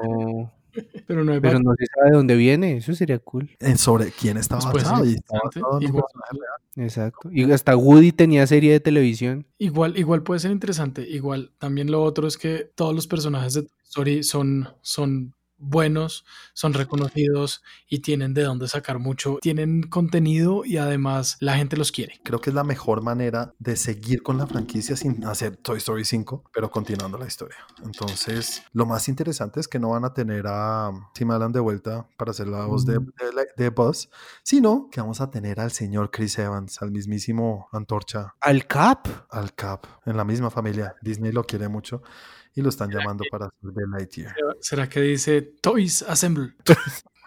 [1.07, 2.77] Pero no hay pero no se sabe de dónde viene.
[2.77, 3.51] Eso sería cool.
[3.77, 5.17] Sobre quién estaba Pues y
[5.85, 6.05] igual.
[6.77, 7.31] Exacto.
[7.33, 9.47] Y hasta Woody tenía serie de televisión.
[9.59, 11.09] Igual, igual puede ser interesante.
[11.09, 16.25] Igual, también lo otro es que todos los personajes de Toy Story son, son buenos,
[16.55, 19.39] son reconocidos y tienen de dónde sacar mucho.
[19.41, 22.21] Tienen contenido y además la gente los quiere.
[22.25, 26.05] Creo que es la mejor manera de seguir con la franquicia sin hacer Toy Story
[26.05, 27.59] 5, pero continuando la historia.
[27.85, 32.07] Entonces, lo más interesante es que no van a tener a Tim Allen de vuelta
[32.17, 33.07] para hacer la voz de, Mm.
[33.07, 34.09] de, de Buzz,
[34.43, 39.07] sino que vamos a tener al señor Chris Evans, al mismísimo Antorcha, Al Cap.
[39.31, 40.95] al Cap, en la misma familia.
[41.03, 42.03] Disney lo quiere mucho
[42.59, 44.35] y lo están llamando para hacer de Lightyear.
[44.61, 46.55] ¿Será que dice Toys Assemble?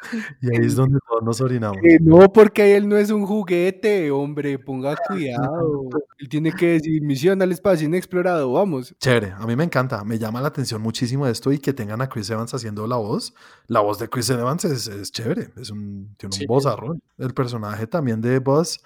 [0.41, 1.77] Y ahí es donde todos nos orinamos.
[1.83, 4.57] Eh, no, porque él no es un juguete, hombre.
[4.57, 5.89] Ponga cuidado.
[6.17, 8.51] Él tiene que decir misión al espacio inexplorado.
[8.51, 8.95] Vamos.
[8.99, 12.09] Chévere, a mí me encanta, me llama la atención muchísimo esto y que tengan a
[12.09, 13.35] Chris Evans haciendo la voz.
[13.67, 16.45] La voz de Chris Evans es, es chévere, es un, tiene un Sí.
[16.47, 16.99] vozarrón.
[17.19, 18.79] El personaje también de Buzz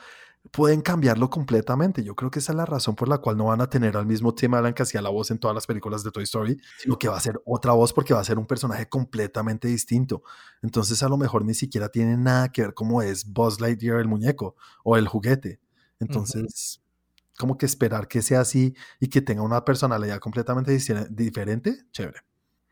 [0.55, 2.01] pueden cambiarlo completamente.
[2.01, 4.05] Yo creo que esa es la razón por la cual no van a tener al
[4.05, 6.97] mismo Tim Allen que hacía la voz en todas las películas de Toy Story, sino
[6.97, 10.23] que va a ser otra voz porque va a ser un personaje completamente distinto.
[10.61, 14.07] Entonces a lo mejor ni siquiera tiene nada que ver cómo es Buzz Lightyear el
[14.07, 15.59] muñeco o el juguete.
[15.99, 16.81] Entonces,
[17.37, 20.77] como que esperar que sea así y que tenga una personalidad completamente
[21.09, 22.19] diferente, chévere.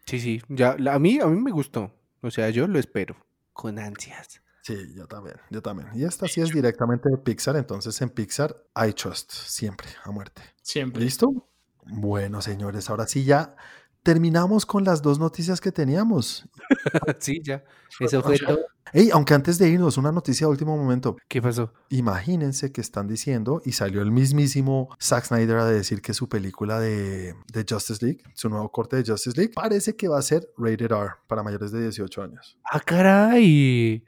[0.05, 0.41] Sí, sí.
[0.47, 1.91] Ya, a mí, a mí me gustó.
[2.21, 3.17] O sea, yo lo espero.
[3.51, 4.41] Con ansias.
[4.63, 5.89] Sí, yo también, yo también.
[5.93, 10.41] Y esta sí es directamente de Pixar, entonces en Pixar I trust, siempre, a muerte.
[10.61, 11.03] Siempre.
[11.03, 11.49] ¿Listo?
[11.85, 13.57] Bueno, señores, ahora sí ya
[14.03, 16.47] terminamos con las dos noticias que teníamos.
[17.19, 17.63] sí, ya.
[17.99, 18.59] Eso fue todo.
[18.91, 21.15] Ey, aunque antes de irnos, una noticia de último momento.
[21.27, 21.73] ¿Qué pasó?
[21.89, 26.79] Imagínense que están diciendo, y salió el mismísimo Zack Snyder a decir que su película
[26.79, 30.47] de, de Justice League, su nuevo corte de Justice League, parece que va a ser
[30.57, 32.57] rated R para mayores de 18 años.
[32.71, 34.03] ¡Ah, caray!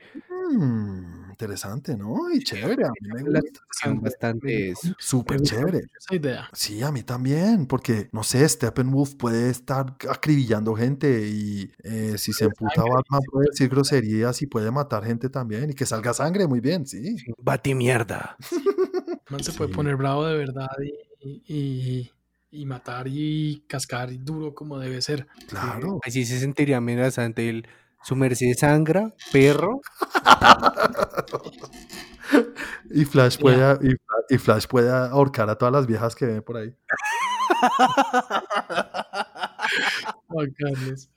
[0.52, 2.32] Hmm, interesante, ¿no?
[2.34, 3.60] Y chévere, a mí me La gusta.
[3.60, 4.94] situación bastante eso.
[4.98, 5.80] Súper chévere.
[6.00, 6.50] Esa idea.
[6.54, 12.32] Sí, a mí también, porque no sé, Steppenwolf puede estar acribillando gente y eh, si
[12.32, 16.14] se emputa Batman sí, puede decir groserías y puede matar gente también y que salga
[16.14, 17.18] sangre, muy bien, sí.
[17.38, 18.38] Bati mierda.
[19.30, 19.76] Man se puede Sí.
[19.76, 20.70] poner bravo de verdad
[21.22, 22.12] y, y-
[22.52, 25.28] y matar y cascar duro como debe ser.
[25.48, 26.00] Claro.
[26.06, 27.68] Así se sentiría amenazante el
[28.06, 29.82] su merced sangra, perro.
[32.90, 36.42] Y Flash puede, y, Fla- y Flash puede ahorcar a todas las viejas que ven
[36.44, 36.76] por ahí.
[40.28, 41.10] Juan Carlos.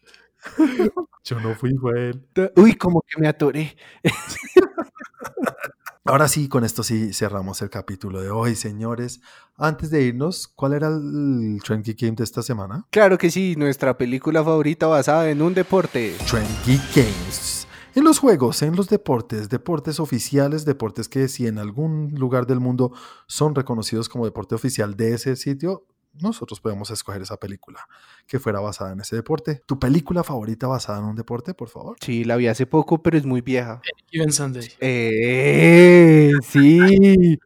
[1.25, 2.29] Yo no fui, fue él.
[2.57, 3.77] Uy, como que me atoré.
[6.09, 9.21] Ahora sí, con esto sí cerramos el capítulo de hoy, señores.
[9.59, 12.87] Antes de irnos, ¿cuál era el Trend Geek Game de esta semana?
[12.89, 16.17] Claro que sí, nuestra película favorita basada en un deporte.
[16.27, 17.69] Trend Geek Games.
[17.95, 22.59] En los juegos, en los deportes, deportes oficiales, deportes que si en algún lugar del
[22.59, 22.91] mundo
[23.27, 25.85] son reconocidos como deporte oficial de ese sitio,
[26.21, 27.89] nosotros podemos escoger esa película
[28.27, 29.63] que fuera basada en ese deporte.
[29.67, 31.97] ¿Tu película favorita basada en un deporte, por favor?
[32.01, 33.81] Sí, la vi hace poco, pero es muy vieja.
[34.13, 34.69] Even Sunday.
[34.81, 37.39] Eh, sí.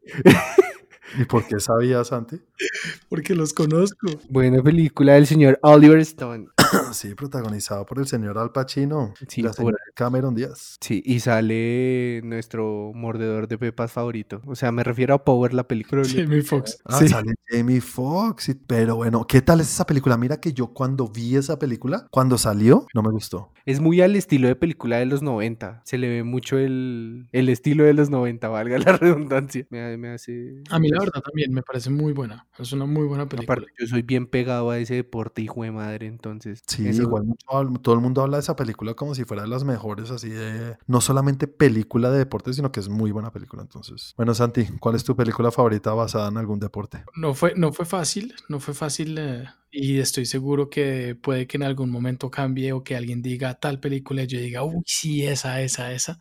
[1.18, 2.40] ¿Y por qué sabías, Santi?
[3.08, 4.08] Porque los conozco.
[4.28, 6.46] Buena película del señor Oliver Stone.
[6.92, 10.76] Sí, protagonizado por el señor Al Pacino Sí, y la por- señora Cameron Díaz.
[10.80, 14.40] Sí, y sale nuestro mordedor de pepas favorito.
[14.46, 16.02] O sea, me refiero a Power, la película.
[16.04, 16.78] Jamie Foxx.
[16.84, 17.08] Ah, Sí.
[17.08, 18.56] sale Jamie Foxx.
[18.66, 20.16] Pero bueno, ¿qué tal es esa película?
[20.16, 23.52] Mira que yo cuando vi esa película, cuando salió, no me gustó.
[23.64, 25.82] Es muy al estilo de película de los 90.
[25.84, 29.66] Se le ve mucho el, el estilo de los 90, valga la redundancia.
[29.70, 30.62] Me, me hace...
[30.70, 32.46] A mí la verdad también me parece muy buena.
[32.58, 33.54] Es una muy buena película.
[33.54, 36.61] Aparte, yo soy bien pegado a ese deporte, hijo de madre, entonces...
[36.66, 37.46] Sí, eso- igual mucho
[37.82, 40.76] todo el mundo habla de esa película como si fuera de las mejores, así de...
[40.86, 44.14] No solamente película de deporte, sino que es muy buena película, entonces.
[44.16, 47.04] Bueno, Santi, ¿cuál es tu película favorita basada en algún deporte?
[47.14, 51.56] No fue, no fue fácil, no fue fácil eh, y estoy seguro que puede que
[51.56, 55.26] en algún momento cambie o que alguien diga tal película y yo diga, uy, sí,
[55.26, 56.20] esa, esa, esa,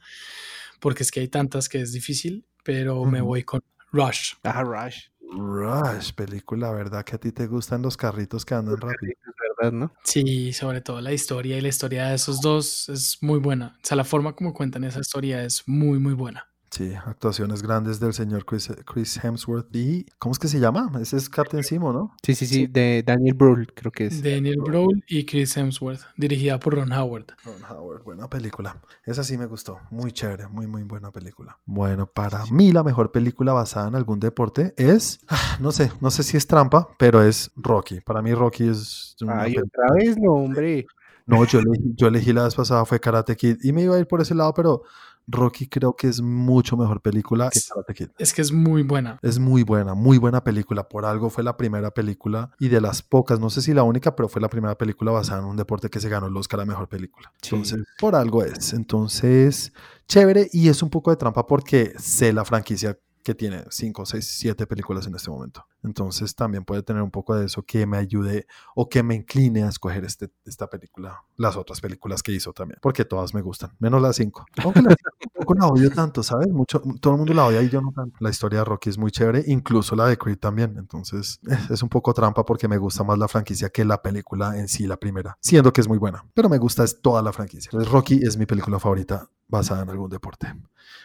[0.80, 3.61] porque es que hay tantas que es difícil, pero me voy con
[3.91, 4.34] Rush.
[4.43, 5.10] Ah, Rush.
[5.31, 7.05] Rush, película, ¿verdad?
[7.05, 9.13] Que a ti te gustan los carritos que andan rápido.
[9.25, 9.93] Es verdad, ¿no?
[10.03, 13.77] Sí, sobre todo la historia y la historia de esos dos es muy buena.
[13.77, 16.50] O sea, la forma como cuentan esa historia es muy, muy buena.
[16.72, 20.06] Sí, actuaciones grandes del señor Chris, Chris Hemsworth y...
[20.19, 20.89] ¿Cómo es que se llama?
[21.02, 22.15] Ese es Captain Simo, ¿no?
[22.23, 24.23] Sí, sí, sí, de Daniel Brühl, creo que es.
[24.23, 27.26] Daniel Brühl y Chris Hemsworth, dirigida por Ron Howard.
[27.43, 28.81] Ron Howard, buena película.
[29.03, 31.60] Esa sí me gustó, muy chévere, muy, muy buena película.
[31.65, 36.10] Bueno, para mí la mejor película basada en algún deporte es, ah, no sé, no
[36.10, 37.99] sé si es trampa, pero es Rocky.
[37.99, 39.18] Para mí Rocky es...
[39.19, 40.85] una Ay, otra vez, no, hombre.
[41.26, 43.99] No, yo elegí, yo elegí la vez pasada fue Karate Kid y me iba a
[43.99, 44.84] ir por ese lado, pero
[45.27, 48.10] Rocky creo que es mucho mejor película que Karate Kid.
[48.18, 49.19] Es que es muy buena.
[49.22, 50.88] Es muy buena, muy buena película.
[50.88, 54.15] Por algo fue la primera película y de las pocas, no sé si la única,
[54.15, 56.65] pero fue la primera película basada en un deporte que se ganó el Oscar a
[56.65, 57.31] mejor película.
[57.41, 57.56] Sí.
[57.56, 58.73] Entonces, por algo es.
[58.73, 59.73] Entonces,
[60.07, 64.26] chévere y es un poco de trampa porque sé la franquicia que tiene 5, 6,
[64.39, 65.65] 7 películas en este momento.
[65.84, 68.45] Entonces también puede tener un poco de eso que me ayude
[68.76, 72.80] o que me incline a escoger este, esta película, las otras películas que hizo también,
[72.81, 74.45] porque todas me gustan, menos las 5.
[74.64, 76.49] Aunque las 5 tampoco la odio tanto, ¿sabes?
[76.49, 78.15] Mucho, todo el mundo la odia y yo no tanto.
[78.19, 80.76] La historia de Rocky es muy chévere, incluso la de Creed también.
[80.77, 81.39] Entonces
[81.69, 84.88] es un poco trampa porque me gusta más la franquicia que la película en sí,
[84.88, 87.69] la primera, siendo que es muy buena, pero me gusta es toda la franquicia.
[87.72, 90.53] Entonces Rocky es mi película favorita basada en algún deporte.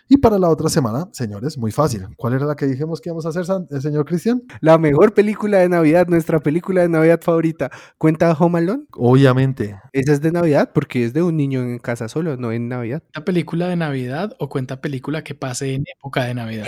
[0.08, 2.06] Y para la otra semana, señores, muy fácil.
[2.16, 4.42] ¿Cuál era la que dijimos que íbamos a hacer, eh, señor Cristian?
[4.60, 7.70] La mejor película de Navidad, nuestra película de Navidad favorita.
[7.98, 8.84] ¿Cuenta Home Alone?
[8.92, 9.76] Obviamente.
[9.92, 13.02] Esa es de Navidad porque es de un niño en casa solo, no en Navidad.
[13.02, 16.66] ¿Cuenta película de Navidad o cuenta película que pase en época de Navidad?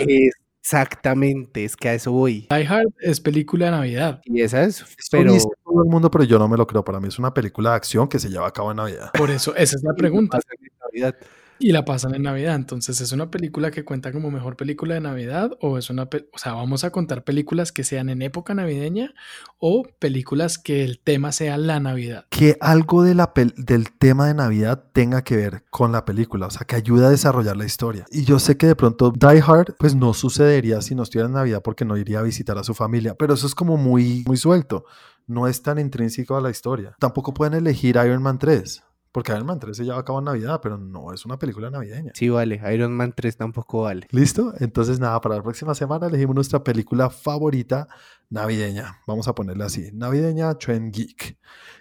[0.61, 2.47] Exactamente, es que a eso voy.
[2.49, 4.21] Die Hard es película de Navidad.
[4.25, 6.83] Y esa es, Eso pero dice todo el mundo, pero yo no me lo creo.
[6.83, 9.11] Para mí es una película de acción que se lleva a cabo en Navidad.
[9.13, 10.37] Por eso, esa es la pregunta.
[10.37, 11.15] pasa en Navidad.
[11.61, 12.55] Y la pasan en Navidad.
[12.55, 15.51] Entonces, ¿es una película que cuenta como mejor película de Navidad?
[15.59, 19.13] ¿O es una o sea, vamos a contar películas que sean en época navideña
[19.57, 22.25] o películas que el tema sea la Navidad?
[22.29, 26.77] Que algo del tema de Navidad tenga que ver con la película, o sea, que
[26.77, 28.05] ayude a desarrollar la historia.
[28.09, 31.33] Y yo sé que de pronto Die Hard, pues no sucedería si no estuviera en
[31.33, 34.37] Navidad porque no iría a visitar a su familia, pero eso es como muy, muy
[34.37, 34.85] suelto.
[35.27, 36.95] No es tan intrínseco a la historia.
[36.99, 40.25] Tampoco pueden elegir Iron Man 3 porque Iron Man 3 se lleva a cabo en
[40.25, 42.11] Navidad, pero no es una película navideña.
[42.15, 42.61] Sí, vale.
[42.73, 44.07] Iron Man 3 tampoco vale.
[44.11, 44.53] ¿Listo?
[44.59, 47.87] Entonces, nada, para la próxima semana elegimos nuestra película favorita
[48.29, 48.99] navideña.
[49.07, 49.89] Vamos a ponerla así.
[49.93, 51.37] Navideña Trend Geek.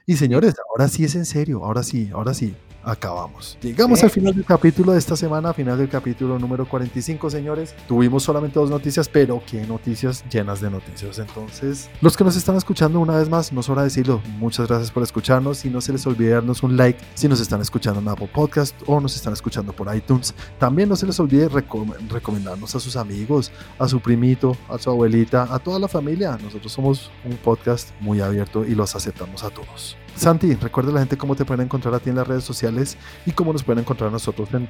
[0.07, 1.65] Y señores, ahora sí es en serio.
[1.65, 2.57] Ahora sí, ahora sí
[2.89, 3.59] acabamos.
[3.61, 7.75] Llegamos al final del capítulo de esta semana, final del capítulo número 45, señores.
[7.87, 11.19] Tuvimos solamente dos noticias, pero qué noticias llenas de noticias.
[11.19, 15.03] Entonces, los que nos están escuchando una vez más, no sobra decirlo, muchas gracias por
[15.03, 15.65] escucharnos.
[15.65, 18.75] Y no se les olvide darnos un like si nos están escuchando en Apple Podcast
[18.87, 20.35] o nos están escuchando por iTunes.
[20.59, 25.47] También no se les olvide recomendarnos a sus amigos, a su primito, a su abuelita,
[25.51, 26.39] a toda la familia.
[26.43, 29.97] Nosotros somos un podcast muy abierto y los aceptamos a todos.
[30.19, 32.97] Santi, recuerda a la gente cómo te pueden encontrar a ti en las redes sociales
[33.25, 34.69] y cómo nos pueden encontrar a nosotros en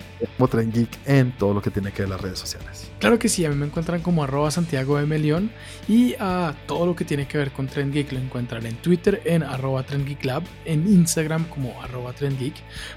[0.51, 2.91] Tren Geek en todo lo que tiene que ver las redes sociales.
[2.99, 5.51] Claro que sí, a mí me encuentran como arroba Santiago de Melión
[5.89, 9.23] y a todo lo que tiene que ver con Trend Geek lo encuentran en Twitter
[9.25, 12.55] en arroba Trend Geek Lab, en Instagram como arroba Trend Geek.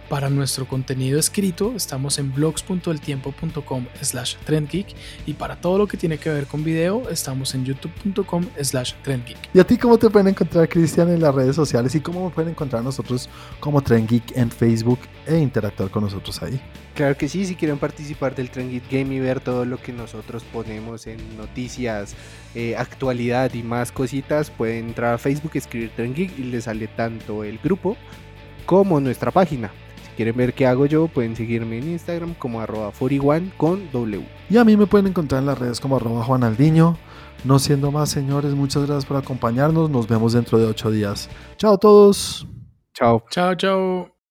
[0.09, 4.87] Para nuestro contenido escrito estamos en blogs.eltiempo.com slash trendgeek
[5.25, 9.37] y para todo lo que tiene que ver con video estamos en youtube.com slash trendgeek.
[9.53, 12.53] ¿Y a ti cómo te pueden encontrar Cristian en las redes sociales y cómo pueden
[12.53, 16.59] encontrar nosotros como Trend Geek en Facebook e interactuar con nosotros ahí.
[16.95, 19.93] Claro que sí, si quieren participar del Trend Geek Game y ver todo lo que
[19.93, 22.15] nosotros ponemos en noticias,
[22.55, 26.87] eh, actualidad y más cositas, pueden entrar a Facebook, escribir Trend Geek y les sale
[26.87, 27.95] tanto el grupo
[28.65, 29.71] como nuestra página.
[30.03, 34.25] Si quieren ver qué hago yo, pueden seguirme en Instagram como arroba 41 con W.
[34.49, 36.97] Y a mí me pueden encontrar en las redes como arroba Juanaldiño.
[37.43, 39.89] No siendo más, señores, muchas gracias por acompañarnos.
[39.89, 41.29] Nos vemos dentro de ocho días.
[41.57, 42.47] Chao a todos.
[42.93, 43.23] Chao.
[43.29, 44.11] Chao, chao.